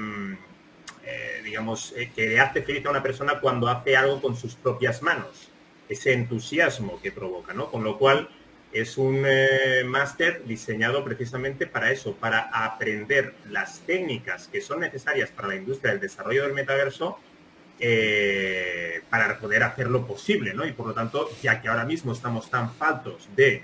eh, 1.03 1.41
digamos, 1.43 1.93
eh, 1.97 2.11
que 2.15 2.27
le 2.29 2.39
hace 2.39 2.61
feliz 2.61 2.85
a 2.85 2.89
una 2.91 3.03
persona 3.03 3.39
cuando 3.39 3.67
hace 3.67 3.95
algo 3.97 4.21
con 4.21 4.35
sus 4.35 4.55
propias 4.55 5.01
manos. 5.01 5.49
Ese 5.89 6.13
entusiasmo 6.13 7.01
que 7.01 7.11
provoca, 7.11 7.53
¿no? 7.53 7.69
Con 7.71 7.83
lo 7.83 7.97
cual 7.97 8.29
es 8.71 8.97
un 8.97 9.23
eh, 9.27 9.83
máster 9.85 10.43
diseñado 10.45 11.03
precisamente 11.03 11.67
para 11.67 11.91
eso, 11.91 12.15
para 12.15 12.39
aprender 12.65 13.35
las 13.49 13.81
técnicas 13.81 14.47
que 14.47 14.61
son 14.61 14.79
necesarias 14.79 15.29
para 15.31 15.49
la 15.49 15.55
industria 15.55 15.91
del 15.91 15.99
desarrollo 16.01 16.43
del 16.43 16.53
metaverso 16.53 17.19
para 19.09 19.39
poder 19.39 19.63
hacerlo 19.63 20.05
posible, 20.05 20.53
¿no? 20.53 20.65
Y 20.65 20.71
por 20.71 20.87
lo 20.87 20.93
tanto, 20.93 21.29
ya 21.41 21.61
que 21.61 21.67
ahora 21.67 21.85
mismo 21.85 22.11
estamos 22.13 22.49
tan 22.49 22.73
faltos 22.75 23.27
de, 23.35 23.63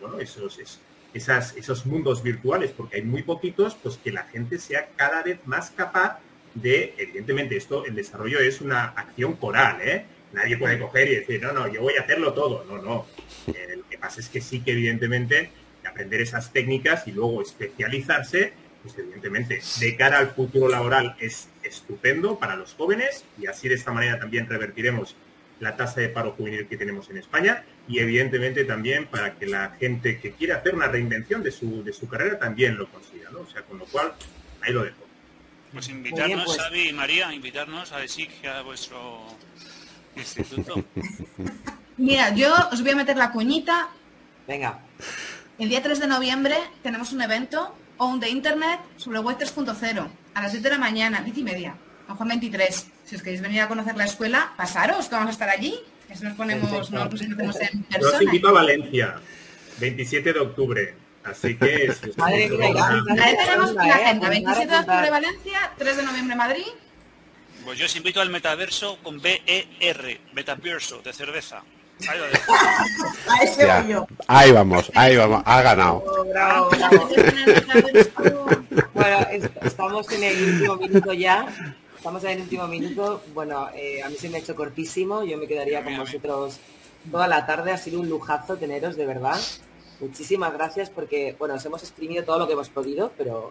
bueno, 0.00 0.18
esos, 0.18 0.58
es- 0.58 0.80
esas, 1.16 1.56
esos 1.56 1.86
mundos 1.86 2.22
virtuales, 2.22 2.70
porque 2.70 2.96
hay 2.96 3.02
muy 3.02 3.22
poquitos, 3.22 3.74
pues 3.74 3.96
que 3.96 4.12
la 4.12 4.24
gente 4.24 4.58
sea 4.58 4.88
cada 4.96 5.22
vez 5.22 5.40
más 5.46 5.70
capaz 5.70 6.18
de, 6.54 6.94
evidentemente, 6.96 7.56
esto, 7.56 7.84
el 7.84 7.94
desarrollo 7.94 8.40
es 8.40 8.60
una 8.60 8.84
acción 8.84 9.34
coral, 9.36 9.80
¿eh? 9.82 10.04
Nadie 10.32 10.58
puede 10.58 10.78
coger 10.78 11.08
y 11.08 11.16
decir, 11.16 11.42
no, 11.42 11.52
no, 11.52 11.72
yo 11.72 11.82
voy 11.82 11.94
a 11.98 12.02
hacerlo 12.02 12.32
todo. 12.32 12.64
No, 12.64 12.78
no. 12.78 13.06
Eh, 13.46 13.76
lo 13.76 13.88
que 13.88 13.96
pasa 13.96 14.20
es 14.20 14.28
que 14.28 14.40
sí 14.40 14.60
que, 14.60 14.72
evidentemente, 14.72 15.50
aprender 15.88 16.20
esas 16.20 16.52
técnicas 16.52 17.06
y 17.06 17.12
luego 17.12 17.40
especializarse, 17.40 18.52
pues 18.82 18.98
evidentemente, 18.98 19.60
de 19.80 19.96
cara 19.96 20.18
al 20.18 20.30
futuro 20.30 20.68
laboral 20.68 21.16
es 21.20 21.48
estupendo 21.62 22.38
para 22.38 22.56
los 22.56 22.74
jóvenes 22.74 23.24
y 23.40 23.46
así 23.46 23.68
de 23.68 23.76
esta 23.76 23.92
manera 23.92 24.18
también 24.18 24.46
revertiremos 24.48 25.16
la 25.60 25.76
tasa 25.76 26.00
de 26.00 26.08
paro 26.08 26.32
juvenil 26.32 26.66
que 26.66 26.76
tenemos 26.76 27.08
en 27.10 27.18
España 27.18 27.64
y 27.88 27.98
evidentemente 27.98 28.64
también 28.64 29.06
para 29.06 29.34
que 29.34 29.46
la 29.46 29.70
gente 29.78 30.20
que 30.20 30.32
quiera 30.32 30.56
hacer 30.56 30.74
una 30.74 30.88
reinvención 30.88 31.42
de 31.42 31.50
su, 31.50 31.82
de 31.82 31.92
su 31.92 32.08
carrera 32.08 32.38
también 32.38 32.76
lo 32.76 32.88
consiga, 32.88 33.30
¿no? 33.30 33.40
O 33.40 33.46
sea, 33.46 33.62
con 33.62 33.78
lo 33.78 33.86
cual, 33.86 34.12
ahí 34.60 34.72
lo 34.72 34.84
dejo. 34.84 35.06
Pues 35.72 35.88
invitarnos, 35.88 36.28
bien, 36.28 36.42
pues. 36.44 36.58
Xavi 36.58 36.88
y 36.88 36.92
María, 36.92 37.32
invitarnos 37.32 37.92
a 37.92 38.02
ESIC, 38.02 38.44
a 38.46 38.62
vuestro 38.62 39.26
instituto. 40.16 40.84
Mira, 41.96 42.34
yo 42.34 42.54
os 42.72 42.82
voy 42.82 42.90
a 42.90 42.96
meter 42.96 43.16
la 43.16 43.30
cuñita. 43.30 43.88
Venga. 44.46 44.80
El 45.58 45.68
día 45.70 45.82
3 45.82 46.00
de 46.00 46.06
noviembre 46.06 46.56
tenemos 46.82 47.12
un 47.12 47.22
evento 47.22 47.74
on 47.96 48.20
de 48.20 48.28
internet 48.28 48.80
sobre 48.96 49.20
web 49.20 49.38
3.0 49.38 50.08
a 50.34 50.42
las 50.42 50.50
7 50.50 50.62
de 50.62 50.74
la 50.74 50.78
mañana, 50.78 51.22
10 51.22 51.38
y 51.38 51.42
media, 51.42 51.76
a 52.08 52.14
Juan 52.14 52.28
23. 52.28 52.86
Si 53.06 53.14
os 53.16 53.22
queréis 53.22 53.40
venir 53.40 53.60
a 53.62 53.68
conocer 53.68 53.96
la 53.96 54.04
escuela, 54.04 54.52
pasaros, 54.56 55.06
que 55.08 55.14
vamos 55.14 55.28
a 55.28 55.32
estar 55.32 55.48
allí. 55.48 55.74
Así 56.10 56.24
nos 56.24 56.34
ponemos, 56.34 56.70
nos 56.70 56.90
nos 56.90 57.08
conocemos 57.08 57.22
en 57.22 57.38
Yo 57.38 57.46
os 57.46 57.88
persona. 58.00 58.22
invito 58.24 58.48
a 58.48 58.52
Valencia, 58.52 59.14
27 59.78 60.32
de 60.32 60.40
octubre. 60.40 60.94
Así 61.24 61.56
que... 61.56 61.92
Madre 62.16 62.48
ya. 62.74 62.88
Ahí 63.24 63.36
tenemos 63.36 63.74
la 63.74 63.86
eh, 63.88 63.90
agenda, 63.92 64.26
apuntar, 64.28 64.30
27 64.30 64.66
de 64.72 64.78
octubre. 64.78 65.10
Valencia, 65.10 65.72
3 65.78 65.96
de 65.96 66.02
noviembre 66.02 66.36
Madrid. 66.36 66.66
Pues 67.64 67.78
yo 67.78 67.86
os 67.86 67.96
invito 67.96 68.20
al 68.20 68.30
metaverso 68.30 68.98
con 69.02 69.20
B-E-R, 69.20 70.20
Metaverso, 70.34 71.00
de 71.02 71.12
cerveza. 71.12 71.62
Ahí 72.08 72.18
lo 72.18 72.26
dejo. 72.28 72.52
A 72.54 73.42
ese 73.42 73.50
Hostia, 73.62 73.80
voy 73.82 73.92
yo. 73.92 74.06
ahí 74.28 74.52
vamos, 74.52 74.92
ahí 74.94 75.16
vamos, 75.16 75.42
ha 75.46 75.62
ganado. 75.62 76.04
Oh, 76.06 76.24
bravo, 76.26 76.68
bravo. 76.70 77.08
Bueno, 78.94 79.18
es- 79.32 79.50
estamos 79.62 80.10
en 80.12 80.22
el 80.22 80.44
último 80.54 80.76
minuto 80.76 81.12
ya. 81.12 81.46
Estamos 82.06 82.22
en 82.22 82.30
el 82.30 82.42
último 82.42 82.68
minuto. 82.68 83.20
Bueno, 83.34 83.68
eh, 83.74 84.00
a 84.00 84.08
mí 84.08 84.14
se 84.14 84.28
me 84.28 84.36
ha 84.36 84.40
hecho 84.40 84.54
cortísimo. 84.54 85.24
Yo 85.24 85.36
me 85.38 85.48
quedaría 85.48 85.82
con 85.82 85.96
vosotros 85.96 86.60
toda 87.10 87.26
la 87.26 87.44
tarde. 87.46 87.72
Ha 87.72 87.76
sido 87.78 87.98
un 87.98 88.08
lujazo 88.08 88.56
teneros, 88.56 88.94
de 88.96 89.06
verdad. 89.06 89.36
Muchísimas 89.98 90.52
gracias 90.52 90.88
porque, 90.88 91.34
bueno, 91.36 91.54
os 91.54 91.64
hemos 91.66 91.82
exprimido 91.82 92.22
todo 92.22 92.38
lo 92.38 92.46
que 92.46 92.52
hemos 92.52 92.68
podido, 92.68 93.10
pero 93.18 93.50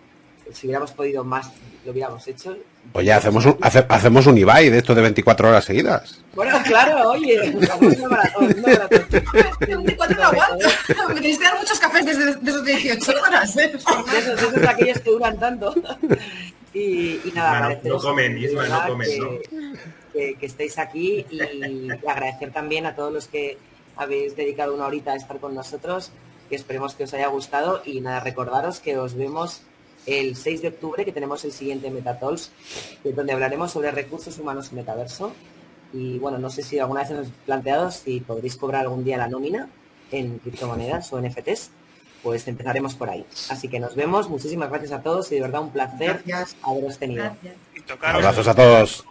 si 0.53 0.67
hubiéramos 0.67 0.93
podido 0.93 1.25
más, 1.25 1.51
lo 1.85 1.91
hubiéramos 1.91 2.25
hecho. 2.29 2.55
Oye, 2.93 3.11
hacemos 3.11 3.45
un, 3.45 3.57
hace- 3.59 3.85
hacemos 3.89 4.25
un 4.25 4.37
Ibai 4.37 4.69
de 4.69 4.77
esto 4.77 4.95
de 4.95 5.01
24 5.01 5.49
horas 5.49 5.65
seguidas. 5.65 6.21
Bueno, 6.33 6.57
claro, 6.63 7.09
oye, 7.11 7.37
hagamos 7.61 7.97
una 7.97 8.07
maratón, 8.07 8.55
una 8.57 8.67
maratón. 8.67 9.05
24 9.67 10.15
no 10.17 10.23
aguanto. 10.23 10.67
Me 11.09 11.15
tenéis 11.15 11.37
que 11.39 11.43
dar 11.43 11.59
muchos 11.59 11.77
cafés 11.77 12.05
desde 12.05 12.35
de 12.35 12.49
esos 12.51 12.63
18 12.63 13.11
horas. 13.21 13.57
¿eh? 13.57 13.67
De 13.67 13.77
esos, 13.77 14.11
de 14.11 14.19
esos 14.47 14.69
aquellos 14.69 14.99
que 15.01 15.09
duran 15.09 15.37
tanto. 15.37 15.75
Y, 16.75 17.21
y 17.27 17.31
nada, 17.33 17.79
no- 17.83 17.97
comen, 17.99 18.33
de 18.35 18.41
Isma, 18.41 18.63
no 18.67 18.69
verdad 18.69 18.87
comen, 18.89 19.09
que, 19.09 19.19
¿no? 19.19 19.79
que- 20.13 20.35
que 20.35 20.45
estéis 20.45 20.77
aquí 20.77 21.25
y, 21.29 21.41
y 21.41 21.89
agradecer 22.07 22.51
también 22.51 22.85
a 22.85 22.95
todos 22.95 23.11
los 23.13 23.27
que 23.27 23.57
habéis 23.95 24.35
dedicado 24.35 24.75
una 24.75 24.85
horita 24.85 25.13
a 25.13 25.15
estar 25.15 25.39
con 25.39 25.55
nosotros, 25.55 26.11
que 26.49 26.55
esperemos 26.55 26.93
que 26.93 27.05
os 27.05 27.13
haya 27.13 27.27
gustado 27.27 27.81
y 27.85 28.01
nada, 28.01 28.19
recordaros 28.19 28.79
que 28.81 28.97
os 28.97 29.15
vemos 29.15 29.61
el 30.05 30.35
6 30.35 30.61
de 30.61 30.67
octubre, 30.67 31.05
que 31.05 31.11
tenemos 31.13 31.43
el 31.45 31.51
siguiente 31.53 31.89
Metatols, 31.89 32.51
donde 33.03 33.33
hablaremos 33.33 33.71
sobre 33.71 33.89
recursos 33.91 34.37
humanos 34.37 34.69
y 34.71 34.75
metaverso. 34.75 35.31
Y 35.93 36.19
bueno, 36.19 36.37
no 36.37 36.49
sé 36.49 36.61
si 36.61 36.77
alguna 36.77 37.01
vez 37.01 37.11
os 37.11 37.27
planteado 37.45 37.89
si 37.89 38.19
podréis 38.19 38.57
cobrar 38.57 38.81
algún 38.81 39.03
día 39.05 39.17
la 39.17 39.27
nómina 39.29 39.69
en 40.11 40.39
criptomonedas 40.39 41.11
o 41.13 41.21
NFTs, 41.21 41.71
pues 42.25 42.47
empezaremos 42.47 42.95
por 42.95 43.07
ahí. 43.07 43.23
Así 43.51 43.67
que 43.67 43.79
nos 43.79 43.95
vemos, 43.95 44.29
muchísimas 44.29 44.69
gracias 44.69 44.91
a 44.93 45.03
todos 45.03 45.31
y 45.31 45.35
de 45.35 45.41
verdad 45.41 45.61
un 45.61 45.69
placer 45.69 46.23
Gracias. 46.25 46.57
haberos 46.63 46.97
tenido. 46.97 47.23
Gracias. 47.23 47.55
Abrazos 48.01 48.47
a 48.47 48.55
todos. 48.55 49.05